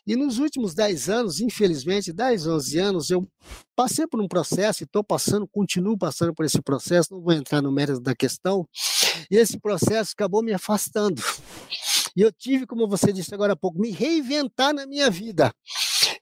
E 0.05 0.15
nos 0.15 0.37
últimos 0.37 0.75
10 0.75 1.09
anos, 1.09 1.41
infelizmente, 1.41 2.13
10, 2.13 2.45
11 2.45 2.77
anos, 2.77 3.09
eu 3.09 3.27
passei 3.75 4.05
por 4.05 4.21
um 4.21 4.27
processo 4.27 4.83
e 4.83 4.85
estou 4.85 5.03
passando, 5.03 5.47
continuo 5.47 5.97
passando 5.97 6.35
por 6.35 6.45
esse 6.45 6.61
processo, 6.61 7.15
não 7.15 7.21
vou 7.21 7.33
entrar 7.33 7.63
no 7.63 7.71
mérito 7.71 7.99
da 7.99 8.15
questão, 8.15 8.67
e 9.31 9.35
esse 9.35 9.59
processo 9.59 10.11
acabou 10.13 10.43
me 10.43 10.53
afastando. 10.53 11.19
E 12.15 12.21
eu 12.21 12.31
tive, 12.31 12.67
como 12.67 12.87
você 12.87 13.11
disse 13.11 13.33
agora 13.33 13.53
há 13.53 13.55
pouco, 13.55 13.79
me 13.79 13.89
reinventar 13.89 14.73
na 14.73 14.85
minha 14.85 15.09
vida. 15.09 15.51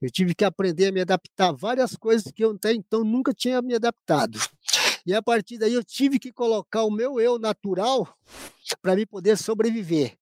Eu 0.01 0.09
tive 0.09 0.33
que 0.33 0.45
aprender 0.45 0.87
a 0.87 0.91
me 0.93 1.01
adaptar 1.01 1.49
a 1.49 1.51
várias 1.51 1.97
coisas 1.97 2.31
que 2.33 2.45
eu 2.45 2.51
até 2.51 2.73
então 2.73 3.03
nunca 3.03 3.33
tinha 3.33 3.61
me 3.61 3.75
adaptado. 3.75 4.39
E 5.05 5.13
a 5.13 5.21
partir 5.21 5.57
daí 5.57 5.73
eu 5.73 5.83
tive 5.83 6.17
que 6.17 6.31
colocar 6.31 6.83
o 6.83 6.91
meu 6.91 7.19
eu 7.19 7.37
natural 7.37 8.07
para 8.81 8.95
me 8.95 9.05
poder 9.05 9.37
sobreviver. 9.37 10.17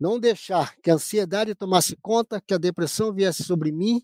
Não 0.00 0.18
deixar 0.18 0.76
que 0.80 0.90
a 0.90 0.94
ansiedade 0.94 1.54
tomasse 1.54 1.96
conta, 2.00 2.40
que 2.40 2.54
a 2.54 2.58
depressão 2.58 3.12
viesse 3.12 3.42
sobre 3.42 3.72
mim, 3.72 4.00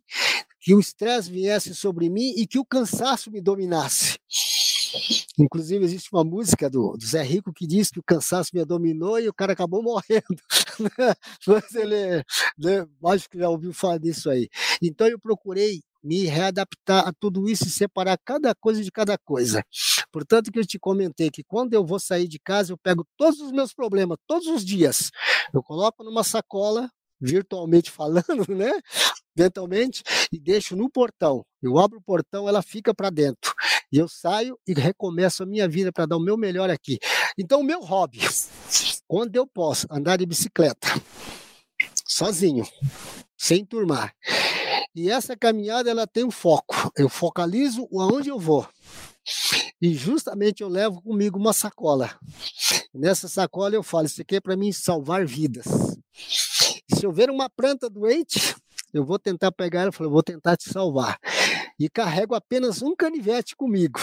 que 0.60 0.74
o 0.74 0.80
estresse 0.80 1.30
viesse 1.30 1.74
sobre 1.74 2.10
mim 2.10 2.32
e 2.36 2.46
que 2.46 2.58
o 2.58 2.64
cansaço 2.64 3.30
me 3.30 3.40
dominasse. 3.40 4.18
Inclusive, 5.38 5.84
existe 5.84 6.08
uma 6.12 6.24
música 6.24 6.70
do, 6.70 6.96
do, 6.96 7.04
Zé 7.04 7.22
Rico 7.22 7.52
que 7.52 7.66
diz 7.66 7.90
que 7.90 7.98
o 7.98 8.02
cansaço 8.02 8.50
me 8.54 8.64
dominou 8.64 9.18
e 9.18 9.28
o 9.28 9.34
cara 9.34 9.52
acabou 9.52 9.82
morrendo. 9.84 10.24
Mas 11.46 11.74
ele, 11.74 12.24
né, 12.58 12.86
acho 13.06 13.28
que 13.28 13.38
já 13.38 13.48
ouviu 13.48 13.72
falar 13.72 13.98
disso 13.98 14.30
aí. 14.30 14.48
Então, 14.80 15.06
eu 15.06 15.18
procurei 15.18 15.82
me 16.02 16.24
readaptar 16.24 17.08
a 17.08 17.12
tudo 17.12 17.48
isso 17.48 17.64
e 17.64 17.70
separar 17.70 18.18
cada 18.24 18.54
coisa 18.54 18.82
de 18.82 18.92
cada 18.92 19.18
coisa. 19.18 19.64
Portanto, 20.14 20.52
que 20.52 20.60
eu 20.60 20.64
te 20.64 20.78
comentei 20.78 21.28
que 21.28 21.42
quando 21.42 21.74
eu 21.74 21.84
vou 21.84 21.98
sair 21.98 22.28
de 22.28 22.38
casa, 22.38 22.72
eu 22.72 22.78
pego 22.78 23.04
todos 23.16 23.40
os 23.40 23.50
meus 23.50 23.74
problemas, 23.74 24.16
todos 24.28 24.46
os 24.46 24.64
dias, 24.64 25.10
eu 25.52 25.60
coloco 25.60 26.04
numa 26.04 26.22
sacola, 26.22 26.88
virtualmente 27.20 27.90
falando, 27.90 28.46
né? 28.54 28.70
Mentalmente, 29.36 30.04
e 30.30 30.38
deixo 30.38 30.76
no 30.76 30.88
portão. 30.88 31.44
Eu 31.60 31.80
abro 31.80 31.98
o 31.98 32.00
portão, 32.00 32.48
ela 32.48 32.62
fica 32.62 32.94
para 32.94 33.10
dentro. 33.10 33.52
E 33.90 33.98
eu 33.98 34.06
saio 34.06 34.56
e 34.64 34.72
recomeço 34.72 35.42
a 35.42 35.46
minha 35.46 35.68
vida 35.68 35.90
para 35.90 36.06
dar 36.06 36.16
o 36.16 36.22
meu 36.22 36.36
melhor 36.36 36.70
aqui. 36.70 37.00
Então, 37.36 37.58
o 37.58 37.64
meu 37.64 37.80
hobby, 37.80 38.20
quando 39.08 39.34
eu 39.34 39.48
posso 39.48 39.84
andar 39.90 40.18
de 40.18 40.26
bicicleta, 40.26 40.86
sozinho, 42.06 42.64
sem 43.36 43.64
turmar, 43.64 44.14
e 44.94 45.10
essa 45.10 45.36
caminhada 45.36 45.90
ela 45.90 46.06
tem 46.06 46.22
um 46.22 46.30
foco. 46.30 46.92
Eu 46.96 47.08
focalizo 47.08 47.88
aonde 47.92 48.28
eu 48.28 48.38
vou. 48.38 48.64
E 49.80 49.94
justamente 49.94 50.62
eu 50.62 50.68
levo 50.68 51.00
comigo 51.02 51.38
uma 51.38 51.52
sacola. 51.52 52.18
Nessa 52.92 53.28
sacola 53.28 53.74
eu 53.74 53.82
falo: 53.82 54.06
Isso 54.06 54.22
aqui 54.22 54.36
é 54.36 54.40
para 54.40 54.56
mim 54.56 54.72
salvar 54.72 55.26
vidas. 55.26 55.66
Se 56.94 57.04
eu 57.04 57.12
ver 57.12 57.30
uma 57.30 57.50
planta 57.50 57.90
doente, 57.90 58.54
eu 58.92 59.04
vou 59.04 59.18
tentar 59.18 59.50
pegar 59.50 59.80
ela, 59.80 59.88
eu 59.88 59.92
falo, 59.92 60.10
vou 60.10 60.22
tentar 60.22 60.56
te 60.56 60.70
salvar. 60.70 61.18
E 61.78 61.88
carrego 61.88 62.34
apenas 62.34 62.80
um 62.80 62.94
canivete 62.94 63.56
comigo. 63.56 63.98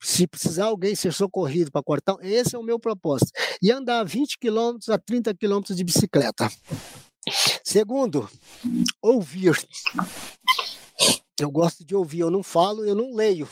Se 0.00 0.26
precisar 0.26 0.66
alguém 0.66 0.94
ser 0.94 1.12
socorrido 1.12 1.70
para 1.70 1.82
cortar, 1.82 2.16
esse 2.22 2.54
é 2.54 2.58
o 2.58 2.62
meu 2.62 2.78
propósito. 2.78 3.32
E 3.60 3.70
andar 3.70 4.04
20 4.04 4.38
quilômetros 4.38 4.88
a 4.88 4.98
30 4.98 5.34
quilômetros 5.34 5.76
de 5.76 5.84
bicicleta. 5.84 6.48
Segundo, 7.64 8.28
ouvir. 9.02 9.54
Eu 11.40 11.50
gosto 11.50 11.84
de 11.84 11.94
ouvir, 11.94 12.20
eu 12.20 12.30
não 12.30 12.42
falo, 12.42 12.84
eu 12.84 12.94
não 12.94 13.14
leio. 13.14 13.48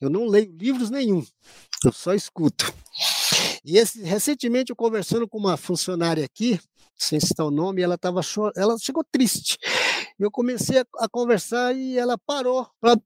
Eu 0.00 0.10
não 0.10 0.26
leio 0.26 0.54
livros 0.56 0.90
nenhum, 0.90 1.24
eu 1.84 1.92
só 1.92 2.14
escuto. 2.14 2.72
E 3.64 3.78
esse, 3.78 4.02
recentemente 4.02 4.70
eu 4.70 4.76
conversando 4.76 5.26
com 5.26 5.38
uma 5.38 5.56
funcionária 5.56 6.24
aqui, 6.24 6.60
sem 6.96 7.18
citar 7.18 7.46
o 7.46 7.50
nome, 7.50 7.80
ela 7.80 7.96
tava 7.96 8.20
ela 8.56 8.76
chegou 8.78 9.02
triste. 9.04 9.56
Eu 10.18 10.30
comecei 10.30 10.80
a, 10.80 10.86
a 10.98 11.08
conversar 11.08 11.74
e 11.74 11.96
ela 11.96 12.18
parou, 12.18 12.68
pra, 12.80 12.96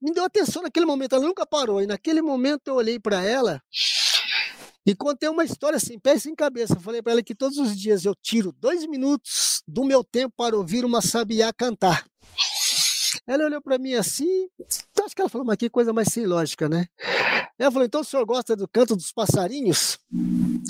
me 0.00 0.12
deu 0.12 0.24
atenção 0.24 0.62
naquele 0.62 0.84
momento, 0.84 1.14
ela 1.14 1.24
nunca 1.24 1.46
parou. 1.46 1.80
E 1.80 1.86
naquele 1.86 2.20
momento 2.20 2.68
eu 2.68 2.74
olhei 2.74 2.98
para 2.98 3.22
ela 3.22 3.62
e 4.84 4.94
contei 4.96 5.28
uma 5.28 5.44
história 5.44 5.78
sem 5.78 5.98
pé 5.98 6.18
sem 6.18 6.34
cabeça. 6.34 6.80
Falei 6.80 7.00
para 7.00 7.12
ela 7.12 7.22
que 7.22 7.34
todos 7.34 7.58
os 7.58 7.78
dias 7.78 8.04
eu 8.04 8.14
tiro 8.14 8.52
dois 8.58 8.84
minutos 8.86 9.62
do 9.66 9.84
meu 9.84 10.02
tempo 10.02 10.34
para 10.36 10.56
ouvir 10.56 10.84
uma 10.84 11.00
sabiá 11.00 11.52
cantar. 11.52 12.04
Ela 13.26 13.44
olhou 13.44 13.62
para 13.62 13.78
mim 13.78 13.94
assim, 13.94 14.48
acho 15.04 15.14
que 15.14 15.20
ela 15.20 15.28
falou, 15.28 15.46
mas 15.46 15.56
que 15.56 15.70
coisa 15.70 15.92
mais 15.92 16.08
sem 16.08 16.26
lógica, 16.26 16.68
né? 16.68 16.86
Ela 17.58 17.70
falou, 17.70 17.86
então 17.86 18.00
o 18.00 18.04
senhor 18.04 18.24
gosta 18.26 18.56
do 18.56 18.66
canto 18.66 18.96
dos 18.96 19.12
passarinhos? 19.12 19.98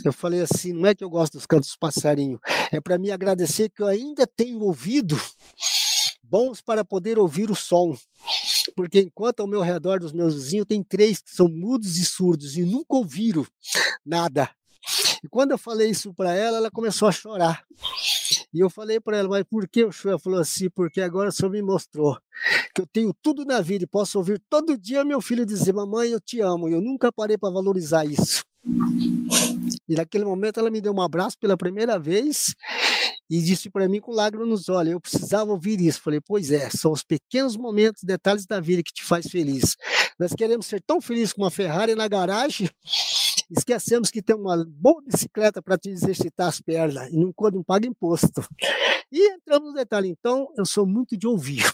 Eu 0.05 0.12
falei 0.12 0.43
assim, 0.43 0.73
não 0.73 0.87
é 0.87 0.95
que 0.95 1.03
eu 1.03 1.09
gosto 1.09 1.35
dos 1.35 1.47
cantos 1.47 1.69
dos 1.69 1.77
passarinhos, 1.77 2.41
é 2.71 2.81
para 2.81 2.99
me 2.99 3.11
agradecer 3.11 3.71
que 3.71 3.83
eu 3.83 3.87
ainda 3.87 4.27
tenho 4.27 4.61
ouvido 4.61 5.19
bons 6.23 6.61
para 6.62 6.85
poder 6.85 7.19
ouvir 7.19 7.51
o 7.51 7.55
som. 7.55 7.97
Porque 8.75 9.01
enquanto 9.01 9.41
ao 9.41 9.47
meu 9.47 9.61
redor 9.61 10.01
dos 10.01 10.12
meus 10.12 10.35
vizinhos 10.35 10.67
tem 10.67 10.83
três 10.83 11.21
que 11.21 11.31
são 11.31 11.49
mudos 11.49 11.99
e 11.99 12.05
surdos 12.05 12.57
e 12.57 12.62
nunca 12.62 12.97
ouviram 12.97 13.47
nada. 14.05 14.51
E 15.23 15.29
quando 15.29 15.53
eu 15.53 15.59
falei 15.59 15.91
isso 15.91 16.12
para 16.15 16.35
ela, 16.35 16.57
ela 16.57 16.71
começou 16.71 17.07
a 17.07 17.12
chorar. 17.12 17.65
E 18.53 18.61
eu 18.61 18.69
falei 18.69 19.01
para 19.01 19.17
ela, 19.17 19.29
mas 19.29 19.45
por 19.45 19.67
que 19.67 19.91
choro? 19.91 20.11
Ela 20.11 20.19
falou 20.19 20.38
assim, 20.38 20.69
porque 20.69 21.01
agora 21.01 21.31
o 21.31 21.33
senhor 21.33 21.51
me 21.51 21.62
mostrou 21.62 22.19
que 22.75 22.83
eu 22.83 22.87
tenho 22.87 23.15
tudo 23.23 23.45
na 23.45 23.61
vida 23.61 23.85
e 23.85 23.87
posso 23.87 24.19
ouvir 24.19 24.41
todo 24.51 24.77
dia 24.77 25.05
meu 25.05 25.21
filho 25.21 25.47
dizer, 25.47 25.73
mamãe, 25.73 26.11
eu 26.11 26.21
te 26.21 26.41
amo. 26.41 26.69
E 26.69 26.73
eu 26.73 26.81
nunca 26.81 27.11
parei 27.11 27.38
para 27.38 27.53
valorizar 27.53 28.05
isso. 28.05 28.45
E 29.88 29.95
naquele 29.95 30.25
momento 30.25 30.61
ela 30.61 30.71
me 30.71 30.81
deu 30.81 30.93
um 30.93 31.01
abraço 31.01 31.38
pela 31.38 31.57
primeira 31.57 31.99
vez 31.99 32.55
e 33.29 33.41
disse 33.41 33.71
para 33.71 33.88
mim 33.88 34.01
com 34.01 34.12
lágrimas 34.12 34.47
nos 34.47 34.69
olhos, 34.69 34.93
eu 34.93 35.01
precisava 35.01 35.51
ouvir 35.51 35.81
isso. 35.81 36.03
Falei, 36.03 36.21
pois 36.21 36.51
é, 36.51 36.69
são 36.69 36.93
os 36.93 37.03
pequenos 37.03 37.57
momentos, 37.57 38.03
detalhes 38.03 38.45
da 38.45 38.61
vida 38.61 38.83
que 38.83 38.93
te 38.93 39.03
faz 39.03 39.27
feliz. 39.27 39.75
Nós 40.19 40.35
queremos 40.35 40.67
ser 40.67 40.83
tão 40.83 41.01
felizes 41.01 41.33
com 41.33 41.43
uma 41.43 41.51
Ferrari 41.51 41.95
na 41.95 42.07
garagem, 42.07 42.69
esquecemos 43.57 44.11
que 44.11 44.23
tem 44.23 44.35
uma 44.35 44.65
boa 44.65 45.03
bicicleta 45.03 45.62
para 45.62 45.79
te 45.79 45.91
exercitar 45.91 46.49
as 46.49 46.61
pernas 46.61 47.11
e 47.11 47.17
não, 47.17 47.33
não 47.53 47.62
paga 47.62 47.87
imposto. 47.87 48.47
E 49.11 49.35
entramos 49.35 49.71
no 49.71 49.75
detalhe, 49.75 50.09
então, 50.09 50.49
eu 50.57 50.65
sou 50.65 50.87
muito 50.87 51.17
de 51.17 51.27
ouvir. 51.27 51.71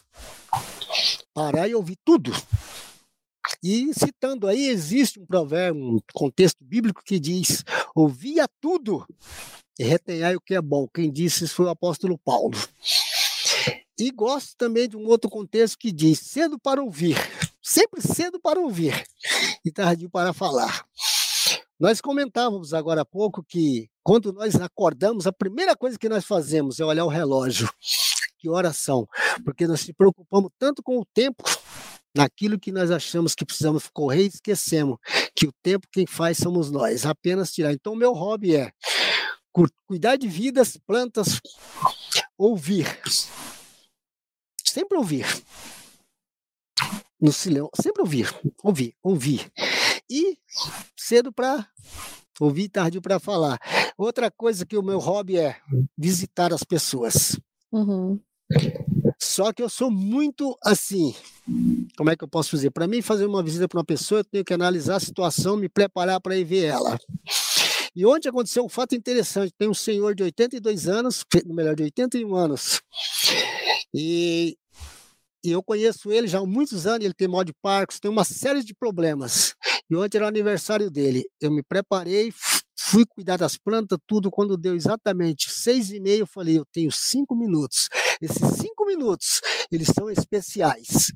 Parar 1.33 1.69
e 1.69 1.75
ouvir 1.75 1.97
tudo. 2.05 2.33
E 3.63 3.93
citando 3.95 4.47
aí, 4.47 4.67
existe 4.69 5.21
um 5.21 5.27
provérbio, 5.27 5.83
um 5.83 5.99
contexto 6.13 6.65
bíblico 6.65 7.03
que 7.05 7.19
diz: 7.19 7.65
ouvia 7.95 8.47
tudo 8.61 9.07
e 9.79 9.85
retenhai 9.85 10.35
o 10.37 10.41
que 10.41 10.55
é 10.55 10.61
bom. 10.61 10.87
Quem 10.93 11.11
disse 11.11 11.45
isso 11.45 11.55
foi 11.55 11.67
o 11.67 11.71
apóstolo 11.71 12.19
Paulo. 12.19 12.59
E 13.99 14.11
gosto 14.11 14.57
também 14.57 14.89
de 14.89 14.97
um 14.97 15.07
outro 15.07 15.31
contexto 15.31 15.79
que 15.79 15.93
diz: 15.93 16.21
cedo 16.21 16.59
para 16.59 16.83
ouvir, 16.83 17.17
sempre 17.63 18.01
cedo 18.01 18.41
para 18.41 18.61
ouvir 18.61 19.05
e 19.65 19.73
tardio 19.73 20.09
para 20.09 20.33
falar. 20.33 20.85
Nós 21.79 22.01
comentávamos 22.01 22.75
agora 22.75 23.03
há 23.03 23.05
pouco 23.05 23.45
que 23.45 23.89
quando 24.03 24.33
nós 24.33 24.57
acordamos, 24.57 25.29
a 25.29 25.33
primeira 25.33 25.77
coisa 25.77 25.97
que 25.97 26.09
nós 26.09 26.25
fazemos 26.25 26.81
é 26.81 26.85
olhar 26.85 27.05
o 27.05 27.09
relógio. 27.09 27.69
Que 28.41 28.49
oração, 28.49 29.07
porque 29.45 29.67
nós 29.67 29.87
nos 29.87 29.97
preocupamos 29.97 30.51
tanto 30.59 30.83
com 30.83 30.99
o 30.99 31.05
tempo 31.05 31.43
naquilo 32.15 32.59
que 32.59 32.73
nós 32.73 32.91
achamos 32.91 33.35
que 33.35 33.45
precisamos 33.45 33.89
correr 33.93 34.23
e 34.25 34.29
esquecemos 34.29 34.97
que 35.35 35.47
o 35.47 35.53
tempo 35.63 35.87
quem 35.91 36.07
faz 36.07 36.39
somos 36.39 36.71
nós, 36.71 37.05
apenas 37.05 37.53
tirar. 37.53 37.73
Então, 37.73 37.97
meu 37.97 38.13
hobby 38.13 38.57
é 38.57 38.73
cuidar 39.87 40.17
de 40.17 40.29
vidas, 40.29 40.77
plantas, 40.87 41.41
ouvir. 42.37 42.87
Sempre 44.65 44.99
ouvir. 44.99 45.27
No 47.21 47.33
silêncio, 47.33 47.71
sempre 47.81 48.03
ouvir, 48.03 48.33
ouvir, 48.63 48.95
ouvir. 49.03 49.53
E 50.11 50.39
cedo 50.97 51.33
para 51.33 51.67
ouvir, 52.41 52.69
tarde 52.69 53.01
para 53.01 53.19
falar. 53.19 53.59
Outra 53.97 54.31
coisa 54.31 54.65
que 54.65 54.77
o 54.77 54.83
meu 54.83 54.99
hobby 54.99 55.39
é 55.39 55.57
visitar 55.97 56.53
as 56.53 56.63
pessoas. 56.63 57.39
Uhum. 57.73 58.21
Só 59.21 59.53
que 59.53 59.63
eu 59.63 59.69
sou 59.69 59.91
muito 59.91 60.57
assim. 60.65 61.15
Como 61.97 62.11
é 62.11 62.17
que 62.17 62.25
eu 62.25 62.29
posso 62.29 62.51
fazer? 62.51 62.71
Para 62.71 62.87
mim, 62.87 63.03
fazer 63.03 63.27
uma 63.27 63.43
visita 63.43 63.69
para 63.69 63.79
uma 63.79 63.85
pessoa, 63.85 64.21
eu 64.21 64.25
tenho 64.25 64.45
que 64.45 64.55
analisar 64.55 64.97
a 64.97 65.01
situação, 65.01 65.57
me 65.57 65.69
preparar 65.69 66.21
para 66.21 66.37
ir 66.37 66.45
ver 66.45 66.65
ela. 66.67 66.99
E 67.95 68.07
ontem 68.07 68.29
aconteceu 68.29 68.65
um 68.65 68.69
fato 68.69 68.95
interessante. 68.95 69.53
Tem 69.59 69.69
um 69.69 69.75
senhor 69.75 70.15
de 70.15 70.23
82 70.23 70.87
anos, 70.87 71.25
melhor, 71.47 71.75
de 71.75 71.83
81 71.83 72.35
anos. 72.35 72.81
E, 73.93 74.57
e 75.45 75.51
eu 75.51 75.63
conheço 75.63 76.13
ele 76.13 76.29
já 76.29 76.39
há 76.39 76.47
muitos 76.47 76.87
anos, 76.87 77.05
ele 77.05 77.15
tem 77.15 77.27
mal 77.27 77.43
de 77.43 77.53
Parkinson, 77.61 78.01
tem 78.03 78.11
uma 78.11 78.25
série 78.25 78.63
de 78.63 78.75
problemas. 78.75 79.55
E 79.91 79.97
ontem 79.97 80.19
era 80.19 80.27
o 80.27 80.29
aniversário 80.29 80.91
dele. 80.91 81.25
Eu 81.41 81.51
me 81.51 81.63
preparei, 81.63 82.33
fui 82.77 83.05
cuidar 83.07 83.37
das 83.37 83.57
plantas, 83.57 83.99
tudo. 84.07 84.31
Quando 84.31 84.57
deu 84.57 84.75
exatamente 84.75 85.51
seis 85.51 85.91
e 85.91 86.01
meio, 86.01 86.21
eu 86.21 86.27
falei, 86.27 86.59
eu 86.59 86.65
tenho 86.73 86.91
cinco 86.93 87.35
minutos. 87.35 87.89
Esses 88.21 88.59
cinco 88.59 88.85
minutos, 88.85 89.41
eles 89.71 89.89
são 89.95 90.11
especiais. 90.11 91.13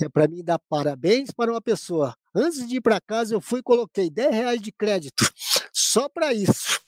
É 0.00 0.08
para 0.08 0.26
mim 0.26 0.42
dar 0.42 0.58
parabéns 0.68 1.30
para 1.30 1.52
uma 1.52 1.60
pessoa. 1.60 2.14
Antes 2.34 2.66
de 2.66 2.76
ir 2.76 2.80
para 2.80 3.00
casa, 3.00 3.34
eu 3.34 3.40
fui 3.40 3.60
e 3.60 3.62
coloquei 3.62 4.10
10 4.10 4.34
reais 4.34 4.60
de 4.60 4.72
crédito 4.72 5.30
só 5.72 6.08
para 6.08 6.32
isso. 6.32 6.80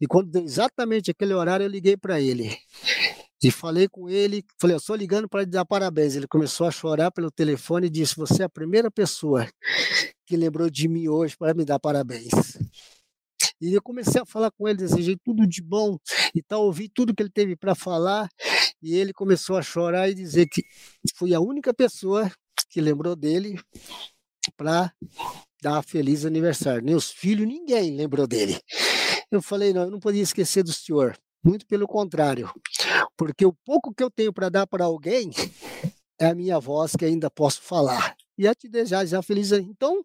E 0.00 0.06
quando 0.06 0.30
deu 0.30 0.42
exatamente 0.42 1.10
aquele 1.10 1.34
horário, 1.34 1.64
eu 1.64 1.70
liguei 1.70 1.96
para 1.96 2.20
ele. 2.20 2.56
E 3.44 3.50
falei 3.50 3.88
com 3.88 4.08
ele, 4.08 4.42
falei, 4.58 4.74
eu 4.74 4.78
estou 4.78 4.96
ligando 4.96 5.28
para 5.28 5.40
lhe 5.40 5.46
dar 5.46 5.66
parabéns. 5.66 6.16
Ele 6.16 6.26
começou 6.26 6.66
a 6.66 6.70
chorar 6.70 7.10
pelo 7.10 7.30
telefone 7.30 7.88
e 7.88 7.90
disse: 7.90 8.16
Você 8.16 8.42
é 8.42 8.46
a 8.46 8.48
primeira 8.48 8.90
pessoa 8.90 9.46
que 10.24 10.34
lembrou 10.34 10.70
de 10.70 10.88
mim 10.88 11.08
hoje 11.08 11.36
para 11.36 11.52
me 11.52 11.62
dar 11.62 11.78
parabéns. 11.78 12.30
E 13.60 13.74
eu 13.74 13.82
comecei 13.82 14.20
a 14.20 14.24
falar 14.24 14.50
com 14.50 14.66
ele, 14.66 14.78
desejei 14.78 15.16
tudo 15.22 15.46
de 15.46 15.62
bom 15.62 15.98
e 16.34 16.42
tal, 16.42 16.64
ouvi 16.64 16.88
tudo 16.88 17.14
que 17.14 17.22
ele 17.22 17.30
teve 17.30 17.54
para 17.54 17.74
falar. 17.74 18.28
E 18.82 18.94
ele 18.94 19.12
começou 19.12 19.58
a 19.58 19.62
chorar 19.62 20.08
e 20.08 20.14
dizer 20.14 20.46
que 20.48 20.62
fui 21.14 21.34
a 21.34 21.40
única 21.40 21.74
pessoa 21.74 22.30
que 22.70 22.80
lembrou 22.80 23.14
dele 23.14 23.60
para 24.56 24.90
dar 25.62 25.82
feliz 25.82 26.24
aniversário. 26.24 26.82
Nem 26.82 26.94
os 26.94 27.10
filhos, 27.10 27.46
ninguém 27.46 27.94
lembrou 27.94 28.26
dele. 28.26 28.58
Eu 29.30 29.42
falei, 29.42 29.72
não, 29.72 29.82
eu 29.82 29.90
não 29.90 30.00
podia 30.00 30.22
esquecer 30.22 30.62
do 30.62 30.72
senhor. 30.72 31.16
Muito 31.44 31.66
pelo 31.66 31.86
contrário. 31.86 32.50
Porque 33.16 33.44
o 33.44 33.52
pouco 33.52 33.92
que 33.94 34.02
eu 34.02 34.10
tenho 34.10 34.32
para 34.32 34.48
dar 34.48 34.66
para 34.66 34.84
alguém 34.84 35.30
é 36.18 36.26
a 36.26 36.34
minha 36.34 36.58
voz 36.58 36.96
que 36.96 37.04
ainda 37.04 37.30
posso 37.30 37.60
falar. 37.60 38.16
E 38.36 38.48
a 38.48 38.54
te 38.54 38.68
desejar 38.68 39.04
já 39.06 39.22
feliz. 39.22 39.52
Então, 39.52 40.02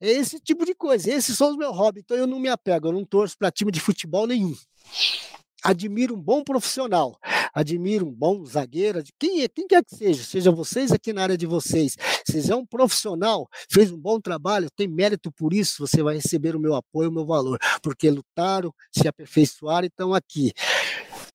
é 0.00 0.10
esse 0.10 0.40
tipo 0.40 0.66
de 0.66 0.74
coisa. 0.74 1.10
Esses 1.10 1.36
são 1.38 1.50
os 1.50 1.56
meus 1.56 1.74
hobbies. 1.74 2.02
Então, 2.04 2.16
eu 2.16 2.26
não 2.26 2.40
me 2.40 2.48
apego, 2.48 2.88
eu 2.88 2.92
não 2.92 3.04
torço 3.04 3.38
para 3.38 3.50
time 3.50 3.70
de 3.70 3.80
futebol 3.80 4.26
nenhum 4.26 4.54
admiro 5.62 6.14
um 6.14 6.20
bom 6.20 6.42
profissional, 6.42 7.18
admiro 7.54 8.06
um 8.06 8.12
bom 8.12 8.44
zagueiro, 8.44 9.02
quem, 9.18 9.42
é, 9.42 9.48
quem 9.48 9.66
quer 9.66 9.84
que 9.84 9.94
seja, 9.94 10.22
seja 10.22 10.50
vocês 10.50 10.92
aqui 10.92 11.12
na 11.12 11.22
área 11.22 11.36
de 11.36 11.46
vocês, 11.46 11.96
se 12.24 12.50
é 12.50 12.56
um 12.56 12.64
profissional, 12.66 13.48
fez 13.70 13.90
um 13.90 13.98
bom 13.98 14.20
trabalho, 14.20 14.68
tem 14.74 14.88
mérito 14.88 15.30
por 15.32 15.52
isso, 15.52 15.86
você 15.86 16.02
vai 16.02 16.16
receber 16.16 16.54
o 16.56 16.60
meu 16.60 16.74
apoio, 16.74 17.10
o 17.10 17.12
meu 17.12 17.26
valor, 17.26 17.58
porque 17.82 18.10
lutaram, 18.10 18.72
se 18.92 19.06
aperfeiçoaram 19.06 19.84
e 19.84 19.88
estão 19.88 20.14
aqui. 20.14 20.52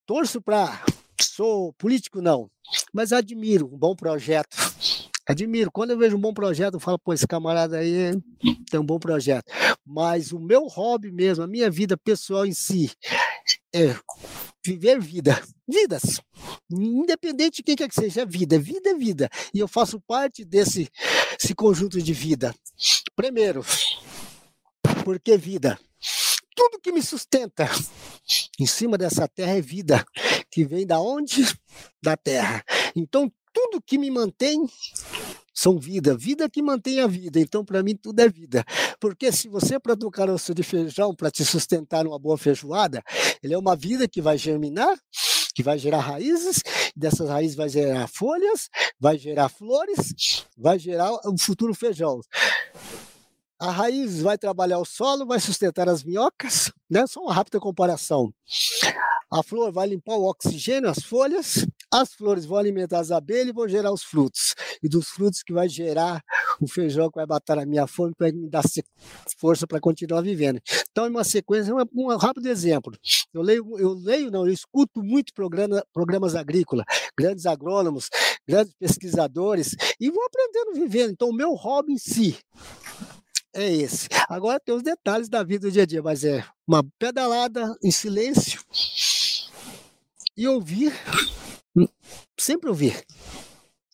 Torço 0.04 0.40
para, 0.40 0.84
sou 1.20 1.72
político 1.74 2.20
não, 2.20 2.50
mas 2.92 3.12
admiro 3.12 3.66
um 3.66 3.76
bom 3.76 3.94
projeto, 3.94 4.56
admiro. 5.26 5.70
Quando 5.70 5.90
eu 5.90 5.98
vejo 5.98 6.16
um 6.16 6.20
bom 6.20 6.32
projeto, 6.32 6.74
eu 6.74 6.80
falo, 6.80 6.98
pô, 6.98 7.12
esse 7.12 7.26
camarada 7.26 7.78
aí 7.78 8.12
tem 8.70 8.78
um 8.78 8.86
bom 8.86 8.98
projeto. 8.98 9.44
Mas 9.84 10.32
o 10.32 10.38
meu 10.38 10.66
hobby 10.66 11.10
mesmo, 11.10 11.44
a 11.44 11.48
minha 11.48 11.70
vida 11.70 11.96
pessoal 11.96 12.46
em 12.46 12.52
si, 12.52 12.90
é 13.74 13.94
viver 14.66 15.00
vida, 15.00 15.40
vidas, 15.66 16.20
independente 16.70 17.56
de 17.56 17.62
quem 17.62 17.76
quer 17.76 17.88
que 17.88 17.94
seja, 17.94 18.22
é 18.22 18.26
vida, 18.26 18.58
vida 18.58 18.90
é 18.90 18.94
vida, 18.94 19.30
e 19.54 19.58
eu 19.58 19.68
faço 19.68 20.00
parte 20.00 20.44
desse 20.44 20.88
esse 21.40 21.54
conjunto 21.54 22.00
de 22.00 22.12
vida. 22.12 22.54
Primeiro, 23.14 23.64
porque 25.04 25.36
vida, 25.36 25.78
tudo 26.54 26.80
que 26.80 26.92
me 26.92 27.02
sustenta 27.02 27.68
em 28.58 28.66
cima 28.66 28.96
dessa 28.98 29.28
terra 29.28 29.56
é 29.56 29.60
vida, 29.60 30.04
que 30.50 30.64
vem 30.64 30.86
da 30.86 31.00
onde? 31.00 31.42
Da 32.02 32.16
terra. 32.16 32.64
Então, 32.94 33.30
tudo 33.52 33.82
que 33.82 33.98
me 33.98 34.10
mantém 34.10 34.66
são 35.56 35.78
vida, 35.78 36.16
vida 36.16 36.48
que 36.50 36.62
mantém 36.62 37.00
a 37.00 37.06
vida. 37.06 37.40
Então, 37.40 37.64
para 37.64 37.82
mim, 37.82 37.96
tudo 37.96 38.20
é 38.20 38.28
vida. 38.28 38.64
Porque 39.00 39.32
se 39.32 39.48
você 39.48 39.76
um 40.04 40.10
caroço 40.10 40.54
de 40.54 40.62
feijão 40.62 41.14
para 41.14 41.30
te 41.30 41.44
sustentar 41.44 42.04
numa 42.04 42.18
boa 42.18 42.36
feijoada, 42.36 43.02
ele 43.42 43.54
é 43.54 43.58
uma 43.58 43.74
vida 43.74 44.06
que 44.06 44.20
vai 44.20 44.36
germinar, 44.36 44.96
que 45.54 45.62
vai 45.62 45.78
gerar 45.78 46.00
raízes 46.00 46.62
dessas 46.96 47.28
raízes 47.28 47.54
vai 47.54 47.68
gerar 47.68 48.08
folhas, 48.08 48.70
vai 48.98 49.18
gerar 49.18 49.48
flores, 49.50 50.46
vai 50.56 50.78
gerar 50.78 51.12
o 51.12 51.38
futuro 51.38 51.74
feijão. 51.74 52.20
A 53.58 53.70
raiz 53.70 54.20
vai 54.20 54.38
trabalhar 54.38 54.78
o 54.78 54.84
solo, 54.84 55.26
vai 55.26 55.38
sustentar 55.38 55.88
as 55.88 56.02
minhocas, 56.02 56.72
né? 56.90 57.06
Só 57.06 57.20
uma 57.20 57.34
rápida 57.34 57.60
comparação. 57.60 58.32
A 59.30 59.42
flor 59.42 59.72
vai 59.72 59.88
limpar 59.88 60.14
o 60.14 60.28
oxigênio, 60.28 60.88
as 60.88 61.02
folhas, 61.02 61.66
as 61.92 62.14
flores 62.14 62.44
vão 62.44 62.58
alimentar 62.58 63.00
as 63.00 63.10
abelhas 63.10 63.48
e 63.48 63.52
vão 63.52 63.68
gerar 63.68 63.92
os 63.92 64.02
frutos. 64.02 64.54
E 64.82 64.88
dos 64.88 65.08
frutos 65.08 65.42
que 65.42 65.52
vai 65.52 65.68
gerar 65.68 66.22
o 66.60 66.68
feijão 66.68 67.10
que 67.10 67.16
vai 67.16 67.26
bater 67.26 67.58
a 67.58 67.66
minha 67.66 67.86
fome 67.86 68.14
para 68.16 68.32
me 68.32 68.48
dar 68.48 68.62
força 69.38 69.66
para 69.66 69.80
continuar 69.80 70.22
vivendo. 70.22 70.60
Então, 70.90 71.06
em 71.06 71.10
uma 71.10 71.24
sequência, 71.24 71.74
um, 71.74 71.84
um 71.94 72.16
rápido 72.16 72.48
exemplo. 72.48 72.92
Eu 73.32 73.42
leio, 73.42 73.78
eu 73.78 73.92
leio, 73.92 74.30
não, 74.30 74.46
eu 74.46 74.52
escuto 74.52 75.02
muito 75.02 75.32
programa, 75.34 75.84
programas 75.92 76.34
agrícolas, 76.34 76.84
grandes 77.16 77.46
agrônomos, 77.46 78.08
grandes 78.46 78.74
pesquisadores, 78.78 79.74
e 80.00 80.10
vou 80.10 80.24
aprendendo 80.24 80.74
vivendo. 80.74 81.12
Então, 81.12 81.28
o 81.28 81.34
meu 81.34 81.54
hobby 81.54 81.92
em 81.92 81.98
si 81.98 82.38
é 83.54 83.72
esse. 83.72 84.08
Agora 84.28 84.60
tem 84.60 84.74
os 84.74 84.82
detalhes 84.82 85.28
da 85.28 85.42
vida 85.42 85.66
do 85.66 85.72
dia 85.72 85.82
a 85.82 85.86
dia, 85.86 86.02
mas 86.02 86.24
é 86.24 86.44
uma 86.66 86.84
pedalada 86.98 87.74
em 87.82 87.90
silêncio 87.90 88.60
e 90.36 90.46
ouvir, 90.46 90.92
sempre 92.38 92.68
ouvir. 92.68 93.04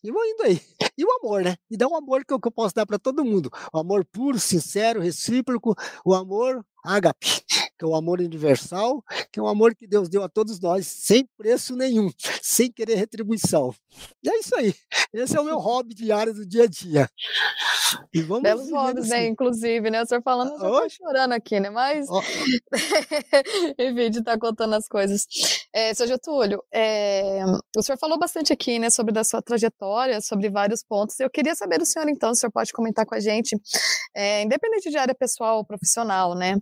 E 0.03 0.11
vou 0.11 0.23
indo 0.25 0.43
aí. 0.43 0.61
E 0.97 1.05
o 1.05 1.11
amor, 1.13 1.43
né? 1.43 1.55
E 1.71 1.77
dá 1.77 1.87
um 1.87 1.95
amor 1.95 2.25
que 2.25 2.33
eu, 2.33 2.39
que 2.39 2.47
eu 2.47 2.51
posso 2.51 2.75
dar 2.75 2.85
para 2.85 2.99
todo 2.99 3.23
mundo. 3.23 3.49
O 3.71 3.79
amor 3.79 4.05
puro, 4.05 4.37
sincero, 4.37 4.99
recíproco, 5.01 5.75
o 6.03 6.13
amor 6.13 6.63
ágape, 6.83 7.43
que 7.77 7.85
é 7.85 7.87
o 7.87 7.95
amor 7.95 8.19
universal, 8.19 9.03
que 9.31 9.39
é 9.39 9.43
o 9.43 9.47
amor 9.47 9.75
que 9.75 9.87
Deus 9.87 10.09
deu 10.09 10.23
a 10.23 10.29
todos 10.29 10.59
nós, 10.59 10.85
sem 10.87 11.27
preço 11.37 11.75
nenhum, 11.75 12.09
sem 12.41 12.71
querer 12.71 12.95
retribuição. 12.95 13.73
E 14.23 14.29
é 14.29 14.39
isso 14.39 14.55
aí. 14.55 14.73
Esse 15.13 15.37
é 15.37 15.39
o 15.39 15.43
meu 15.43 15.57
hobby 15.59 15.93
diário 15.93 16.33
do 16.33 16.45
dia 16.45 16.63
a 16.63 16.67
dia. 16.67 17.09
E 18.13 18.21
vamos 18.21 18.43
Belos 18.43 18.71
hobbies, 18.71 19.09
né? 19.09 19.15
assim. 19.15 19.25
né? 19.25 19.27
Inclusive, 19.27 19.89
né? 19.91 20.01
O 20.01 20.05
senhor 20.05 20.21
falando, 20.23 20.51
eu 20.53 20.57
tô 20.59 20.89
chorando 20.89 21.33
aqui, 21.33 21.59
né? 21.59 21.69
Mas, 21.69 22.07
oh. 22.09 22.21
enfim, 23.79 24.09
de 24.09 24.19
estar 24.19 24.33
tá 24.33 24.39
contando 24.39 24.73
as 24.73 24.87
coisas. 24.87 25.25
É, 25.71 25.93
seu 25.93 26.07
Getúlio, 26.07 26.63
é... 26.71 27.43
o 27.75 27.81
senhor 27.81 27.97
falou 27.97 28.17
bastante 28.17 28.53
aqui, 28.53 28.77
né, 28.77 28.89
sobre 28.89 29.11
da 29.11 29.23
sua 29.23 29.41
trajetória, 29.41 30.21
sobre 30.21 30.49
vários 30.49 30.83
pontos. 30.83 31.19
Eu 31.19 31.29
queria 31.29 31.55
saber 31.55 31.79
do 31.79 31.85
senhor, 31.85 32.07
então, 32.09 32.33
se 32.33 32.39
o 32.39 32.41
senhor 32.41 32.51
pode 32.51 32.71
comentar 32.71 33.05
com 33.05 33.15
a 33.15 33.19
gente, 33.19 33.55
é, 34.15 34.43
independente 34.43 34.89
de 34.89 34.97
área 34.97 35.15
pessoal 35.15 35.57
ou 35.57 35.65
profissional, 35.65 36.35
né? 36.35 36.55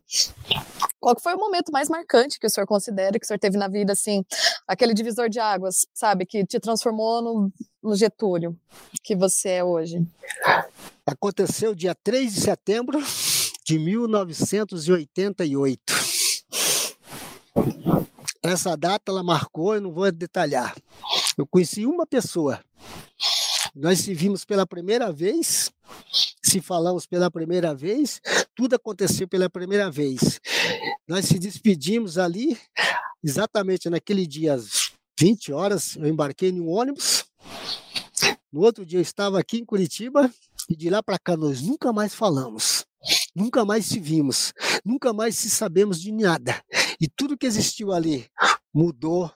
Qual 1.00 1.20
foi 1.20 1.34
o 1.34 1.38
momento 1.38 1.72
mais 1.72 1.90
marcante 1.90 2.40
que 2.40 2.46
o 2.46 2.50
senhor 2.50 2.68
considera 2.68 3.18
que 3.18 3.26
o 3.26 3.28
senhor 3.28 3.40
teve 3.40 3.58
na 3.58 3.68
vida, 3.68 3.94
assim, 3.94 4.24
aquele 4.68 4.94
divisor 4.94 5.30
de 5.30 5.40
águas, 5.40 5.88
sabe, 5.94 6.26
que 6.26 6.46
te 6.46 6.60
transformou 6.60 7.22
no, 7.22 7.52
no 7.82 7.96
Getúlio 7.96 8.58
que 9.04 9.16
você 9.16 9.50
é 9.50 9.64
hoje? 9.64 10.06
Aconteceu 11.06 11.74
dia 11.74 11.96
3 11.96 12.34
de 12.34 12.42
setembro 12.42 13.02
de 13.66 13.80
1988. 13.80 15.82
Essa 18.44 18.76
data 18.76 19.12
ela 19.12 19.24
marcou, 19.24 19.76
eu 19.76 19.82
não 19.82 19.92
vou 19.92 20.12
detalhar. 20.12 20.76
Eu 21.38 21.48
conheci 21.48 21.86
uma 21.86 22.06
pessoa. 22.06 22.60
Nós 23.74 24.00
se 24.00 24.14
vimos 24.14 24.44
pela 24.44 24.68
primeira 24.68 25.12
vez, 25.12 25.72
se 26.44 26.60
falamos 26.60 27.06
pela 27.06 27.32
primeira 27.32 27.74
vez, 27.74 28.20
tudo 28.54 28.76
aconteceu 28.76 29.28
pela 29.28 29.50
primeira 29.50 29.90
vez. 29.90 30.42
Nós 31.08 31.26
se 31.26 31.40
despedimos 31.40 32.18
ali, 32.18 32.58
exatamente 33.24 33.90
naquele 33.90 34.28
dia, 34.28 34.56
às 34.56 34.92
20 35.18 35.54
horas, 35.54 35.96
eu 35.96 36.06
embarquei 36.08 36.50
em 36.50 36.60
um 36.60 36.70
ônibus. 36.70 37.26
No 38.52 38.62
outro 38.62 38.86
dia 38.86 39.00
eu 39.00 39.04
estava 39.04 39.40
aqui 39.40 39.60
em 39.60 39.66
Curitiba 39.66 40.30
e 40.70 40.76
de 40.76 40.90
lá 40.90 41.02
para 41.02 41.18
cá 41.18 41.38
nós 41.38 41.62
nunca 41.62 41.94
mais 41.94 42.14
falamos. 42.14 42.86
Nunca 43.34 43.64
mais 43.64 43.86
se 43.86 44.00
vimos, 44.00 44.54
nunca 44.84 45.14
mais 45.14 45.36
se 45.36 45.50
sabemos 45.50 46.02
de 46.02 46.12
nada. 46.12 46.62
E 47.00 47.08
tudo 47.08 47.38
que 47.38 47.46
existiu 47.46 47.94
ali 47.94 48.30
mudou 48.74 49.32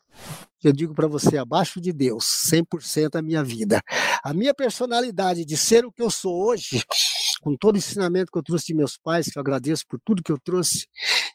eu 0.67 0.73
digo 0.73 0.93
para 0.93 1.07
você, 1.07 1.37
abaixo 1.37 1.79
de 1.79 1.91
Deus, 1.91 2.25
100% 2.51 3.15
a 3.15 3.21
minha 3.21 3.43
vida. 3.43 3.81
A 4.23 4.33
minha 4.33 4.53
personalidade 4.53 5.45
de 5.45 5.57
ser 5.57 5.85
o 5.85 5.91
que 5.91 6.01
eu 6.01 6.09
sou 6.09 6.47
hoje, 6.47 6.83
com 7.41 7.55
todo 7.55 7.75
o 7.75 7.77
ensinamento 7.77 8.31
que 8.31 8.37
eu 8.37 8.43
trouxe 8.43 8.67
de 8.67 8.73
meus 8.73 8.97
pais, 8.97 9.27
que 9.27 9.37
eu 9.37 9.41
agradeço 9.41 9.83
por 9.87 9.99
tudo 10.03 10.23
que 10.23 10.31
eu 10.31 10.39
trouxe, 10.43 10.87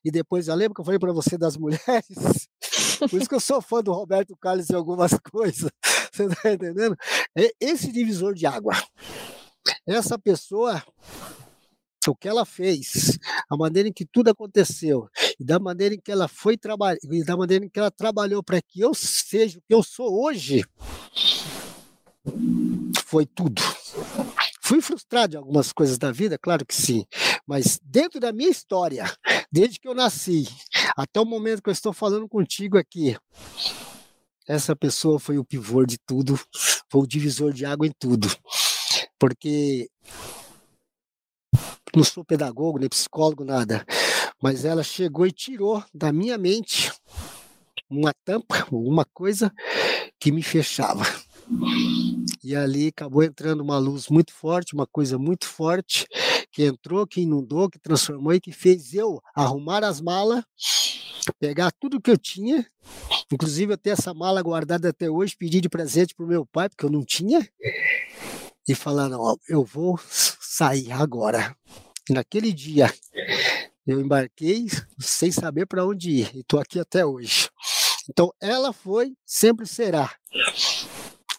e 0.04 0.10
depois, 0.10 0.48
eu 0.48 0.54
lembro 0.54 0.74
que 0.74 0.80
eu 0.80 0.84
falei 0.84 0.98
para 0.98 1.12
você 1.12 1.36
das 1.38 1.56
mulheres, 1.56 2.48
por 3.10 3.20
isso 3.20 3.28
que 3.28 3.34
eu 3.34 3.40
sou 3.40 3.60
fã 3.60 3.82
do 3.82 3.92
Roberto 3.92 4.36
Carlos 4.36 4.68
em 4.70 4.74
algumas 4.74 5.12
coisas, 5.30 5.70
você 6.12 6.24
está 6.24 6.52
entendendo? 6.52 6.96
É 7.36 7.50
esse 7.60 7.92
divisor 7.92 8.34
de 8.34 8.46
água. 8.46 8.74
Essa 9.86 10.18
pessoa 10.18 10.82
o 12.08 12.14
que 12.14 12.28
ela 12.28 12.46
fez, 12.46 13.18
a 13.50 13.56
maneira 13.56 13.88
em 13.88 13.92
que 13.92 14.06
tudo 14.06 14.30
aconteceu, 14.30 15.08
e 15.38 15.44
da 15.44 15.58
maneira 15.58 15.94
em 15.94 16.00
que 16.00 16.10
ela 16.10 16.28
foi 16.28 16.56
trabalhar, 16.56 16.98
e 17.02 17.22
da 17.22 17.36
maneira 17.36 17.64
em 17.64 17.68
que 17.68 17.78
ela 17.78 17.90
trabalhou 17.90 18.42
para 18.42 18.62
que 18.62 18.80
eu 18.80 18.94
seja 18.94 19.58
o 19.58 19.62
que 19.62 19.74
eu 19.74 19.82
sou 19.82 20.24
hoje, 20.24 20.64
foi 23.04 23.26
tudo. 23.26 23.60
Fui 24.62 24.80
frustrado 24.80 25.34
em 25.34 25.38
algumas 25.38 25.72
coisas 25.72 25.98
da 25.98 26.12
vida, 26.12 26.38
claro 26.38 26.64
que 26.64 26.74
sim, 26.74 27.04
mas 27.46 27.78
dentro 27.84 28.20
da 28.20 28.32
minha 28.32 28.50
história, 28.50 29.04
desde 29.50 29.78
que 29.78 29.88
eu 29.88 29.94
nasci 29.94 30.48
até 30.96 31.20
o 31.20 31.24
momento 31.26 31.62
que 31.62 31.68
eu 31.68 31.72
estou 31.72 31.92
falando 31.92 32.28
contigo 32.28 32.78
aqui, 32.78 33.16
essa 34.46 34.74
pessoa 34.74 35.18
foi 35.18 35.38
o 35.38 35.44
pivô 35.44 35.84
de 35.84 35.98
tudo, 35.98 36.38
foi 36.88 37.02
o 37.02 37.06
divisor 37.06 37.52
de 37.52 37.66
água 37.66 37.86
em 37.86 37.92
tudo. 37.98 38.28
Porque 39.18 39.88
não 41.94 42.04
sou 42.04 42.24
pedagogo, 42.24 42.78
nem 42.78 42.88
psicólogo, 42.88 43.44
nada. 43.44 43.84
Mas 44.42 44.64
ela 44.64 44.82
chegou 44.82 45.26
e 45.26 45.32
tirou 45.32 45.82
da 45.92 46.12
minha 46.12 46.38
mente 46.38 46.92
uma 47.88 48.14
tampa, 48.24 48.60
alguma 48.70 49.04
coisa 49.04 49.52
que 50.18 50.30
me 50.30 50.42
fechava. 50.42 51.04
E 52.42 52.54
ali 52.54 52.88
acabou 52.88 53.22
entrando 53.22 53.60
uma 53.60 53.78
luz 53.78 54.08
muito 54.08 54.32
forte, 54.32 54.74
uma 54.74 54.86
coisa 54.86 55.18
muito 55.18 55.46
forte, 55.46 56.06
que 56.52 56.64
entrou, 56.64 57.06
que 57.06 57.20
inundou, 57.20 57.68
que 57.68 57.78
transformou 57.78 58.32
e 58.32 58.40
que 58.40 58.52
fez 58.52 58.94
eu 58.94 59.20
arrumar 59.34 59.84
as 59.84 60.00
malas, 60.00 60.44
pegar 61.38 61.72
tudo 61.72 62.00
que 62.00 62.10
eu 62.10 62.16
tinha, 62.16 62.64
inclusive 63.32 63.74
eu 63.74 63.92
essa 63.92 64.14
mala 64.14 64.40
guardada 64.42 64.88
até 64.88 65.10
hoje, 65.10 65.36
pedir 65.36 65.60
de 65.60 65.68
presente 65.68 66.14
para 66.14 66.24
o 66.24 66.28
meu 66.28 66.46
pai, 66.46 66.68
porque 66.68 66.84
eu 66.84 66.90
não 66.90 67.04
tinha, 67.04 67.46
e 68.68 68.74
falar: 68.74 69.08
não, 69.08 69.36
eu 69.48 69.64
vou 69.64 69.98
sair 70.08 70.92
agora. 70.92 71.56
Naquele 72.08 72.52
dia 72.52 72.92
eu 73.86 74.00
embarquei 74.00 74.66
sem 74.98 75.30
saber 75.30 75.66
para 75.66 75.84
onde 75.84 76.10
ir 76.10 76.30
e 76.34 76.40
estou 76.40 76.60
aqui 76.60 76.78
até 76.78 77.04
hoje. 77.04 77.48
Então 78.08 78.32
ela 78.40 78.72
foi, 78.72 79.14
sempre 79.24 79.66
será 79.66 80.12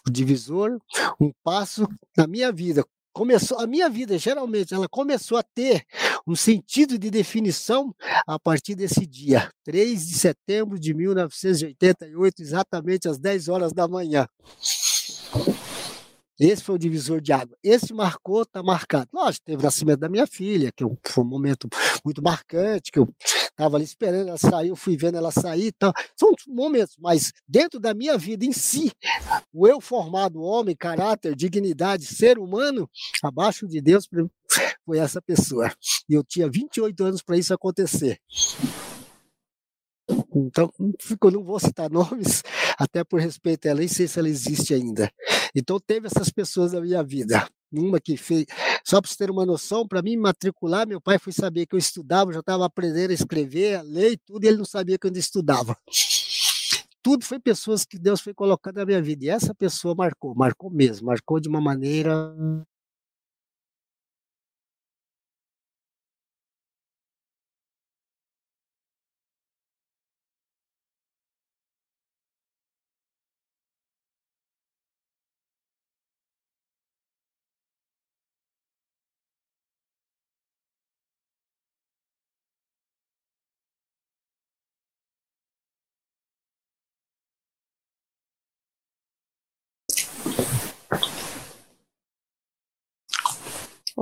o 0.06 0.10
divisor, 0.10 0.78
um 1.20 1.32
passo 1.42 1.88
na 2.16 2.26
minha 2.26 2.52
vida. 2.52 2.84
Começou 3.12 3.58
a 3.60 3.66
minha 3.66 3.90
vida, 3.90 4.16
geralmente, 4.16 4.72
ela 4.72 4.88
começou 4.88 5.36
a 5.36 5.42
ter 5.42 5.84
um 6.26 6.34
sentido 6.34 6.98
de 6.98 7.10
definição 7.10 7.94
a 8.26 8.38
partir 8.38 8.74
desse 8.74 9.06
dia, 9.06 9.50
3 9.64 10.06
de 10.08 10.14
setembro 10.14 10.78
de 10.78 10.94
1988, 10.94 12.40
exatamente 12.40 13.08
às 13.08 13.18
10 13.18 13.48
horas 13.48 13.72
da 13.74 13.86
manhã. 13.86 14.26
Esse 16.38 16.62
foi 16.62 16.74
o 16.74 16.78
divisor 16.78 17.20
de 17.20 17.32
água. 17.32 17.56
Esse 17.62 17.92
marcou, 17.92 18.42
está 18.42 18.62
marcado. 18.62 19.08
Lógico, 19.12 19.44
teve 19.44 19.60
o 19.60 19.64
nascimento 19.64 20.00
da 20.00 20.08
minha 20.08 20.26
filha, 20.26 20.72
que 20.72 20.84
foi 21.06 21.24
um 21.24 21.26
momento 21.26 21.68
muito 22.04 22.22
marcante, 22.22 22.90
que 22.90 22.98
eu 22.98 23.08
estava 23.52 23.76
ali 23.76 23.84
esperando 23.84 24.28
ela 24.28 24.38
sair, 24.38 24.68
eu 24.68 24.76
fui 24.76 24.96
vendo 24.96 25.16
ela 25.16 25.30
sair 25.30 25.72
tal. 25.72 25.92
São 26.16 26.32
momentos, 26.48 26.96
mas 26.98 27.32
dentro 27.46 27.78
da 27.78 27.94
minha 27.94 28.16
vida 28.18 28.44
em 28.44 28.52
si, 28.52 28.90
o 29.52 29.68
eu 29.68 29.80
formado 29.80 30.42
homem, 30.42 30.74
caráter, 30.74 31.36
dignidade, 31.36 32.06
ser 32.06 32.38
humano, 32.38 32.88
abaixo 33.22 33.68
de 33.68 33.80
Deus, 33.80 34.08
foi 34.84 34.98
essa 34.98 35.20
pessoa. 35.20 35.72
E 36.08 36.14
eu 36.14 36.24
tinha 36.24 36.50
28 36.50 37.04
anos 37.04 37.22
para 37.22 37.36
isso 37.36 37.54
acontecer. 37.54 38.18
Então, 40.34 40.72
eu 41.22 41.30
não 41.30 41.44
vou 41.44 41.58
citar 41.60 41.90
nomes, 41.90 42.42
até 42.78 43.04
por 43.04 43.20
respeito 43.20 43.66
a 43.66 43.70
ela, 43.70 43.80
nem 43.80 43.88
sei 43.88 44.08
se 44.08 44.18
ela 44.18 44.28
existe 44.28 44.74
ainda. 44.74 45.10
Então, 45.54 45.78
teve 45.78 46.06
essas 46.06 46.30
pessoas 46.30 46.72
na 46.72 46.80
minha 46.80 47.02
vida. 47.02 47.46
Uma 47.72 47.98
que 47.98 48.18
fez, 48.18 48.44
só 48.84 49.00
para 49.00 49.10
ter 49.16 49.30
uma 49.30 49.46
noção, 49.46 49.88
para 49.88 50.02
mim 50.02 50.16
matricular, 50.16 50.86
meu 50.86 51.00
pai 51.00 51.18
foi 51.18 51.32
saber 51.32 51.64
que 51.66 51.74
eu 51.74 51.78
estudava, 51.78 52.32
já 52.32 52.40
estava 52.40 52.66
aprendendo 52.66 53.12
a 53.12 53.14
escrever, 53.14 53.76
a 53.76 53.82
ler 53.82 54.12
e 54.12 54.16
tudo, 54.18 54.44
e 54.44 54.48
ele 54.48 54.58
não 54.58 54.64
sabia 54.66 54.98
que 54.98 55.06
eu 55.06 55.08
ainda 55.08 55.18
estudava. 55.18 55.76
Tudo 57.02 57.24
foi 57.24 57.38
pessoas 57.40 57.84
que 57.84 57.98
Deus 57.98 58.20
foi 58.20 58.32
colocando 58.32 58.76
na 58.76 58.86
minha 58.86 59.02
vida. 59.02 59.24
E 59.24 59.28
essa 59.28 59.54
pessoa 59.54 59.94
marcou, 59.94 60.34
marcou 60.34 60.70
mesmo, 60.70 61.06
marcou 61.06 61.40
de 61.40 61.48
uma 61.48 61.60
maneira 61.60 62.32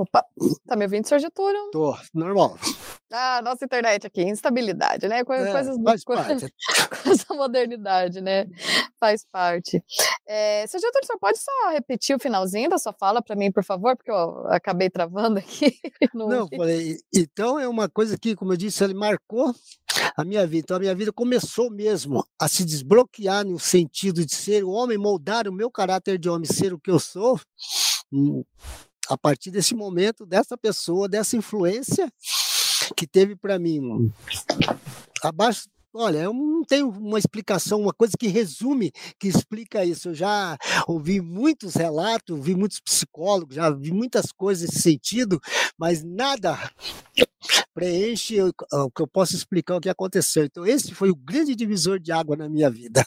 Opa, 0.01 0.25
tá 0.65 0.75
me 0.75 0.83
ouvindo, 0.85 1.07
Sr. 1.07 1.19
Getúlio? 1.19 1.69
Tô, 1.71 1.95
normal. 2.11 2.57
Ah, 3.11 3.39
nossa 3.43 3.63
internet 3.65 4.07
aqui, 4.07 4.23
instabilidade, 4.23 5.07
né? 5.07 5.23
Coisas, 5.23 5.47
É, 5.47 5.51
coisas 5.51 5.77
faz 5.83 6.03
co- 6.03 6.13
parte. 6.49 6.51
coisa 7.03 7.25
da 7.29 7.35
modernidade, 7.35 8.19
né? 8.19 8.47
Faz 8.99 9.23
parte. 9.31 9.83
É, 10.25 10.65
Sr. 10.65 10.79
Getúlio, 10.79 11.05
senhor 11.05 11.19
pode 11.19 11.37
só 11.37 11.69
repetir 11.69 12.15
o 12.15 12.19
finalzinho 12.19 12.67
da 12.67 12.79
sua 12.79 12.93
fala 12.93 13.21
para 13.21 13.35
mim, 13.35 13.51
por 13.51 13.63
favor? 13.63 13.95
Porque 13.95 14.09
eu 14.09 14.47
acabei 14.47 14.89
travando 14.89 15.37
aqui. 15.37 15.71
Não, 16.15 16.27
Não, 16.27 16.47
falei, 16.47 16.97
então 17.13 17.59
é 17.59 17.67
uma 17.67 17.87
coisa 17.87 18.17
que, 18.17 18.35
como 18.35 18.53
eu 18.53 18.57
disse, 18.57 18.83
ele 18.83 18.95
marcou 18.95 19.53
a 20.17 20.25
minha 20.25 20.47
vida. 20.47 20.63
Então 20.63 20.77
a 20.77 20.79
minha 20.79 20.95
vida 20.95 21.13
começou 21.13 21.69
mesmo 21.69 22.25
a 22.39 22.47
se 22.47 22.65
desbloquear 22.65 23.45
no 23.45 23.59
sentido 23.59 24.25
de 24.25 24.33
ser 24.33 24.63
o 24.63 24.71
homem, 24.71 24.97
moldar 24.97 25.47
o 25.47 25.53
meu 25.53 25.69
caráter 25.69 26.17
de 26.17 26.27
homem, 26.27 26.51
ser 26.51 26.73
o 26.73 26.79
que 26.79 26.89
eu 26.89 26.97
sou, 26.99 27.39
a 29.11 29.17
partir 29.17 29.51
desse 29.51 29.75
momento, 29.75 30.25
dessa 30.25 30.57
pessoa, 30.57 31.09
dessa 31.09 31.35
influência 31.35 32.11
que 32.95 33.05
teve 33.05 33.35
para 33.35 33.59
mim. 33.59 33.79
hum, 33.81 34.11
Abaixo 35.21 35.69
Olha, 35.93 36.19
eu 36.19 36.33
não 36.33 36.63
tenho 36.63 36.87
uma 36.89 37.19
explicação, 37.19 37.81
uma 37.81 37.91
coisa 37.93 38.13
que 38.17 38.29
resume, 38.29 38.93
que 39.19 39.27
explica 39.27 39.83
isso. 39.83 40.07
Eu 40.07 40.15
já 40.15 40.57
ouvi 40.87 41.19
muitos 41.19 41.75
relatos, 41.75 42.39
vi 42.39 42.55
muitos 42.55 42.79
psicólogos, 42.79 43.55
já 43.55 43.69
vi 43.69 43.91
muitas 43.91 44.31
coisas 44.31 44.69
nesse 44.69 44.81
sentido, 44.81 45.37
mas 45.77 46.01
nada 46.01 46.57
preenche 47.73 48.41
o 48.41 48.53
que 48.89 49.01
eu 49.01 49.07
posso 49.07 49.35
explicar 49.35 49.75
o 49.75 49.81
que 49.81 49.89
aconteceu. 49.89 50.45
Então, 50.45 50.65
esse 50.65 50.93
foi 50.93 51.09
o 51.09 51.15
grande 51.15 51.55
divisor 51.55 51.99
de 51.99 52.13
água 52.13 52.37
na 52.37 52.47
minha 52.47 52.69
vida. 52.69 53.05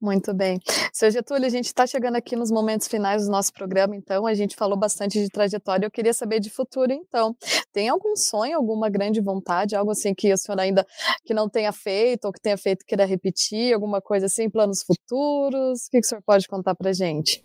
Muito 0.00 0.34
bem. 0.34 0.58
Seu 0.92 1.10
Getúlio, 1.10 1.46
a 1.46 1.50
gente 1.50 1.66
está 1.66 1.86
chegando 1.86 2.16
aqui 2.16 2.36
nos 2.36 2.50
momentos 2.50 2.86
finais 2.86 3.24
do 3.24 3.30
nosso 3.30 3.52
programa, 3.52 3.96
então 3.96 4.26
a 4.26 4.34
gente 4.34 4.56
falou 4.56 4.78
bastante 4.78 5.20
de 5.20 5.28
trajetória. 5.28 5.86
Eu 5.86 5.90
queria 5.90 6.12
saber 6.12 6.40
de 6.40 6.50
futuro, 6.50 6.92
então. 6.92 7.36
Tem 7.72 7.88
algum 7.88 8.16
sonho, 8.16 8.56
alguma 8.56 8.88
grande 8.88 9.20
vontade, 9.20 9.76
algo 9.76 9.90
assim 9.90 10.14
que 10.14 10.32
o 10.32 10.36
senhor 10.36 10.58
ainda 10.60 10.86
que 11.24 11.34
não 11.34 11.48
tenha 11.48 11.72
feito, 11.72 12.26
ou 12.26 12.32
que 12.32 12.40
tenha 12.40 12.56
feito 12.56 12.84
queira 12.86 13.04
repetir, 13.04 13.74
alguma 13.74 14.00
coisa 14.00 14.26
assim, 14.26 14.48
planos 14.48 14.82
futuros? 14.82 15.86
O 15.86 15.90
que, 15.90 16.00
que 16.00 16.06
o 16.06 16.08
senhor 16.08 16.22
pode 16.24 16.46
contar 16.48 16.74
pra 16.74 16.92
gente? 16.92 17.42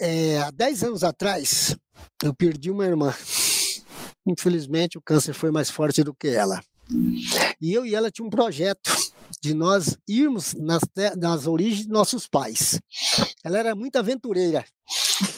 É, 0.00 0.38
há 0.38 0.50
10 0.50 0.84
anos 0.84 1.04
atrás, 1.04 1.76
eu 2.22 2.34
perdi 2.34 2.70
uma 2.70 2.86
irmã. 2.86 3.14
Infelizmente, 4.26 4.98
o 4.98 5.02
câncer 5.02 5.34
foi 5.34 5.50
mais 5.50 5.70
forte 5.70 6.02
do 6.02 6.14
que 6.14 6.28
ela. 6.28 6.60
E 7.60 7.72
eu 7.72 7.84
e 7.84 7.94
ela 7.94 8.10
tinha 8.10 8.26
um 8.26 8.30
projeto 8.30 8.90
de 9.42 9.54
nós 9.54 9.96
irmos 10.08 10.54
nas, 10.54 10.82
nas 11.16 11.46
origens 11.46 11.86
de 11.86 11.88
nossos 11.88 12.26
pais. 12.26 12.80
Ela 13.44 13.58
era 13.58 13.74
muito 13.74 13.96
aventureira. 13.96 14.64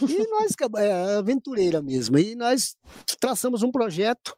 E 0.03 0.29
nós, 0.29 0.53
é, 0.79 1.17
aventureira 1.17 1.81
mesmo. 1.83 2.19
E 2.19 2.35
nós 2.35 2.77
traçamos 3.21 3.63
um 3.63 3.71
projeto 3.71 4.35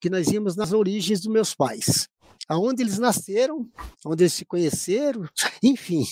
que 0.00 0.10
nós 0.10 0.28
íamos 0.28 0.56
nas 0.56 0.72
origens 0.72 1.20
dos 1.20 1.32
meus 1.32 1.54
pais. 1.54 2.08
Aonde 2.48 2.82
eles 2.82 2.98
nasceram, 2.98 3.68
onde 4.04 4.24
eles 4.24 4.34
se 4.34 4.44
conheceram, 4.44 5.26
enfim. 5.62 6.04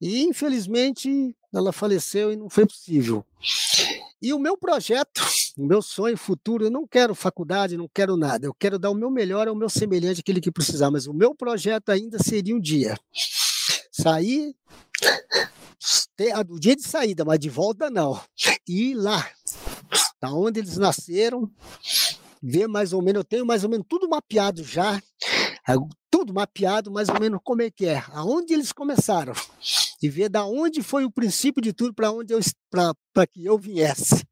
E 0.00 0.22
infelizmente 0.22 1.36
ela 1.54 1.72
faleceu 1.72 2.32
e 2.32 2.36
não 2.36 2.48
foi 2.48 2.66
possível. 2.66 3.24
E 4.22 4.32
o 4.32 4.38
meu 4.38 4.56
projeto, 4.56 5.20
o 5.56 5.64
meu 5.64 5.80
sonho 5.80 6.16
futuro, 6.16 6.64
eu 6.64 6.70
não 6.70 6.86
quero 6.86 7.14
faculdade, 7.14 7.76
não 7.76 7.88
quero 7.92 8.16
nada. 8.16 8.46
Eu 8.46 8.54
quero 8.54 8.78
dar 8.78 8.90
o 8.90 8.94
meu 8.94 9.10
melhor 9.10 9.48
ao 9.48 9.54
meu 9.54 9.68
semelhante, 9.68 10.20
aquele 10.20 10.40
que 10.40 10.50
precisar. 10.50 10.90
Mas 10.90 11.06
o 11.06 11.14
meu 11.14 11.34
projeto 11.34 11.90
ainda 11.90 12.18
seria 12.18 12.54
um 12.54 12.60
dia 12.60 12.98
sair, 13.90 14.54
ter 16.16 16.34
o 16.48 16.58
dia 16.58 16.76
de 16.76 16.82
saída, 16.82 17.24
mas 17.24 17.38
de 17.38 17.48
volta 17.48 17.90
não. 17.90 18.20
Ir 18.68 18.94
lá, 18.94 19.28
da 20.20 20.32
onde 20.32 20.60
eles 20.60 20.76
nasceram, 20.76 21.50
ver 22.42 22.66
mais 22.66 22.92
ou 22.92 23.02
menos, 23.02 23.20
eu 23.20 23.24
tenho 23.24 23.46
mais 23.46 23.64
ou 23.64 23.70
menos 23.70 23.86
tudo 23.88 24.08
mapeado 24.08 24.62
já, 24.62 25.00
tudo 26.10 26.34
mapeado 26.34 26.90
mais 26.90 27.08
ou 27.08 27.20
menos 27.20 27.40
como 27.42 27.62
é 27.62 27.70
que 27.70 27.86
é, 27.86 28.02
aonde 28.12 28.52
eles 28.52 28.72
começaram 28.72 29.32
e 30.02 30.08
ver 30.08 30.28
da 30.28 30.44
onde 30.44 30.82
foi 30.82 31.04
o 31.04 31.10
princípio 31.10 31.62
de 31.62 31.72
tudo 31.72 31.94
para 31.94 32.10
onde 32.10 32.32
eu 32.34 32.40
para 32.70 33.26
que 33.26 33.44
eu 33.44 33.58
viesse, 33.58 34.24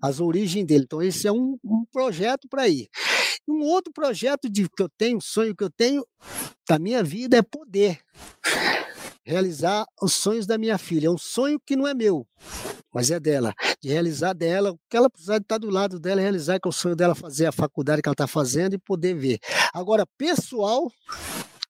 as 0.00 0.20
origens 0.20 0.64
dele. 0.64 0.84
Então 0.84 1.02
esse 1.02 1.26
é 1.26 1.32
um, 1.32 1.58
um 1.64 1.84
projeto 1.92 2.48
para 2.48 2.68
ir. 2.68 2.88
Um 3.48 3.62
outro 3.62 3.92
projeto 3.92 4.48
de 4.48 4.68
que 4.68 4.82
eu 4.82 4.88
tenho, 4.96 5.20
sonho 5.20 5.54
que 5.56 5.64
eu 5.64 5.70
tenho 5.70 6.06
da 6.68 6.78
minha 6.78 7.02
vida 7.02 7.36
é 7.36 7.42
poder 7.42 7.98
realizar 9.24 9.84
os 10.00 10.12
sonhos 10.12 10.46
da 10.46 10.58
minha 10.58 10.78
filha. 10.78 11.06
É 11.06 11.10
um 11.10 11.18
sonho 11.18 11.60
que 11.64 11.76
não 11.76 11.86
é 11.86 11.94
meu, 11.94 12.26
mas 12.92 13.10
é 13.10 13.20
dela. 13.20 13.52
De 13.82 13.88
realizar 13.88 14.32
dela, 14.32 14.72
o 14.72 14.78
que 14.88 14.96
ela 14.96 15.10
precisar 15.10 15.38
de 15.38 15.44
estar 15.44 15.58
do 15.58 15.70
lado 15.70 15.98
dela, 15.98 16.20
realizar, 16.20 16.58
que 16.58 16.68
é 16.68 16.70
o 16.70 16.72
sonho 16.72 16.96
dela 16.96 17.14
fazer 17.14 17.46
a 17.46 17.52
faculdade 17.52 18.02
que 18.02 18.08
ela 18.08 18.14
está 18.14 18.26
fazendo 18.26 18.74
e 18.74 18.78
poder 18.78 19.14
ver. 19.14 19.38
Agora, 19.72 20.04
pessoal, 20.18 20.90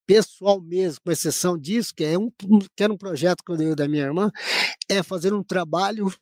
pessoal 0.07 0.61
mesmo, 0.61 1.01
com 1.05 1.13
exceção 1.13 1.57
disso, 1.57 1.95
que 1.95 2.05
é 2.05 2.19
um, 2.19 2.31
que 2.77 2.83
era 2.83 2.93
um 2.93 2.97
projeto 2.97 3.45
que 3.45 3.53
eu 3.53 3.57
dei 3.57 3.75
da 3.75 3.87
minha 3.87 4.05
irmã, 4.05 4.31
é 4.89 5.03
fazer 5.03 5.33
um 5.33 5.43
trabalho 5.43 6.13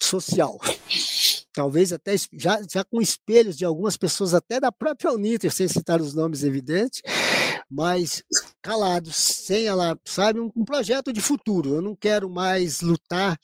social. 0.00 0.58
Talvez 1.52 1.92
até 1.92 2.14
já, 2.34 2.60
já 2.70 2.84
com 2.84 3.00
espelhos 3.00 3.56
de 3.56 3.64
algumas 3.64 3.96
pessoas, 3.96 4.34
até 4.34 4.60
da 4.60 4.70
própria 4.70 5.12
Uniter, 5.12 5.50
sem 5.50 5.66
citar 5.68 6.02
os 6.02 6.12
nomes 6.12 6.42
evidentes, 6.42 7.00
mas 7.70 8.22
calados, 8.62 9.16
sem 9.16 9.66
ela, 9.66 9.98
sabe, 10.04 10.40
um, 10.40 10.50
um 10.56 10.64
projeto 10.64 11.12
de 11.12 11.20
futuro. 11.20 11.74
Eu 11.76 11.82
não 11.82 11.94
quero 11.96 12.28
mais 12.28 12.80
lutar 12.80 13.38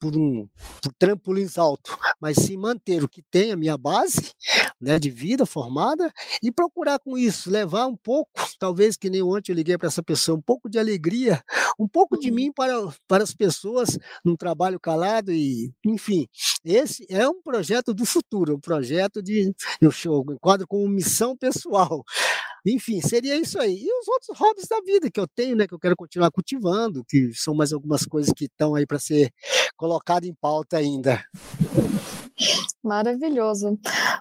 por 0.00 0.16
um 0.16 0.48
por 0.82 0.92
trampolins 0.98 1.58
alto, 1.58 1.96
mas 2.20 2.36
sim 2.36 2.56
manter 2.56 3.02
o 3.04 3.08
que 3.08 3.22
tem 3.30 3.52
a 3.52 3.56
minha 3.56 3.76
base, 3.76 4.32
né, 4.80 4.98
de 4.98 5.10
vida 5.10 5.46
formada 5.46 6.12
e 6.42 6.50
procurar 6.52 6.98
com 6.98 7.16
isso 7.16 7.50
levar 7.50 7.86
um 7.86 7.96
pouco, 7.96 8.30
talvez 8.58 8.96
que 8.96 9.10
nem 9.10 9.22
ontem 9.22 9.52
eu 9.52 9.56
liguei 9.56 9.78
para 9.78 9.88
essa 9.88 10.02
pessoa, 10.02 10.38
um 10.38 10.42
pouco 10.42 10.68
de 10.68 10.78
alegria, 10.78 11.42
um 11.78 11.88
pouco 11.88 12.18
de 12.18 12.30
mim 12.30 12.52
para 12.52 12.72
para 13.08 13.22
as 13.24 13.34
pessoas 13.34 13.98
num 14.24 14.36
trabalho 14.36 14.78
calado 14.80 15.32
e, 15.32 15.72
enfim, 15.84 16.26
esse 16.64 17.06
é 17.08 17.28
um 17.28 17.40
projeto 17.42 17.94
do 17.94 18.04
futuro, 18.04 18.56
um 18.56 18.60
projeto 18.60 19.22
de 19.22 19.52
eu 19.80 19.90
show, 19.90 20.24
enquadro 20.30 20.66
como 20.66 20.88
missão 20.88 21.36
pessoal. 21.36 22.02
Enfim, 22.64 23.00
seria 23.00 23.36
isso 23.36 23.58
aí. 23.58 23.76
E 23.82 24.00
os 24.00 24.08
outros 24.08 24.38
hobbies 24.38 24.68
da 24.68 24.80
vida 24.80 25.10
que 25.10 25.18
eu 25.18 25.26
tenho, 25.26 25.56
né, 25.56 25.66
que 25.66 25.74
eu 25.74 25.78
quero 25.80 25.96
continuar 25.96 26.30
cultivando, 26.30 27.04
que 27.08 27.32
são 27.34 27.54
mais 27.54 27.72
algumas 27.72 28.04
coisas 28.06 28.32
que 28.34 28.44
estão 28.44 28.74
aí 28.74 28.86
para 28.86 28.98
ser 29.00 29.32
colocado 29.76 30.24
em 30.24 30.34
pauta 30.34 30.76
ainda. 30.76 31.24
Maravilhoso. 32.82 33.78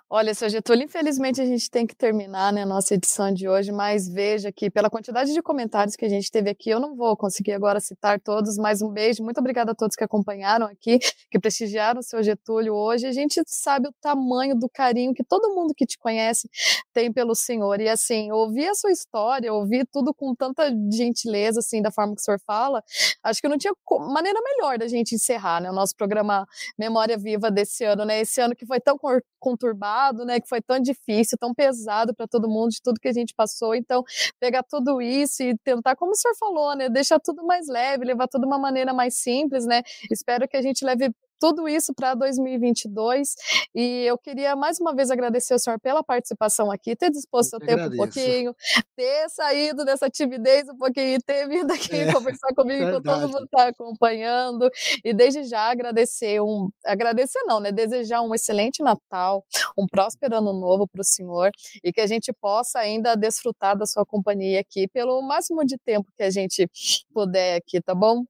Olha, 0.08 0.36
seu 0.36 0.48
Getúlio, 0.48 0.84
infelizmente 0.86 1.42
a 1.42 1.46
gente 1.46 1.72
tem 1.72 1.88
que 1.88 1.96
terminar 1.96 2.54
né, 2.54 2.62
a 2.62 2.66
nossa 2.66 2.94
edição 2.94 3.34
de 3.34 3.50
hoje, 3.50 3.72
mas 3.72 4.08
veja 4.08 4.52
que 4.52 4.70
pela 4.70 4.88
quantidade 4.88 5.34
de 5.34 5.42
comentários 5.42 5.96
que 5.96 6.06
a 6.06 6.10
gente 6.10 6.30
teve 6.30 6.48
aqui, 6.48 6.70
eu 6.70 6.80
não 6.80 6.96
vou 6.96 7.18
conseguir 7.18 7.54
agora 7.54 7.80
citar 7.80 8.20
todos, 8.20 8.58
mas 8.58 8.84
um 8.84 8.90
beijo, 8.90 9.24
muito 9.24 9.40
obrigada 9.40 9.72
a 9.72 9.76
todos 9.76 9.96
que 9.96 10.04
acompanharam 10.04 10.68
aqui, 10.68 11.00
que 11.32 11.40
prestigiaram 11.40 12.02
o 12.02 12.04
seu 12.04 12.22
Getúlio 12.22 12.76
hoje. 12.76 13.08
A 13.08 13.12
gente 13.12 13.42
sabe 13.48 13.88
o 13.88 13.94
tamanho 14.00 14.56
do 14.56 14.70
carinho 14.70 15.14
que 15.14 15.24
todo 15.24 15.56
mundo 15.56 15.74
que 15.76 15.88
te 15.88 15.98
conhece 15.98 16.48
tem 16.94 17.12
pelo 17.12 17.34
senhor. 17.34 17.82
E 17.82 17.90
assim, 17.90 18.32
ouvir 18.32 18.68
a 18.68 18.76
sua 18.76 18.92
história, 18.92 19.52
ouvir 19.52 19.88
tudo 19.92 20.14
com 20.14 20.36
tanta 20.36 20.72
gentileza, 20.92 21.62
assim, 21.62 21.82
da 21.82 21.90
forma 21.90 22.14
que 22.14 22.22
o 22.22 22.24
senhor 22.24 22.40
fala, 22.46 22.84
acho 23.24 23.42
que 23.42 23.48
não 23.48 23.58
tinha 23.58 23.74
maneira 24.14 24.40
melhor 24.40 24.78
da 24.78 24.88
gente 24.88 25.16
encerrar 25.16 25.62
né, 25.62 25.72
o 25.72 25.74
nosso 25.74 25.96
programa 25.96 26.46
Memória 26.78 27.18
Viva 27.18 27.50
desse 27.50 27.84
ano, 27.84 28.06
né? 28.06 28.22
Esse 28.22 28.40
ano 28.40 28.51
que 28.56 28.66
foi 28.66 28.80
tão 28.80 28.98
conturbado, 29.40 30.26
né? 30.26 30.40
Que 30.40 30.48
foi 30.48 30.62
tão 30.62 30.80
difícil, 30.80 31.38
tão 31.40 31.54
pesado 31.54 32.14
para 32.16 32.28
todo 32.28 32.50
mundo, 32.50 32.70
de 32.72 32.82
tudo 32.82 33.00
que 33.00 33.08
a 33.08 33.14
gente 33.14 33.34
passou. 33.36 33.76
Então, 33.76 34.04
pegar 34.40 34.64
tudo 34.64 35.02
isso 35.02 35.44
e 35.44 35.58
tentar, 35.64 35.96
como 35.96 36.12
o 36.12 36.16
senhor 36.16 36.36
falou, 36.38 36.76
né? 36.76 36.90
Deixar 36.90 37.20
tudo 37.20 37.46
mais 37.46 37.68
leve, 37.68 38.06
levar 38.06 38.28
tudo 38.28 38.42
de 38.42 38.48
uma 38.48 38.60
maneira 38.60 38.94
mais 38.94 39.16
simples, 39.18 39.66
né? 39.66 39.82
Espero 40.12 40.48
que 40.48 40.58
a 40.58 40.62
gente 40.62 40.84
leve 40.84 41.12
tudo 41.42 41.68
isso 41.68 41.92
para 41.96 42.14
2022 42.14 43.34
e 43.74 44.04
eu 44.06 44.16
queria 44.16 44.56
mais 44.56 44.80
uma 44.80 44.94
vez 44.96 45.10
agradecer 45.10 45.54
ao 45.54 45.60
senhor 45.60 45.80
pela 45.80 46.04
participação 46.04 46.72
aqui, 46.72 46.96
ter 46.96 47.10
disposto 47.10 47.56
Eu 47.56 47.60
seu 47.60 47.68
tempo 47.68 47.84
um 47.88 47.98
pouquinho, 47.98 48.56
ter 48.96 49.28
saído 49.30 49.84
dessa 49.84 50.08
timidez 50.08 50.70
um 50.70 50.78
pouquinho 50.78 51.16
e 51.16 51.20
ter 51.20 51.48
vindo 51.48 51.72
aqui 51.72 51.96
É, 51.96 52.14
conversar 52.14 52.54
comigo, 52.56 52.92
com 52.92 53.02
todo 53.02 53.28
mundo 53.28 53.38
que 53.40 53.44
está 53.46 53.68
acompanhando. 53.70 54.70
E 55.04 55.14
desde 55.14 55.44
já 55.46 55.72
agradecer 55.72 56.40
um. 56.42 56.70
Agradecer 56.86 57.42
não, 57.46 57.60
né? 57.60 57.72
Desejar 57.72 58.22
um 58.22 58.36
excelente 58.36 58.84
Natal, 58.84 59.44
um 59.76 59.88
próspero 59.88 60.36
ano 60.36 60.54
novo 60.54 60.88
para 60.88 61.02
o 61.02 61.04
senhor 61.04 61.50
e 61.84 61.92
que 61.92 62.02
a 62.02 62.08
gente 62.08 62.32
possa 62.34 62.78
ainda 62.80 63.16
desfrutar 63.16 63.76
da 63.76 63.88
sua 63.88 64.06
companhia 64.06 64.60
aqui 64.60 64.88
pelo 64.88 65.22
máximo 65.24 65.66
de 65.66 65.78
tempo 65.80 66.08
que 66.16 66.24
a 66.24 66.30
gente 66.30 66.70
puder 67.14 67.58
aqui, 67.58 67.82
tá 67.82 67.96
bom? 67.96 68.24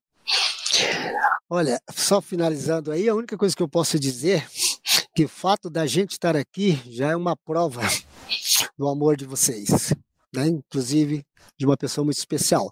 Olha, 1.50 1.82
só 1.94 2.22
finalizando 2.22 2.92
aí, 2.92 3.10
a 3.10 3.16
única 3.16 3.38
coisa 3.38 3.56
que 3.56 3.62
eu 3.62 3.68
posso 3.68 4.00
dizer 4.00 4.48
que 5.16 5.26
o 5.26 5.30
fato 5.30 5.70
da 5.70 5.86
gente 5.86 6.12
estar 6.12 6.36
aqui 6.36 6.82
já 6.88 7.12
é 7.12 7.16
uma 7.16 7.36
prova 7.36 7.82
do 8.78 8.88
amor 8.88 9.18
de 9.18 9.26
vocês, 9.26 9.94
né? 10.34 10.48
Inclusive 10.48 11.26
de 11.58 11.66
uma 11.66 11.76
pessoa 11.78 12.06
muito 12.06 12.18
especial. 12.18 12.72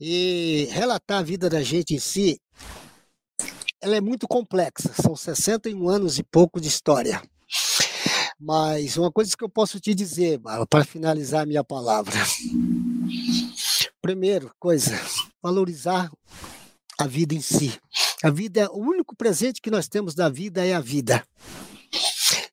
E 0.00 0.68
relatar 0.70 1.18
a 1.18 1.22
vida 1.22 1.50
da 1.50 1.62
gente 1.62 1.94
em 1.94 1.98
si 1.98 2.40
ela 3.82 3.96
é 3.96 4.00
muito 4.00 4.28
complexa, 4.28 4.92
são 4.92 5.16
61 5.16 5.88
anos 5.88 6.18
e 6.18 6.22
pouco 6.22 6.60
de 6.60 6.68
história. 6.68 7.22
Mas 8.38 8.96
uma 8.98 9.10
coisa 9.10 9.34
que 9.36 9.42
eu 9.42 9.48
posso 9.48 9.80
te 9.80 9.94
dizer, 9.94 10.38
para 10.68 10.84
finalizar 10.84 11.42
a 11.42 11.46
minha 11.46 11.64
palavra. 11.64 12.14
Primeiro, 14.02 14.50
coisa, 14.58 14.98
valorizar 15.42 16.10
a 17.00 17.06
vida 17.06 17.34
em 17.34 17.40
si. 17.40 17.72
A 18.22 18.30
vida, 18.30 18.70
o 18.72 18.78
único 18.78 19.16
presente 19.16 19.60
que 19.60 19.70
nós 19.70 19.88
temos 19.88 20.14
da 20.14 20.28
vida 20.28 20.64
é 20.64 20.74
a 20.74 20.80
vida. 20.80 21.24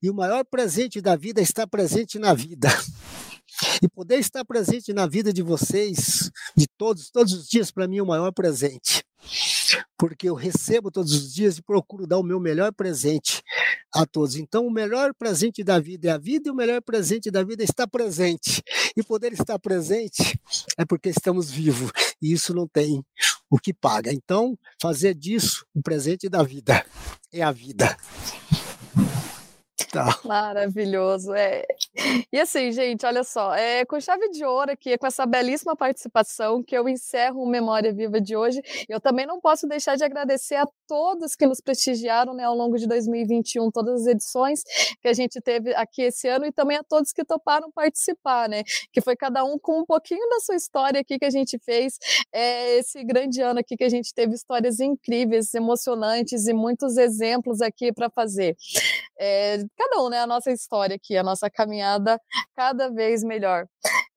E 0.02 0.10
o 0.10 0.14
maior 0.14 0.46
presente 0.46 1.02
da 1.02 1.16
vida 1.16 1.42
está 1.42 1.68
presente 1.68 2.18
na 2.18 2.34
vida. 2.34 2.70
E 3.82 3.90
poder 3.90 4.18
estar 4.18 4.46
presente 4.46 4.94
na 4.94 5.08
vida 5.08 5.34
de 5.34 5.42
vocês, 5.42 6.32
de 6.56 6.68
todos, 6.78 7.10
todos 7.10 7.34
os 7.34 7.48
dias, 7.48 7.72
para 7.72 7.88
mim 7.88 7.98
é 7.98 8.04
o 8.04 8.08
maior 8.08 8.32
presente 8.32 9.07
porque 9.98 10.30
eu 10.30 10.36
recebo 10.36 10.92
todos 10.92 11.14
os 11.14 11.34
dias 11.34 11.58
e 11.58 11.62
procuro 11.62 12.06
dar 12.06 12.18
o 12.18 12.24
meu 12.24 12.40
melhor 12.40 12.72
presente 12.74 13.42
a 13.94 14.06
todos. 14.06 14.36
Então, 14.36 14.66
o 14.66 14.72
melhor 14.72 15.14
presente 15.14 15.64
da 15.64 15.80
vida 15.80 16.10
é 16.10 16.12
a 16.12 16.18
vida 16.18 16.50
e 16.50 16.52
o 16.52 16.56
melhor 16.56 16.82
presente 16.82 17.32
da 17.32 17.44
vida 17.44 17.64
é 17.64 17.66
estar 17.66 17.88
presente. 17.88 18.62
E 18.96 19.04
poder 19.04 19.34
estar 19.34 19.60
presente 19.60 20.40
é 20.78 20.86
porque 20.86 21.10
estamos 21.10 21.52
vivos 21.52 21.92
e 22.22 22.32
isso 22.32 22.54
não 22.54 22.68
tem 22.68 23.04
o 23.50 23.58
que 23.58 23.74
paga. 23.74 24.12
Então, 24.12 24.58
fazer 24.82 25.14
disso 25.14 25.66
o 25.74 25.82
presente 25.82 26.30
da 26.30 26.44
vida 26.44 26.86
é 27.32 27.42
a 27.42 27.52
vida. 27.52 27.98
Tá. 29.92 30.20
Maravilhoso. 30.26 31.34
É. 31.34 31.64
E 32.32 32.40
assim, 32.40 32.72
gente, 32.72 33.06
olha 33.06 33.24
só, 33.24 33.54
é 33.54 33.86
com 33.86 34.00
chave 34.00 34.30
de 34.30 34.44
ouro 34.44 34.72
aqui, 34.72 34.98
com 34.98 35.06
essa 35.06 35.26
belíssima 35.26 35.76
participação 35.76 36.64
que 36.64 36.76
eu 36.76 36.90
encerro 36.90 37.44
o 37.44 37.48
Memória 37.48 37.94
Viva 37.94 38.20
de 38.20 38.36
hoje. 38.36 38.62
Eu 38.90 39.00
também 39.00 39.26
não 39.26 39.40
posso 39.40 39.68
deixar 39.68 39.96
de 39.96 40.04
agradecer 40.04 40.56
a 40.56 40.68
todos 40.88 41.36
que 41.36 41.46
nos 41.46 41.62
prestigiaram 41.62 42.34
né, 42.34 42.44
ao 42.44 42.56
longo 42.56 42.78
de 42.78 42.88
2021, 42.88 43.70
todas 43.72 44.02
as 44.02 44.08
edições 44.08 44.64
que 45.02 45.08
a 45.08 45.14
gente 45.14 45.40
teve 45.42 45.74
aqui 45.76 46.04
esse 46.04 46.28
ano 46.28 46.46
e 46.46 46.52
também 46.52 46.78
a 46.78 46.84
todos 46.84 47.12
que 47.12 47.24
toparam 47.24 47.72
participar, 47.72 48.50
né? 48.50 48.64
Que 48.92 49.02
foi 49.02 49.16
cada 49.16 49.44
um 49.44 49.60
com 49.60 49.82
um 49.82 49.86
pouquinho 49.86 50.28
da 50.30 50.40
sua 50.40 50.56
história 50.56 51.02
aqui 51.02 51.20
que 51.20 51.26
a 51.26 51.30
gente 51.30 51.60
fez. 51.60 51.98
É, 52.34 52.78
esse 52.78 53.04
grande 53.04 53.42
ano 53.42 53.60
aqui 53.60 53.78
que 53.78 53.84
a 53.84 53.90
gente 53.90 54.14
teve 54.14 54.34
histórias 54.34 54.80
incríveis, 54.80 55.54
emocionantes 55.54 56.48
e 56.48 56.54
muitos 56.54 56.98
exemplos 56.98 57.62
aqui 57.62 57.92
para 57.92 58.10
fazer. 58.10 58.56
É, 59.20 59.58
cada 59.78 60.02
um, 60.02 60.10
né? 60.10 60.20
A 60.22 60.28
nossa 60.28 60.52
história 60.52 60.96
aqui, 60.96 61.18
a 61.18 61.24
nossa 61.24 61.50
caminhada 61.50 62.20
cada 62.56 62.90
vez 62.90 63.24
melhor. 63.24 63.68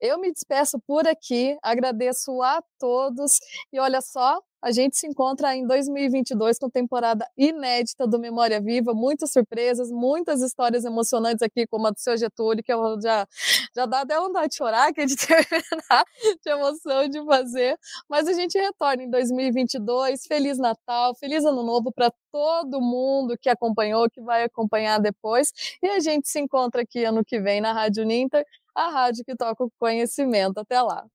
Eu 0.00 0.18
me 0.18 0.32
despeço 0.32 0.78
por 0.86 1.06
aqui, 1.08 1.56
agradeço 1.62 2.42
a 2.42 2.62
todos 2.78 3.38
e 3.72 3.78
olha 3.80 4.00
só, 4.00 4.40
a 4.62 4.70
gente 4.72 4.96
se 4.96 5.06
encontra 5.06 5.54
em 5.56 5.66
2022 5.66 6.58
com 6.58 6.68
temporada 6.68 7.26
inédita 7.36 8.06
do 8.06 8.18
Memória 8.18 8.60
Viva, 8.60 8.92
muitas 8.92 9.32
surpresas, 9.32 9.90
muitas 9.90 10.42
histórias 10.42 10.84
emocionantes 10.84 11.42
aqui, 11.42 11.66
como 11.66 11.86
a 11.86 11.90
do 11.90 11.98
seu 11.98 12.16
Getúlio, 12.16 12.62
que 12.62 12.72
eu 12.72 13.00
já, 13.00 13.26
já 13.74 13.86
dá 13.86 14.00
até 14.00 14.18
vontade 14.18 14.48
de 14.48 14.56
chorar, 14.56 14.92
que 14.92 15.00
é 15.00 15.06
de 15.06 15.16
terminar, 15.16 16.04
de 16.44 16.50
emoção 16.50 17.08
de 17.08 17.24
fazer. 17.24 17.78
Mas 18.08 18.28
a 18.28 18.32
gente 18.32 18.58
retorna 18.58 19.02
em 19.02 19.10
2022. 19.10 20.26
Feliz 20.26 20.58
Natal, 20.58 21.14
feliz 21.14 21.44
Ano 21.44 21.62
Novo 21.62 21.90
para 21.92 22.12
todo 22.30 22.80
mundo 22.80 23.36
que 23.40 23.48
acompanhou, 23.48 24.10
que 24.10 24.20
vai 24.20 24.44
acompanhar 24.44 24.98
depois. 24.98 25.52
E 25.82 25.88
a 25.88 26.00
gente 26.00 26.28
se 26.28 26.38
encontra 26.38 26.82
aqui 26.82 27.04
ano 27.04 27.24
que 27.24 27.40
vem 27.40 27.60
na 27.60 27.72
Rádio 27.72 28.04
Ninter, 28.04 28.44
a 28.74 28.88
rádio 28.90 29.24
que 29.24 29.34
toca 29.34 29.64
o 29.64 29.70
conhecimento. 29.78 30.58
Até 30.58 30.80
lá. 30.82 31.06